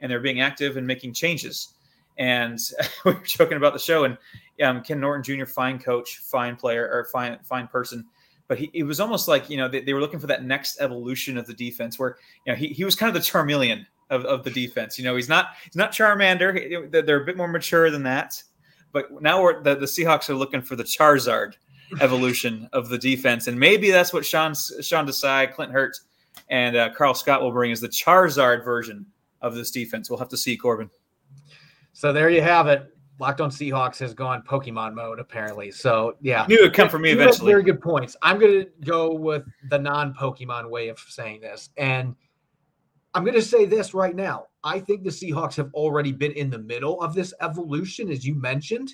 and 0.00 0.10
they're 0.10 0.20
being 0.20 0.40
active 0.40 0.76
and 0.76 0.86
making 0.86 1.14
changes. 1.14 1.74
and 2.18 2.58
we 3.04 3.12
were 3.12 3.20
joking 3.24 3.56
about 3.56 3.72
the 3.72 3.78
show. 3.78 4.04
And 4.04 4.18
um, 4.62 4.82
Ken 4.82 5.00
Norton 5.00 5.22
Jr., 5.22 5.46
fine 5.46 5.78
coach, 5.78 6.18
fine 6.18 6.56
player, 6.56 6.88
or 6.90 7.04
fine 7.06 7.38
fine 7.42 7.66
person. 7.68 8.04
But 8.48 8.58
he, 8.58 8.70
it 8.74 8.82
was 8.82 9.00
almost 9.00 9.28
like 9.28 9.48
you 9.48 9.56
know 9.56 9.68
they, 9.68 9.80
they 9.80 9.94
were 9.94 10.00
looking 10.00 10.20
for 10.20 10.26
that 10.26 10.44
next 10.44 10.80
evolution 10.80 11.38
of 11.38 11.46
the 11.46 11.54
defense, 11.54 11.98
where 11.98 12.16
you 12.44 12.52
know 12.52 12.56
he, 12.56 12.68
he 12.68 12.84
was 12.84 12.96
kind 12.96 13.14
of 13.14 13.14
the 13.14 13.26
Charmeleon 13.26 13.86
of, 14.10 14.24
of 14.24 14.44
the 14.44 14.50
defense. 14.50 14.98
You 14.98 15.04
know 15.04 15.16
he's 15.16 15.28
not 15.28 15.48
he's 15.64 15.76
not 15.76 15.92
Charmander. 15.92 16.90
They're 16.90 17.22
a 17.22 17.24
bit 17.24 17.36
more 17.36 17.48
mature 17.48 17.90
than 17.90 18.02
that. 18.04 18.42
But 18.92 19.22
now 19.22 19.40
we're 19.40 19.62
the, 19.62 19.76
the 19.76 19.86
Seahawks 19.86 20.28
are 20.28 20.34
looking 20.34 20.62
for 20.62 20.74
the 20.76 20.82
Charizard 20.82 21.54
evolution 22.00 22.68
of 22.72 22.88
the 22.88 22.98
defense, 22.98 23.46
and 23.46 23.58
maybe 23.58 23.90
that's 23.90 24.12
what 24.12 24.24
Sean 24.24 24.54
Sean 24.54 25.06
Desai, 25.06 25.52
Clint 25.52 25.72
Hurtt, 25.72 25.96
and 26.48 26.76
uh, 26.76 26.90
Karl 26.94 27.14
Scott 27.14 27.42
will 27.42 27.52
bring 27.52 27.70
is 27.70 27.80
the 27.80 27.88
Charizard 27.88 28.64
version 28.64 29.06
of 29.40 29.54
this 29.54 29.70
defense. 29.70 30.10
We'll 30.10 30.18
have 30.18 30.28
to 30.28 30.36
see 30.36 30.56
Corbin. 30.56 30.90
So 31.92 32.12
there 32.12 32.30
you 32.30 32.42
have 32.42 32.66
it. 32.66 32.94
Locked 33.18 33.42
on 33.42 33.50
Seahawks 33.50 33.98
has 33.98 34.14
gone 34.14 34.42
Pokemon 34.42 34.94
mode 34.94 35.18
apparently. 35.18 35.70
So 35.70 36.16
yeah, 36.20 36.46
it 36.48 36.60
would 36.60 36.72
come 36.72 36.88
from 36.88 37.02
me 37.02 37.10
eventually. 37.10 37.52
Very 37.52 37.62
good 37.62 37.80
points. 37.80 38.16
I'm 38.22 38.38
going 38.38 38.64
to 38.64 38.70
go 38.84 39.14
with 39.14 39.44
the 39.68 39.78
non-Pokemon 39.78 40.70
way 40.70 40.88
of 40.88 40.98
saying 40.98 41.42
this, 41.42 41.68
and 41.76 42.14
I'm 43.12 43.24
going 43.24 43.34
to 43.34 43.42
say 43.42 43.66
this 43.66 43.92
right 43.92 44.16
now. 44.16 44.46
I 44.64 44.78
think 44.80 45.04
the 45.04 45.10
Seahawks 45.10 45.56
have 45.56 45.72
already 45.74 46.12
been 46.12 46.32
in 46.32 46.48
the 46.48 46.58
middle 46.58 47.00
of 47.02 47.14
this 47.14 47.34
evolution, 47.40 48.10
as 48.10 48.24
you 48.24 48.34
mentioned. 48.34 48.92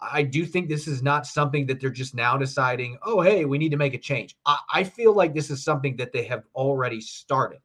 I 0.00 0.22
do 0.22 0.46
think 0.46 0.68
this 0.68 0.86
is 0.86 1.02
not 1.02 1.26
something 1.26 1.66
that 1.66 1.80
they're 1.80 1.90
just 1.90 2.14
now 2.14 2.36
deciding, 2.36 2.98
oh, 3.02 3.20
hey, 3.20 3.44
we 3.44 3.58
need 3.58 3.70
to 3.70 3.76
make 3.76 3.94
a 3.94 3.98
change. 3.98 4.36
I, 4.46 4.58
I 4.72 4.84
feel 4.84 5.12
like 5.12 5.34
this 5.34 5.50
is 5.50 5.64
something 5.64 5.96
that 5.96 6.12
they 6.12 6.24
have 6.24 6.44
already 6.54 7.00
started. 7.00 7.58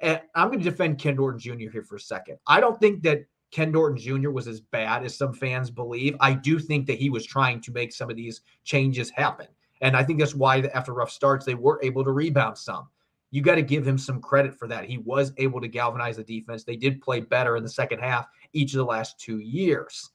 And 0.00 0.20
I'm 0.34 0.48
going 0.48 0.60
to 0.60 0.70
defend 0.70 0.98
Ken 0.98 1.16
Norton 1.16 1.40
Jr. 1.40 1.70
here 1.70 1.82
for 1.82 1.96
a 1.96 2.00
second. 2.00 2.38
I 2.46 2.60
don't 2.60 2.78
think 2.78 3.02
that 3.02 3.24
Ken 3.50 3.72
Norton 3.72 3.98
Jr. 3.98 4.30
was 4.30 4.46
as 4.46 4.60
bad 4.60 5.04
as 5.04 5.16
some 5.16 5.32
fans 5.32 5.70
believe. 5.70 6.16
I 6.20 6.32
do 6.34 6.58
think 6.58 6.86
that 6.86 6.98
he 6.98 7.10
was 7.10 7.26
trying 7.26 7.60
to 7.62 7.72
make 7.72 7.92
some 7.92 8.10
of 8.10 8.16
these 8.16 8.42
changes 8.64 9.10
happen. 9.10 9.46
And 9.80 9.96
I 9.96 10.04
think 10.04 10.18
that's 10.18 10.34
why 10.34 10.60
after 10.74 10.92
rough 10.92 11.10
starts, 11.10 11.46
they 11.46 11.54
were 11.54 11.80
able 11.82 12.04
to 12.04 12.12
rebound 12.12 12.56
some. 12.56 12.88
You 13.30 13.42
got 13.42 13.54
to 13.54 13.62
give 13.62 13.86
him 13.86 13.96
some 13.96 14.20
credit 14.20 14.58
for 14.58 14.66
that. 14.68 14.84
He 14.84 14.98
was 14.98 15.32
able 15.36 15.60
to 15.60 15.68
galvanize 15.68 16.16
the 16.16 16.24
defense. 16.24 16.64
They 16.64 16.76
did 16.76 17.00
play 17.00 17.20
better 17.20 17.56
in 17.56 17.62
the 17.62 17.68
second 17.68 18.00
half 18.00 18.26
each 18.52 18.72
of 18.74 18.78
the 18.78 18.84
last 18.84 19.18
two 19.20 19.38
years. 19.38 20.10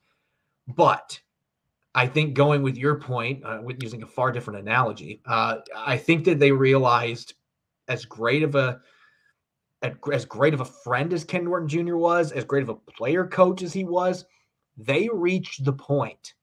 But 0.67 1.19
I 1.95 2.07
think 2.07 2.33
going 2.33 2.61
with 2.61 2.77
your 2.77 2.95
point, 2.95 3.43
uh, 3.45 3.61
with 3.63 3.81
using 3.81 4.03
a 4.03 4.07
far 4.07 4.33
different 4.33 4.59
analogy, 4.59 5.21
uh, 5.25 5.59
I 5.75 5.95
think 5.95 6.25
that 6.25 6.39
they 6.39 6.51
realized 6.51 7.33
as 7.87 8.03
great 8.03 8.43
of 8.43 8.55
a 8.55 8.81
as 10.11 10.25
great 10.25 10.53
of 10.53 10.61
a 10.61 10.65
friend 10.65 11.13
as 11.13 11.23
Ken 11.23 11.45
Norton 11.45 11.67
Jr. 11.67 11.95
was, 11.95 12.31
as 12.31 12.43
great 12.43 12.63
of 12.63 12.69
a 12.69 12.75
player 12.75 13.25
coach 13.25 13.61
as 13.61 13.71
he 13.71 13.83
was, 13.83 14.25
they 14.77 15.07
reached 15.13 15.63
the 15.63 15.73
point, 15.73 16.33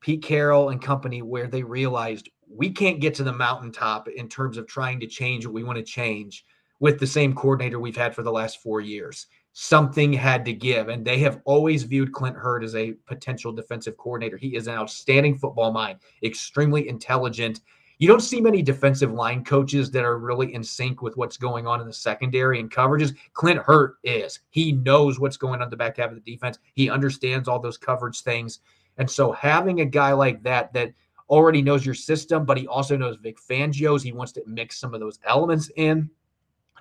Pete 0.00 0.22
Carroll 0.22 0.70
and 0.70 0.80
company, 0.80 1.20
where 1.20 1.46
they 1.46 1.62
realized 1.62 2.30
we 2.48 2.70
can't 2.70 3.00
get 3.00 3.14
to 3.14 3.22
the 3.22 3.32
mountaintop 3.32 4.08
in 4.08 4.28
terms 4.28 4.56
of 4.56 4.66
trying 4.66 4.98
to 5.00 5.06
change 5.06 5.44
what 5.44 5.54
we 5.54 5.62
want 5.62 5.76
to 5.76 5.84
change 5.84 6.44
with 6.80 6.98
the 6.98 7.06
same 7.06 7.34
coordinator 7.34 7.78
we've 7.78 7.96
had 7.96 8.14
for 8.14 8.22
the 8.22 8.32
last 8.32 8.62
four 8.62 8.80
years. 8.80 9.26
Something 9.52 10.12
had 10.12 10.44
to 10.44 10.52
give, 10.52 10.88
and 10.88 11.04
they 11.04 11.18
have 11.18 11.40
always 11.44 11.82
viewed 11.82 12.12
Clint 12.12 12.36
Hurtt 12.36 12.62
as 12.62 12.74
a 12.76 12.92
potential 13.06 13.52
defensive 13.52 13.96
coordinator. 13.96 14.36
He 14.36 14.54
is 14.54 14.68
an 14.68 14.74
outstanding 14.74 15.36
football 15.36 15.72
mind, 15.72 15.98
extremely 16.22 16.88
intelligent, 16.88 17.60
you 18.00 18.08
don't 18.08 18.20
see 18.20 18.40
many 18.40 18.62
defensive 18.62 19.12
line 19.12 19.44
coaches 19.44 19.90
that 19.90 20.06
are 20.06 20.18
really 20.18 20.54
in 20.54 20.64
sync 20.64 21.02
with 21.02 21.18
what's 21.18 21.36
going 21.36 21.66
on 21.66 21.82
in 21.82 21.86
the 21.86 21.92
secondary 21.92 22.58
and 22.58 22.70
coverages. 22.70 23.14
Clint 23.34 23.60
Hurtt 23.60 23.96
is. 24.02 24.40
He 24.48 24.72
knows 24.72 25.20
what's 25.20 25.36
going 25.36 25.60
on 25.60 25.68
the 25.68 25.76
back 25.76 25.98
half 25.98 26.08
of 26.08 26.14
the 26.14 26.32
defense. 26.32 26.58
He 26.72 26.88
understands 26.88 27.46
all 27.46 27.58
those 27.60 27.76
coverage 27.76 28.22
things. 28.22 28.60
And 28.96 29.08
so 29.08 29.32
having 29.32 29.82
a 29.82 29.84
guy 29.84 30.14
like 30.14 30.42
that 30.44 30.72
that 30.72 30.94
already 31.28 31.60
knows 31.60 31.84
your 31.84 31.94
system, 31.94 32.46
but 32.46 32.56
he 32.56 32.66
also 32.66 32.96
knows 32.96 33.18
Vic 33.20 33.36
Fangio's, 33.38 34.02
he 34.02 34.12
wants 34.12 34.32
to 34.32 34.42
mix 34.46 34.80
some 34.80 34.94
of 34.94 35.00
those 35.00 35.18
elements 35.24 35.70
in. 35.76 36.08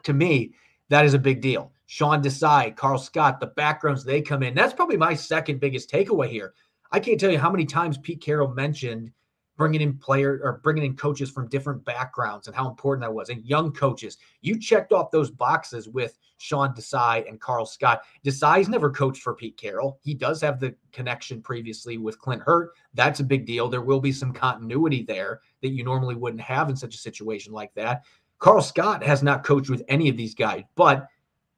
To 0.03 0.13
me, 0.13 0.53
that 0.87 1.03
is 1.03 1.15
a 1.15 1.19
big 1.19 1.41
deal. 1.41 1.73
Sean 1.91 2.21
Desai, 2.21 2.75
Karl 2.75 2.99
Scott, 2.99 3.39
the 3.39 3.47
backgrounds 3.47 4.03
they 4.03 4.21
come 4.21 4.43
in. 4.43 4.53
That's 4.53 4.75
probably 4.75 4.95
my 4.95 5.15
second 5.15 5.59
biggest 5.59 5.89
takeaway 5.89 6.29
here. 6.29 6.53
I 6.91 6.99
can't 6.99 7.19
tell 7.19 7.31
you 7.31 7.39
how 7.39 7.49
many 7.49 7.65
times 7.65 7.97
Pete 7.97 8.21
Carroll 8.21 8.53
mentioned 8.53 9.11
bringing 9.57 9.81
in 9.81 9.97
player 9.97 10.39
or 10.43 10.61
bringing 10.63 10.83
in 10.83 10.95
coaches 10.95 11.31
from 11.31 11.49
different 11.49 11.83
backgrounds 11.83 12.45
and 12.45 12.55
how 12.55 12.69
important 12.69 13.01
that 13.01 13.11
was, 13.11 13.29
and 13.29 13.43
young 13.43 13.71
coaches. 13.71 14.19
You 14.41 14.59
checked 14.59 14.93
off 14.93 15.09
those 15.09 15.31
boxes 15.31 15.89
with 15.89 16.19
Sean 16.37 16.75
Desai 16.75 17.27
and 17.27 17.41
Karl 17.41 17.65
Scott. 17.65 18.03
Desai's 18.23 18.69
never 18.69 18.91
coached 18.91 19.23
for 19.23 19.33
Pete 19.33 19.57
Carroll. 19.57 19.97
He 20.03 20.13
does 20.13 20.39
have 20.41 20.59
the 20.59 20.75
connection 20.91 21.41
previously 21.41 21.97
with 21.97 22.19
Clint 22.19 22.43
Hurtt. 22.43 22.69
That's 22.93 23.19
a 23.19 23.23
big 23.23 23.47
deal. 23.47 23.67
There 23.67 23.81
will 23.81 23.99
be 23.99 24.11
some 24.11 24.31
continuity 24.31 25.01
there 25.01 25.41
that 25.63 25.69
you 25.69 25.83
normally 25.83 26.13
wouldn't 26.13 26.43
have 26.43 26.69
in 26.69 26.75
such 26.75 26.93
a 26.93 26.99
situation 26.99 27.51
like 27.51 27.73
that. 27.73 28.03
Carl 28.37 28.61
Scott 28.61 29.03
has 29.03 29.23
not 29.23 29.43
coached 29.43 29.71
with 29.71 29.83
any 29.87 30.07
of 30.07 30.15
these 30.15 30.35
guys, 30.35 30.63
but 30.75 31.07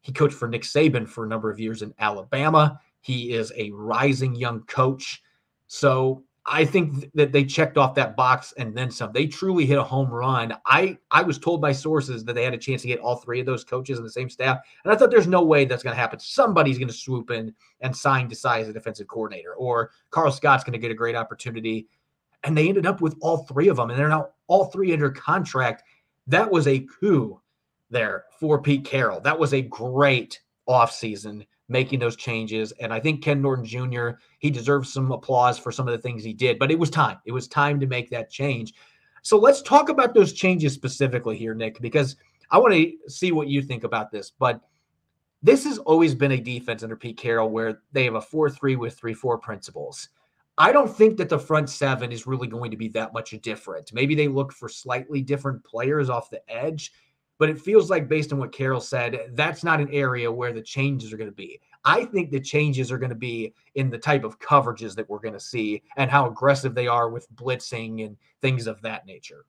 he 0.02 0.12
coached 0.12 0.36
for 0.36 0.48
Nick 0.48 0.64
Saban 0.64 1.08
for 1.08 1.26
a 1.26 1.28
number 1.28 1.50
of 1.50 1.60
years 1.60 1.82
in 1.82 1.94
Alabama. 2.00 2.80
He 3.02 3.34
is 3.34 3.52
a 3.56 3.72
rising 3.72 4.36
young 4.36 4.62
coach. 4.64 5.22
So 5.68 6.24
I 6.46 6.66
think 6.66 7.12
that 7.14 7.32
they 7.32 7.46
checked 7.46 7.78
off 7.78 7.94
that 7.96 8.16
box 8.16 8.54
and 8.58 8.76
then 8.76 8.90
some. 8.90 9.12
They 9.14 9.28
truly 9.28 9.66
hit 9.66 9.78
a 9.78 9.84
home 9.84 10.10
run. 10.10 10.56
I 10.66 10.98
I 11.12 11.22
was 11.22 11.38
told 11.38 11.62
by 11.62 11.72
sources 11.72 12.26
that 12.26 12.34
they 12.34 12.44
had 12.44 12.54
a 12.54 12.58
chance 12.58 12.82
to 12.82 12.88
get 12.88 13.00
all 13.00 13.18
three 13.18 13.40
of 13.40 13.46
those 13.46 13.64
coaches 13.64 14.00
in 14.00 14.04
the 14.04 14.10
same 14.10 14.30
staff, 14.30 14.60
and 14.84 14.92
I 14.92 14.96
thought 14.96 15.12
there's 15.12 15.28
no 15.28 15.44
way 15.44 15.66
that's 15.66 15.84
going 15.84 15.96
to 15.96 16.00
happen. 16.00 16.20
Somebody's 16.20 16.80
going 16.80 16.88
to 16.88 16.94
swoop 16.94 17.30
in 17.30 17.54
and 17.82 17.96
sign 17.96 18.28
Desai 18.28 18.62
as 18.62 18.70
a 18.70 18.74
defensive 18.74 19.08
coordinator, 19.08 19.54
or 19.54 19.92
Karl 20.10 20.32
Scott's 20.32 20.64
going 20.64 20.74
to 20.74 20.80
get 20.80 20.92
a 20.92 20.96
great 20.96 21.16
opportunity. 21.16 21.88
And 22.44 22.58
they 22.58 22.68
ended 22.68 22.88
up 22.88 23.02
with 23.02 23.16
all 23.22 23.44
three 23.44 23.68
of 23.68 23.78
them, 23.78 23.92
and 23.92 24.00
they're 24.00 24.10
now 24.10 24.30
all 24.48 24.66
three 24.66 24.94
under 24.94 25.12
contract. 25.12 25.84
That 26.26 26.50
was 26.50 26.68
a 26.68 26.80
coup 27.00 27.40
there 27.91 28.25
for 28.39 28.62
Pete 28.62 28.86
Carroll. 28.86 29.21
That 29.21 29.38
was 29.38 29.54
a 29.54 29.62
great 29.62 30.41
offseason 30.67 31.45
making 31.69 31.99
those 31.99 32.15
changes. 32.15 32.71
And 32.80 32.93
I 32.93 32.99
think 32.99 33.23
Ken 33.23 33.41
Norton 33.41 33.65
Jr., 33.65 34.12
he 34.39 34.49
deserves 34.49 34.91
some 34.91 35.12
applause 35.12 35.58
for 35.58 35.71
some 35.71 35.88
of 35.88 35.93
the 35.93 36.01
things 36.01 36.23
he 36.23 36.34
did, 36.34 36.60
but 36.60 36.71
it 36.71 36.80
was 36.80 36.89
time. 36.89 37.17
It 37.25 37.32
was 37.32 37.47
time 37.47 37.80
to 37.80 37.88
make 37.88 38.10
that 38.10 38.30
change. 38.30 38.73
So 39.21 39.38
let's 39.38 39.62
talk 39.62 39.89
about 39.89 40.13
those 40.13 40.34
changes 40.34 40.73
specifically 40.73 41.38
here, 41.38 41.54
Nick, 41.54 41.80
because 41.80 42.15
I 42.49 42.58
want 42.58 42.73
to 42.73 42.93
see 43.08 43.32
what 43.32 43.47
you 43.47 43.62
think 43.62 43.84
about 43.84 44.12
this. 44.12 44.32
But 44.32 44.62
this 45.43 45.63
has 45.63 45.77
always 45.80 46.13
been 46.13 46.34
a 46.34 46.39
defense 46.39 46.84
under 46.84 46.95
Pete 46.95 47.17
Carroll 47.17 47.49
where 47.49 47.82
they 47.91 48.04
have 48.06 48.15
a 48.15 48.21
4 48.21 48.49
3 48.49 48.75
with 48.75 48.97
3 48.97 49.13
4 49.13 49.38
principles. 49.38 50.10
I 50.58 50.71
don't 50.71 50.93
think 50.93 51.17
that 51.17 51.30
the 51.30 51.39
front 51.39 51.69
seven 51.69 52.12
is 52.12 52.27
really 52.27 52.47
going 52.47 52.71
to 52.71 52.77
be 52.77 52.89
that 52.89 53.13
much 53.13 53.32
different. 53.41 53.93
Maybe 53.93 54.13
they 54.13 54.27
look 54.27 54.51
for 54.51 54.67
slightly 54.69 55.21
different 55.21 55.63
players 55.63 56.10
off 56.10 56.30
the 56.30 56.41
edge, 56.51 56.91
but 57.41 57.49
it 57.49 57.60
feels 57.60 57.89
like, 57.89 58.08
based 58.08 58.32
on 58.32 58.38
what 58.38 58.51
Carroll 58.51 58.80
said, 58.80 59.32
that's 59.32 59.63
not 59.63 59.82
an 59.82 59.89
area 59.91 60.32
where 60.32 60.54
the 60.54 60.62
changes 60.62 61.12
are 61.12 61.17
going 61.17 61.27
to 61.27 61.36
be. 61.36 61.60
I 61.84 62.06
think 62.06 62.30
the 62.30 62.39
changes 62.39 62.91
are 62.91 62.99
going 62.99 63.10
to 63.10 63.15
be 63.15 63.56
in 63.73 63.89
the 63.89 63.97
type 63.97 64.23
of 64.23 64.38
coverages 64.38 64.93
that 64.93 65.10
we're 65.10 65.17
going 65.17 65.34
to 65.34 65.39
see 65.39 65.82
and 65.97 66.12
how 66.12 66.27
aggressive 66.27 66.75
they 66.75 66.86
are 66.86 67.10
with 67.10 67.27
blitzing 67.36 68.06
and 68.06 68.15
things 68.43 68.67
of 68.67 68.80
that 68.84 69.08
nature. 69.08 69.45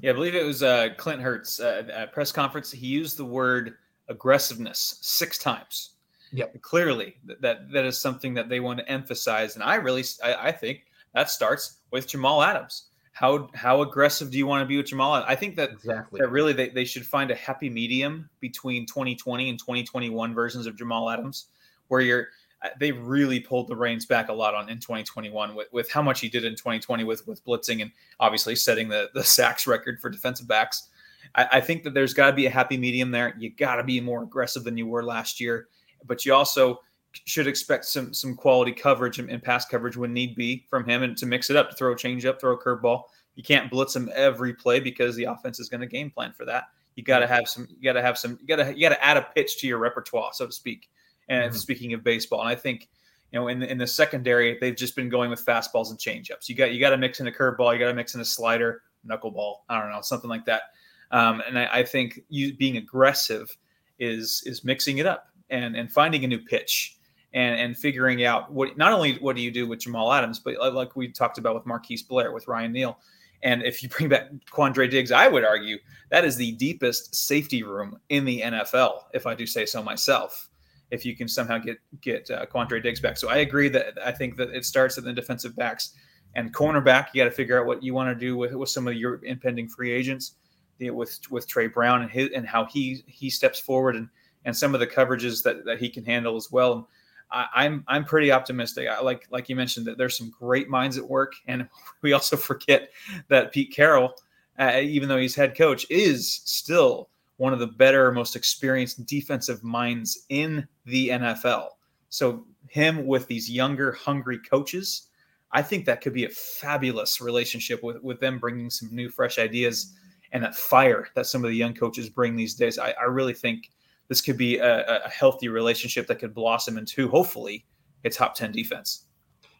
Yeah, 0.00 0.10
I 0.10 0.14
believe 0.14 0.34
it 0.34 0.44
was 0.44 0.64
uh, 0.64 0.88
Clint 0.96 1.22
Hurtt's 1.22 1.60
uh, 1.60 2.06
press 2.12 2.32
conference. 2.32 2.72
He 2.72 2.88
used 2.88 3.18
the 3.18 3.24
word 3.24 3.74
aggressiveness 4.08 4.98
six 5.00 5.38
times. 5.38 5.90
Yep. 6.32 6.60
Clearly, 6.60 7.14
that 7.38 7.70
that 7.70 7.84
is 7.84 8.00
something 8.00 8.34
that 8.34 8.48
they 8.48 8.58
want 8.58 8.80
to 8.80 8.88
emphasize, 8.90 9.54
and 9.54 9.62
I 9.62 9.76
really, 9.76 10.02
I, 10.24 10.48
I 10.48 10.50
think 10.50 10.86
that 11.14 11.30
starts 11.30 11.82
with 11.92 12.08
Jamal 12.08 12.42
Adams 12.42 12.88
how 13.14 13.48
how 13.54 13.80
aggressive 13.82 14.32
do 14.32 14.36
you 14.38 14.46
want 14.46 14.60
to 14.60 14.66
be 14.66 14.76
with 14.76 14.86
Jamal? 14.86 15.12
I 15.14 15.36
think 15.36 15.54
that 15.54 15.70
exactly 15.70 16.20
that 16.20 16.28
really 16.30 16.52
they, 16.52 16.68
they 16.70 16.84
should 16.84 17.06
find 17.06 17.30
a 17.30 17.34
happy 17.36 17.70
medium 17.70 18.28
between 18.40 18.86
2020 18.86 19.50
and 19.50 19.58
2021 19.58 20.34
versions 20.34 20.66
of 20.66 20.76
Jamal 20.76 21.08
Adams, 21.08 21.46
where 21.86 22.00
you're 22.00 22.28
uh, 22.62 22.70
they 22.80 22.90
really 22.90 23.38
pulled 23.38 23.68
the 23.68 23.76
reins 23.76 24.04
back 24.04 24.30
a 24.30 24.32
lot 24.32 24.54
on 24.56 24.68
in 24.68 24.80
2021 24.80 25.54
with, 25.54 25.68
with 25.72 25.88
how 25.92 26.02
much 26.02 26.20
he 26.20 26.28
did 26.28 26.44
in 26.44 26.56
2020 26.56 27.04
with 27.04 27.24
with 27.28 27.44
blitzing 27.44 27.82
and 27.82 27.92
obviously 28.18 28.56
setting 28.56 28.88
the 28.88 29.08
the 29.14 29.22
sacks 29.22 29.68
record 29.68 30.00
for 30.00 30.10
defensive 30.10 30.48
backs. 30.48 30.88
I, 31.36 31.46
I 31.52 31.60
think 31.60 31.84
that 31.84 31.94
there's 31.94 32.14
got 32.14 32.30
to 32.30 32.36
be 32.36 32.46
a 32.46 32.50
happy 32.50 32.76
medium 32.76 33.12
there. 33.12 33.32
You 33.38 33.50
got 33.50 33.76
to 33.76 33.84
be 33.84 34.00
more 34.00 34.24
aggressive 34.24 34.64
than 34.64 34.76
you 34.76 34.88
were 34.88 35.04
last 35.04 35.40
year, 35.40 35.68
but 36.04 36.26
you 36.26 36.34
also 36.34 36.80
should 37.24 37.46
expect 37.46 37.84
some 37.84 38.12
some 38.12 38.34
quality 38.34 38.72
coverage 38.72 39.18
and, 39.18 39.30
and, 39.30 39.42
pass 39.42 39.64
coverage 39.64 39.96
when 39.96 40.12
need 40.12 40.34
be 40.34 40.66
from 40.68 40.84
him, 40.84 41.02
and 41.02 41.16
to 41.16 41.26
mix 41.26 41.50
it 41.50 41.56
up, 41.56 41.70
to 41.70 41.76
throw 41.76 41.92
a 41.92 41.96
changeup, 41.96 42.40
throw 42.40 42.52
a 42.52 42.58
curveball. 42.58 43.02
You 43.34 43.42
can't 43.42 43.70
blitz 43.70 43.96
him 43.96 44.10
every 44.14 44.54
play 44.54 44.80
because 44.80 45.16
the 45.16 45.24
offense 45.24 45.58
is 45.58 45.68
going 45.68 45.80
to 45.80 45.86
game 45.86 46.10
plan 46.10 46.32
for 46.32 46.44
that. 46.44 46.64
You 46.94 47.02
got 47.02 47.20
to 47.20 47.26
have 47.26 47.48
some. 47.48 47.68
You 47.70 47.82
got 47.82 47.94
to 47.94 48.02
have 48.02 48.16
some. 48.16 48.38
You 48.40 48.46
got 48.46 48.56
to 48.56 48.74
you 48.74 48.80
got 48.80 48.94
to 48.94 49.04
add 49.04 49.16
a 49.16 49.22
pitch 49.34 49.58
to 49.58 49.66
your 49.66 49.78
repertoire, 49.78 50.30
so 50.32 50.46
to 50.46 50.52
speak. 50.52 50.88
And 51.28 51.50
mm-hmm. 51.50 51.58
speaking 51.58 51.92
of 51.92 52.04
baseball, 52.04 52.40
and 52.40 52.48
I 52.48 52.54
think 52.54 52.88
you 53.32 53.40
know 53.40 53.48
in 53.48 53.58
the, 53.60 53.70
in 53.70 53.78
the 53.78 53.86
secondary 53.86 54.58
they've 54.60 54.76
just 54.76 54.94
been 54.94 55.08
going 55.08 55.30
with 55.30 55.44
fastballs 55.44 55.90
and 55.90 55.98
changeups. 55.98 56.48
You 56.48 56.54
got 56.54 56.72
you 56.72 56.80
got 56.80 56.90
to 56.90 56.98
mix 56.98 57.20
in 57.20 57.26
a 57.26 57.32
curveball. 57.32 57.72
You 57.72 57.78
got 57.78 57.88
to 57.88 57.94
mix 57.94 58.14
in 58.14 58.20
a 58.20 58.24
slider, 58.24 58.82
knuckleball. 59.08 59.56
I 59.68 59.80
don't 59.80 59.90
know 59.90 60.00
something 60.02 60.30
like 60.30 60.44
that. 60.46 60.62
Um, 61.10 61.42
and 61.46 61.58
I, 61.58 61.68
I 61.72 61.84
think 61.84 62.20
you 62.28 62.54
being 62.54 62.76
aggressive 62.76 63.56
is 63.98 64.42
is 64.46 64.64
mixing 64.64 64.98
it 64.98 65.06
up 65.06 65.28
and 65.50 65.76
and 65.76 65.90
finding 65.90 66.24
a 66.24 66.28
new 66.28 66.40
pitch 66.40 66.93
and 67.34 67.60
and 67.60 67.76
figuring 67.76 68.24
out 68.24 68.50
what 68.52 68.78
not 68.78 68.92
only 68.92 69.16
what 69.16 69.36
do 69.36 69.42
you 69.42 69.50
do 69.50 69.66
with 69.66 69.80
Jamal 69.80 70.12
Adams, 70.12 70.38
but 70.38 70.54
like 70.72 70.96
we 70.96 71.08
talked 71.08 71.36
about 71.36 71.54
with 71.54 71.66
Marquise 71.66 72.02
Blair, 72.02 72.32
with 72.32 72.48
Ryan 72.48 72.72
Neal. 72.72 72.98
And 73.42 73.62
if 73.62 73.82
you 73.82 73.88
bring 73.90 74.08
back 74.08 74.30
Quandre 74.50 74.90
Diggs, 74.90 75.12
I 75.12 75.28
would 75.28 75.44
argue 75.44 75.78
that 76.10 76.24
is 76.24 76.36
the 76.36 76.52
deepest 76.52 77.14
safety 77.14 77.62
room 77.62 77.98
in 78.08 78.24
the 78.24 78.40
NFL, 78.40 79.02
if 79.12 79.26
I 79.26 79.34
do 79.34 79.46
say 79.46 79.66
so 79.66 79.82
myself. 79.82 80.48
If 80.90 81.04
you 81.04 81.16
can 81.16 81.28
somehow 81.28 81.58
get 81.58 81.78
get 82.00 82.30
uh, 82.30 82.46
Quandre 82.46 82.82
Diggs 82.82 83.00
back, 83.00 83.16
so 83.16 83.28
I 83.28 83.38
agree 83.38 83.68
that 83.70 83.98
I 84.04 84.12
think 84.12 84.36
that 84.36 84.50
it 84.50 84.64
starts 84.64 84.96
at 84.96 85.04
the 85.04 85.12
defensive 85.12 85.56
backs 85.56 85.94
and 86.36 86.54
cornerback. 86.54 87.08
You 87.12 87.22
got 87.22 87.28
to 87.28 87.34
figure 87.34 87.60
out 87.60 87.66
what 87.66 87.82
you 87.82 87.94
want 87.94 88.10
to 88.10 88.14
do 88.14 88.36
with, 88.36 88.52
with 88.52 88.68
some 88.68 88.86
of 88.86 88.94
your 88.94 89.24
impending 89.24 89.68
free 89.68 89.90
agents, 89.90 90.34
with 90.78 91.18
with 91.30 91.48
Tre 91.48 91.66
Brown 91.66 92.02
and 92.02 92.10
his 92.10 92.30
and 92.34 92.46
how 92.46 92.66
he 92.66 93.02
he 93.08 93.28
steps 93.28 93.58
forward 93.58 93.96
and 93.96 94.08
and 94.44 94.56
some 94.56 94.72
of 94.72 94.78
the 94.78 94.86
coverages 94.86 95.42
that 95.42 95.64
that 95.64 95.80
he 95.80 95.88
can 95.88 96.04
handle 96.04 96.36
as 96.36 96.52
well. 96.52 96.88
I, 97.34 97.48
I'm 97.54 97.84
I'm 97.88 98.04
pretty 98.04 98.30
optimistic. 98.30 98.88
I 98.88 99.00
like 99.00 99.26
like 99.30 99.48
you 99.48 99.56
mentioned 99.56 99.86
that 99.86 99.98
there's 99.98 100.16
some 100.16 100.30
great 100.30 100.70
minds 100.70 100.96
at 100.96 101.06
work, 101.06 101.34
and 101.46 101.68
we 102.02 102.12
also 102.12 102.36
forget 102.36 102.90
that 103.28 103.52
Pete 103.52 103.72
Carroll, 103.72 104.14
uh, 104.58 104.78
even 104.80 105.08
though 105.08 105.18
he's 105.18 105.34
head 105.34 105.56
coach, 105.56 105.84
is 105.90 106.40
still 106.44 107.10
one 107.36 107.52
of 107.52 107.58
the 107.58 107.66
better, 107.66 108.12
most 108.12 108.36
experienced 108.36 109.04
defensive 109.06 109.64
minds 109.64 110.24
in 110.28 110.66
the 110.86 111.08
NFL. 111.08 111.70
So 112.08 112.46
him 112.68 113.06
with 113.06 113.26
these 113.26 113.50
younger, 113.50 113.90
hungry 113.90 114.38
coaches, 114.38 115.08
I 115.50 115.62
think 115.62 115.84
that 115.84 116.00
could 116.00 116.14
be 116.14 116.26
a 116.26 116.30
fabulous 116.30 117.20
relationship 117.20 117.82
with 117.82 118.00
with 118.02 118.20
them 118.20 118.38
bringing 118.38 118.70
some 118.70 118.94
new, 118.94 119.10
fresh 119.10 119.38
ideas 119.38 119.94
and 120.30 120.42
that 120.42 120.56
fire 120.56 121.08
that 121.14 121.26
some 121.26 121.44
of 121.44 121.50
the 121.50 121.56
young 121.56 121.74
coaches 121.74 122.08
bring 122.08 122.36
these 122.36 122.54
days. 122.54 122.78
I, 122.78 122.90
I 122.92 123.04
really 123.04 123.34
think 123.34 123.70
this 124.08 124.20
could 124.20 124.36
be 124.36 124.58
a, 124.58 125.04
a 125.04 125.08
healthy 125.08 125.48
relationship 125.48 126.06
that 126.06 126.18
could 126.18 126.34
blossom 126.34 126.78
into 126.78 127.08
hopefully 127.08 127.64
a 128.04 128.10
top 128.10 128.34
10 128.34 128.52
defense. 128.52 129.06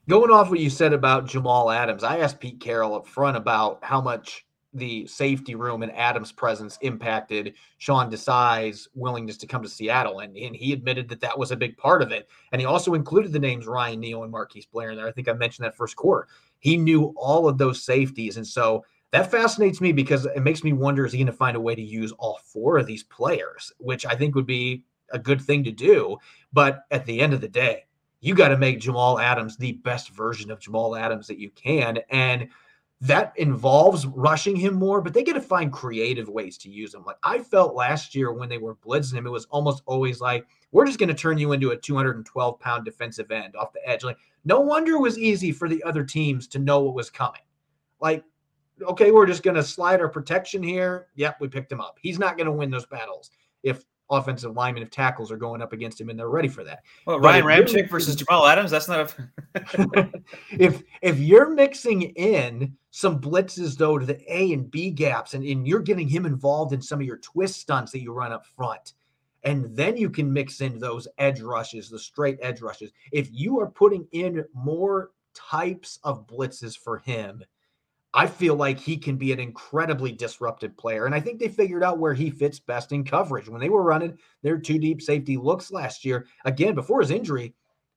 Going 0.08 0.30
off 0.30 0.50
what 0.50 0.60
you 0.60 0.68
said 0.68 0.92
about 0.92 1.26
Jamal 1.26 1.70
Adams, 1.70 2.04
I 2.04 2.18
asked 2.18 2.40
Pete 2.40 2.60
Carroll 2.60 2.94
up 2.94 3.06
front 3.06 3.36
about 3.36 3.82
how 3.82 4.02
much 4.02 4.44
the 4.74 5.06
safety 5.06 5.54
room 5.54 5.82
and 5.82 5.92
Adams' 5.92 6.32
presence 6.32 6.76
impacted 6.82 7.54
Sean 7.78 8.10
Desai's 8.10 8.88
willingness 8.94 9.36
to 9.38 9.46
come 9.46 9.62
to 9.62 9.68
Seattle. 9.68 10.20
And, 10.20 10.36
and 10.36 10.54
he 10.54 10.72
admitted 10.72 11.08
that 11.08 11.20
that 11.20 11.38
was 11.38 11.52
a 11.52 11.56
big 11.56 11.76
part 11.76 12.02
of 12.02 12.10
it. 12.12 12.28
And 12.52 12.60
he 12.60 12.66
also 12.66 12.94
included 12.94 13.32
the 13.32 13.38
names 13.38 13.66
Ryan 13.66 14.00
Neal 14.00 14.24
and 14.24 14.32
Marquise 14.32 14.66
Blair 14.66 14.90
in 14.90 14.96
there. 14.96 15.06
I 15.06 15.12
think 15.12 15.28
I 15.28 15.32
mentioned 15.32 15.64
that 15.64 15.76
first 15.76 15.96
quarter. 15.96 16.26
He 16.58 16.76
knew 16.76 17.14
all 17.16 17.48
of 17.48 17.56
those 17.56 17.82
safeties. 17.82 18.36
And 18.36 18.46
so 18.46 18.84
that 19.14 19.30
fascinates 19.30 19.80
me 19.80 19.92
because 19.92 20.26
it 20.26 20.42
makes 20.42 20.64
me 20.64 20.72
wonder 20.72 21.06
is 21.06 21.12
he 21.12 21.18
going 21.18 21.26
to 21.26 21.32
find 21.32 21.56
a 21.56 21.60
way 21.60 21.76
to 21.76 21.80
use 21.80 22.10
all 22.18 22.40
four 22.42 22.78
of 22.78 22.86
these 22.86 23.04
players, 23.04 23.72
which 23.78 24.04
I 24.04 24.16
think 24.16 24.34
would 24.34 24.44
be 24.44 24.82
a 25.12 25.20
good 25.20 25.40
thing 25.40 25.62
to 25.62 25.70
do. 25.70 26.16
But 26.52 26.80
at 26.90 27.06
the 27.06 27.20
end 27.20 27.32
of 27.32 27.40
the 27.40 27.46
day, 27.46 27.84
you 28.18 28.34
got 28.34 28.48
to 28.48 28.56
make 28.56 28.80
Jamal 28.80 29.20
Adams 29.20 29.56
the 29.56 29.74
best 29.84 30.08
version 30.10 30.50
of 30.50 30.58
Jamal 30.58 30.96
Adams 30.96 31.28
that 31.28 31.38
you 31.38 31.50
can. 31.50 32.00
And 32.10 32.48
that 33.02 33.32
involves 33.36 34.04
rushing 34.04 34.56
him 34.56 34.74
more, 34.74 35.00
but 35.00 35.14
they 35.14 35.22
got 35.22 35.34
to 35.34 35.40
find 35.40 35.72
creative 35.72 36.28
ways 36.28 36.58
to 36.58 36.68
use 36.68 36.92
him. 36.92 37.04
Like 37.04 37.18
I 37.22 37.38
felt 37.38 37.76
last 37.76 38.16
year 38.16 38.32
when 38.32 38.48
they 38.48 38.58
were 38.58 38.74
blitzing 38.74 39.14
him, 39.14 39.28
it 39.28 39.30
was 39.30 39.46
almost 39.50 39.84
always 39.86 40.20
like, 40.20 40.44
we're 40.72 40.86
just 40.86 40.98
going 40.98 41.08
to 41.08 41.14
turn 41.14 41.38
you 41.38 41.52
into 41.52 41.70
a 41.70 41.76
212 41.76 42.58
pound 42.58 42.84
defensive 42.84 43.30
end 43.30 43.54
off 43.54 43.72
the 43.72 43.88
edge. 43.88 44.02
Like, 44.02 44.18
no 44.44 44.58
wonder 44.58 44.94
it 44.94 45.00
was 45.00 45.20
easy 45.20 45.52
for 45.52 45.68
the 45.68 45.84
other 45.84 46.02
teams 46.02 46.48
to 46.48 46.58
know 46.58 46.80
what 46.80 46.96
was 46.96 47.10
coming. 47.10 47.42
Like, 48.00 48.24
okay, 48.82 49.10
we're 49.10 49.26
just 49.26 49.42
going 49.42 49.56
to 49.56 49.62
slide 49.62 50.00
our 50.00 50.08
protection 50.08 50.62
here. 50.62 51.08
Yep, 51.14 51.36
we 51.40 51.48
picked 51.48 51.70
him 51.70 51.80
up. 51.80 51.96
He's 52.00 52.18
not 52.18 52.36
going 52.36 52.46
to 52.46 52.52
win 52.52 52.70
those 52.70 52.86
battles 52.86 53.30
if 53.62 53.84
offensive 54.10 54.54
linemen, 54.54 54.82
if 54.82 54.90
tackles 54.90 55.32
are 55.32 55.36
going 55.36 55.62
up 55.62 55.72
against 55.72 56.00
him 56.00 56.10
and 56.10 56.18
they're 56.18 56.28
ready 56.28 56.48
for 56.48 56.64
that. 56.64 56.80
Well, 57.06 57.20
Ryan 57.20 57.44
Ramczyk 57.44 57.88
versus 57.88 58.16
Jamal 58.16 58.46
Adams, 58.46 58.70
that's 58.70 58.88
not 58.88 59.14
a. 59.54 60.10
if 60.50 60.82
if 61.02 61.18
you're 61.18 61.50
mixing 61.50 62.02
in 62.02 62.76
some 62.90 63.20
blitzes 63.20 63.76
though 63.76 63.98
to 63.98 64.06
the 64.06 64.20
A 64.32 64.52
and 64.52 64.70
B 64.70 64.90
gaps, 64.90 65.34
and, 65.34 65.44
and 65.44 65.66
you're 65.66 65.80
getting 65.80 66.08
him 66.08 66.26
involved 66.26 66.72
in 66.72 66.82
some 66.82 67.00
of 67.00 67.06
your 67.06 67.18
twist 67.18 67.60
stunts 67.60 67.92
that 67.92 68.02
you 68.02 68.12
run 68.12 68.32
up 68.32 68.46
front. 68.56 68.94
And 69.42 69.76
then 69.76 69.98
you 69.98 70.08
can 70.08 70.32
mix 70.32 70.62
in 70.62 70.78
those 70.78 71.06
edge 71.18 71.42
rushes, 71.42 71.90
the 71.90 71.98
straight 71.98 72.38
edge 72.40 72.62
rushes. 72.62 72.92
If 73.12 73.28
you 73.30 73.60
are 73.60 73.70
putting 73.70 74.06
in 74.12 74.42
more 74.54 75.10
types 75.34 75.98
of 76.02 76.26
blitzes 76.26 76.78
for 76.78 76.98
him, 76.98 77.44
I 78.16 78.28
feel 78.28 78.54
like 78.54 78.78
he 78.78 78.96
can 78.96 79.16
be 79.16 79.32
an 79.32 79.40
incredibly 79.40 80.12
disruptive 80.12 80.76
player. 80.76 81.06
And 81.06 81.14
I 81.14 81.20
think 81.20 81.40
they 81.40 81.48
figured 81.48 81.82
out 81.82 81.98
where 81.98 82.14
he 82.14 82.30
fits 82.30 82.60
best 82.60 82.92
in 82.92 83.02
coverage. 83.02 83.48
When 83.48 83.60
they 83.60 83.68
were 83.68 83.82
running 83.82 84.16
their 84.42 84.56
two 84.56 84.78
deep 84.78 85.02
safety 85.02 85.36
looks 85.36 85.72
last 85.72 86.04
year, 86.04 86.26
again, 86.44 86.76
before 86.76 87.00
his 87.00 87.10
injury, 87.10 87.54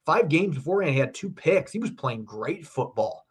five 0.08 0.28
games 0.28 0.56
beforehand, 0.56 0.96
he 0.96 1.00
had 1.00 1.14
two 1.14 1.30
picks. 1.30 1.72
He 1.72 1.78
was 1.78 1.92
playing 1.92 2.26
great 2.26 2.66
football, 2.66 3.28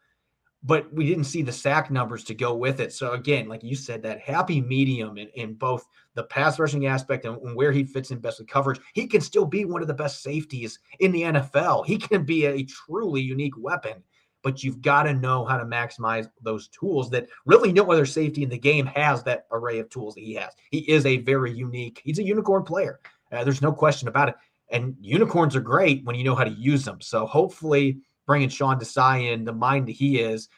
but 0.63 0.93
we 0.95 1.09
didn't 1.09 1.25
see 1.25 1.43
the 1.43 1.51
sack 1.51 1.91
numbers 1.91 2.23
to 2.25 2.35
go 2.35 2.55
with 2.55 2.79
it. 2.79 2.93
So, 2.93 3.13
again, 3.13 3.49
like 3.49 3.65
you 3.65 3.75
said, 3.75 4.01
that 4.05 4.21
happy 4.21 4.61
medium 4.61 5.19
in, 5.19 5.27
in 5.35 5.55
both 5.55 5.89
the 6.15 6.23
pass 6.23 6.57
rushing 6.61 6.87
aspect 6.87 7.25
and, 7.25 7.37
and 7.43 7.57
where 7.57 7.73
he 7.73 7.83
fits 7.83 8.13
in 8.13 8.21
best 8.21 8.39
with 8.39 8.47
coverage, 8.47 8.81
he 8.95 9.09
can 9.09 9.21
still 9.21 9.45
be 9.45 9.65
one 9.65 9.83
of 9.83 9.89
the 9.89 9.95
best 9.95 10.23
safeties 10.23 10.79
in 11.01 11.11
the 11.11 11.23
NFL. 11.23 11.85
He 11.85 11.99
can 11.99 12.25
be 12.25 12.47
a 12.47 12.63
truly 12.63 13.23
unique 13.23 13.59
weapon 13.59 14.05
but 14.47 14.63
you've 14.63 14.81
got 14.81 15.03
to 15.03 15.13
know 15.13 15.45
how 15.45 15.59
to 15.59 15.65
maximize 15.65 16.31
those 16.41 16.69
tools 16.69 17.11
that 17.11 17.27
really 17.47 17.73
no 17.73 17.91
other 17.91 18.07
safety 18.07 18.45
in 18.45 18.49
the 18.49 18.57
game 18.57 18.87
has 18.87 19.25
that 19.25 19.45
array 19.51 19.81
of 19.81 19.89
tools 19.89 20.15
that 20.15 20.21
he 20.21 20.35
has. 20.35 20.53
He 20.71 20.89
is 20.89 21.05
a 21.05 21.17
very 21.17 21.53
unique, 21.53 22.01
he's 22.05 22.21
a 22.21 22.23
unicorn 22.23 22.63
player. 22.63 23.01
Uh, 23.33 23.43
there's 23.43 23.61
no 23.61 23.73
question 23.73 24.07
about 24.07 24.29
it. 24.29 24.37
And 24.71 24.95
unicorns 25.01 25.57
are 25.57 25.61
great 25.61 26.05
when 26.05 26.15
you 26.15 26.23
know 26.23 26.37
how 26.37 26.45
to 26.45 26.53
use 26.53 26.85
them. 26.85 27.01
So 27.01 27.27
hopefully, 27.27 27.99
bringing 28.25 28.49
Sean 28.49 28.79
Desai 28.79 29.33
in, 29.33 29.45
the 29.45 29.53
mind 29.53 29.89
that 29.89 29.97
he 29.97 30.21
is, 30.21 30.49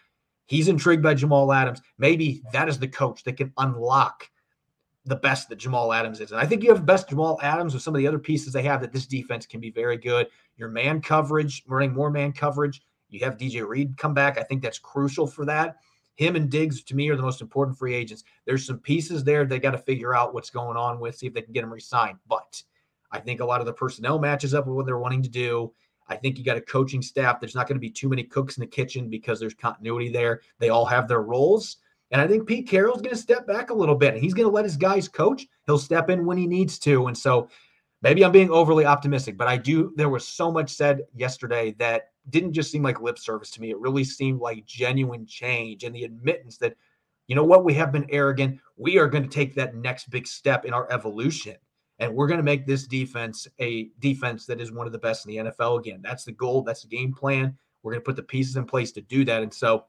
he's 0.44 0.68
intrigued 0.68 1.02
by 1.02 1.14
Jamal 1.14 1.50
Adams. 1.50 1.80
Maybe 1.96 2.42
that 2.52 2.68
is 2.68 2.78
the 2.78 2.88
coach 2.88 3.24
that 3.24 3.38
can 3.38 3.54
unlock 3.56 4.28
the 5.06 5.16
best 5.16 5.48
that 5.48 5.56
Jamal 5.56 5.94
Adams 5.94 6.20
is. 6.20 6.30
And 6.30 6.42
I 6.42 6.44
think 6.44 6.62
you 6.62 6.68
have 6.68 6.80
the 6.80 6.84
best 6.84 7.08
Jamal 7.08 7.38
Adams 7.42 7.72
with 7.72 7.82
some 7.82 7.94
of 7.94 8.00
the 8.00 8.06
other 8.06 8.18
pieces 8.18 8.52
they 8.52 8.64
have 8.64 8.82
that 8.82 8.92
this 8.92 9.06
defense 9.06 9.46
can 9.46 9.60
be 9.60 9.70
very 9.70 9.96
good. 9.96 10.26
Your 10.58 10.68
man 10.68 11.00
coverage, 11.00 11.62
running 11.66 11.94
more 11.94 12.10
man 12.10 12.32
coverage, 12.32 12.82
you 13.10 13.20
have 13.24 13.36
DJ 13.36 13.66
Reed 13.66 13.96
come 13.96 14.14
back. 14.14 14.38
I 14.38 14.42
think 14.42 14.62
that's 14.62 14.78
crucial 14.78 15.26
for 15.26 15.44
that. 15.46 15.76
Him 16.16 16.34
and 16.34 16.50
Diggs, 16.50 16.82
to 16.82 16.96
me, 16.96 17.08
are 17.10 17.16
the 17.16 17.22
most 17.22 17.40
important 17.40 17.78
free 17.78 17.94
agents. 17.94 18.24
There's 18.44 18.66
some 18.66 18.78
pieces 18.78 19.22
there 19.22 19.44
they 19.44 19.60
got 19.60 19.70
to 19.70 19.78
figure 19.78 20.16
out 20.16 20.34
what's 20.34 20.50
going 20.50 20.76
on 20.76 20.98
with, 20.98 21.16
see 21.16 21.28
if 21.28 21.34
they 21.34 21.42
can 21.42 21.52
get 21.52 21.60
them 21.60 21.72
re-signed. 21.72 22.18
But 22.28 22.60
I 23.12 23.20
think 23.20 23.40
a 23.40 23.44
lot 23.44 23.60
of 23.60 23.66
the 23.66 23.72
personnel 23.72 24.18
matches 24.18 24.52
up 24.52 24.66
with 24.66 24.74
what 24.74 24.84
they're 24.84 24.98
wanting 24.98 25.22
to 25.22 25.28
do. 25.28 25.72
I 26.08 26.16
think 26.16 26.38
you 26.38 26.44
got 26.44 26.56
a 26.56 26.62
coaching 26.62 27.02
staff. 27.02 27.38
There's 27.38 27.54
not 27.54 27.68
going 27.68 27.76
to 27.76 27.80
be 27.80 27.90
too 27.90 28.08
many 28.08 28.24
cooks 28.24 28.56
in 28.56 28.62
the 28.62 28.66
kitchen 28.66 29.08
because 29.08 29.38
there's 29.38 29.54
continuity 29.54 30.10
there. 30.10 30.40
They 30.58 30.70
all 30.70 30.86
have 30.86 31.06
their 31.06 31.22
roles. 31.22 31.76
And 32.10 32.20
I 32.20 32.26
think 32.26 32.46
Pete 32.46 32.66
Carroll's 32.66 33.02
going 33.02 33.14
to 33.14 33.20
step 33.20 33.46
back 33.46 33.70
a 33.70 33.74
little 33.74 33.94
bit 33.94 34.14
and 34.14 34.22
he's 34.22 34.34
going 34.34 34.48
to 34.48 34.54
let 34.54 34.64
his 34.64 34.76
guys 34.76 35.08
coach. 35.08 35.46
He'll 35.66 35.78
step 35.78 36.08
in 36.08 36.24
when 36.24 36.38
he 36.38 36.46
needs 36.46 36.78
to. 36.80 37.06
And 37.06 37.16
so 37.16 37.48
maybe 38.02 38.24
I'm 38.24 38.32
being 38.32 38.50
overly 38.50 38.84
optimistic, 38.84 39.36
but 39.36 39.48
I 39.48 39.56
do. 39.56 39.92
There 39.96 40.08
was 40.08 40.26
so 40.26 40.50
much 40.50 40.70
said 40.70 41.02
yesterday 41.14 41.74
that 41.78 42.10
didn't 42.30 42.52
just 42.52 42.70
seem 42.70 42.82
like 42.82 43.00
lip 43.00 43.18
service 43.18 43.50
to 43.52 43.60
me. 43.60 43.70
It 43.70 43.78
really 43.78 44.04
seemed 44.04 44.40
like 44.40 44.66
genuine 44.66 45.26
change 45.26 45.84
and 45.84 45.94
the 45.94 46.04
admittance 46.04 46.58
that, 46.58 46.76
you 47.26 47.34
know 47.34 47.44
what, 47.44 47.64
we 47.64 47.74
have 47.74 47.92
been 47.92 48.06
arrogant. 48.10 48.60
We 48.76 48.98
are 48.98 49.08
going 49.08 49.24
to 49.24 49.28
take 49.28 49.54
that 49.54 49.74
next 49.74 50.10
big 50.10 50.26
step 50.26 50.64
in 50.64 50.72
our 50.72 50.90
evolution. 50.92 51.56
And 51.98 52.14
we're 52.14 52.28
going 52.28 52.38
to 52.38 52.44
make 52.44 52.66
this 52.66 52.86
defense 52.86 53.48
a 53.58 53.88
defense 53.98 54.46
that 54.46 54.60
is 54.60 54.70
one 54.70 54.86
of 54.86 54.92
the 54.92 54.98
best 54.98 55.26
in 55.26 55.32
the 55.32 55.50
NFL 55.50 55.80
again. 55.80 56.00
That's 56.02 56.24
the 56.24 56.32
goal. 56.32 56.62
That's 56.62 56.82
the 56.82 56.88
game 56.88 57.12
plan. 57.12 57.58
We're 57.82 57.92
going 57.92 58.02
to 58.02 58.04
put 58.04 58.16
the 58.16 58.22
pieces 58.22 58.56
in 58.56 58.64
place 58.66 58.92
to 58.92 59.00
do 59.00 59.24
that. 59.24 59.42
And 59.42 59.52
so 59.52 59.84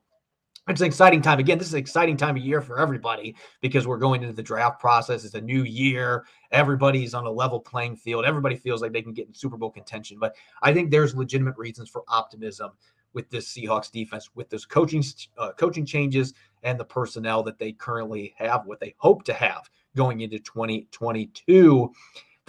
it's 0.69 0.81
an 0.81 0.87
exciting 0.87 1.21
time. 1.21 1.39
Again, 1.39 1.57
this 1.57 1.67
is 1.67 1.73
an 1.73 1.79
exciting 1.79 2.15
time 2.15 2.35
of 2.35 2.43
year 2.43 2.61
for 2.61 2.79
everybody 2.79 3.35
because 3.61 3.87
we're 3.87 3.97
going 3.97 4.21
into 4.21 4.33
the 4.33 4.43
draft 4.43 4.79
process. 4.79 5.25
It's 5.25 5.33
a 5.33 5.41
new 5.41 5.63
year. 5.63 6.25
Everybody's 6.51 7.13
on 7.13 7.25
a 7.25 7.31
level 7.31 7.59
playing 7.59 7.95
field. 7.95 8.25
Everybody 8.25 8.55
feels 8.55 8.81
like 8.81 8.93
they 8.93 9.01
can 9.01 9.13
get 9.13 9.27
in 9.27 9.33
Super 9.33 9.57
Bowl 9.57 9.71
contention. 9.71 10.17
But 10.19 10.35
I 10.61 10.73
think 10.73 10.91
there's 10.91 11.15
legitimate 11.15 11.57
reasons 11.57 11.89
for 11.89 12.03
optimism 12.07 12.71
with 13.13 13.29
this 13.31 13.51
Seahawks 13.51 13.91
defense, 13.91 14.29
with 14.35 14.49
those 14.49 14.65
coaching 14.65 15.03
uh, 15.37 15.51
coaching 15.53 15.85
changes 15.85 16.33
and 16.63 16.79
the 16.79 16.85
personnel 16.85 17.41
that 17.43 17.57
they 17.57 17.71
currently 17.71 18.35
have, 18.37 18.65
what 18.65 18.79
they 18.79 18.93
hope 18.97 19.23
to 19.23 19.33
have 19.33 19.69
going 19.95 20.21
into 20.21 20.37
2022. 20.39 21.91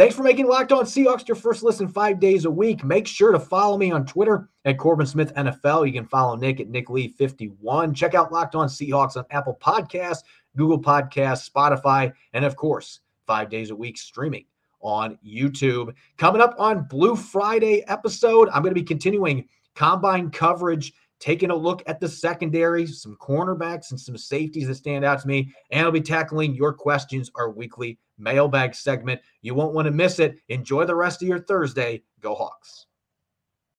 Thanks 0.01 0.15
for 0.15 0.23
making 0.23 0.47
Locked 0.47 0.73
On 0.73 0.87
Seahawks 0.87 1.29
your 1.29 1.35
first 1.35 1.63
listen 1.63 1.87
five 1.87 2.19
days 2.21 2.47
a 2.47 2.51
week. 2.51 2.83
Make 2.83 3.07
sure 3.07 3.33
to 3.33 3.39
follow 3.39 3.77
me 3.77 3.91
on 3.91 4.07
Twitter 4.07 4.49
at 4.65 4.79
Corbin 4.79 5.05
Smith 5.05 5.35
NFL. 5.35 5.87
You 5.87 5.93
can 5.93 6.07
follow 6.07 6.37
Nick 6.37 6.59
at 6.59 6.71
Nick 6.71 6.89
Lee 6.89 7.07
51. 7.07 7.93
Check 7.93 8.15
out 8.15 8.33
Locked 8.33 8.55
On 8.55 8.67
Seahawks 8.67 9.19
on 9.19 9.27
Apple 9.31 9.59
Podcasts, 9.61 10.23
Google 10.57 10.81
Podcasts, 10.81 11.51
Spotify, 11.51 12.15
and 12.33 12.47
of 12.47 12.57
course, 12.57 13.01
five 13.27 13.51
days 13.51 13.69
a 13.69 13.77
week 13.77 13.99
streaming 13.99 14.47
on 14.81 15.19
YouTube. 15.23 15.95
Coming 16.17 16.41
up 16.41 16.55
on 16.59 16.85
Blue 16.85 17.15
Friday 17.15 17.85
episode, 17.87 18.49
I'm 18.55 18.63
going 18.63 18.75
to 18.75 18.81
be 18.81 18.87
continuing 18.87 19.47
combine 19.75 20.31
coverage 20.31 20.95
taking 21.21 21.51
a 21.51 21.55
look 21.55 21.83
at 21.87 22.01
the 22.01 22.09
secondary, 22.09 22.87
some 22.87 23.17
cornerbacks, 23.17 23.91
and 23.91 24.01
some 24.01 24.17
safeties 24.17 24.67
that 24.67 24.75
stand 24.75 25.05
out 25.05 25.21
to 25.21 25.29
me. 25.29 25.53
And 25.71 25.85
I'll 25.85 25.93
be 25.93 26.01
tackling 26.01 26.55
your 26.55 26.73
questions, 26.73 27.31
our 27.37 27.51
weekly 27.51 27.99
mailbag 28.19 28.75
segment. 28.75 29.21
You 29.43 29.55
won't 29.55 29.75
want 29.75 29.87
to 29.87 29.93
miss 29.93 30.19
it. 30.19 30.41
Enjoy 30.49 30.85
the 30.85 30.97
rest 30.97 31.23
of 31.23 31.29
your 31.29 31.41
Thursday. 31.41 32.03
Go 32.21 32.35
Hawks. 32.35 32.87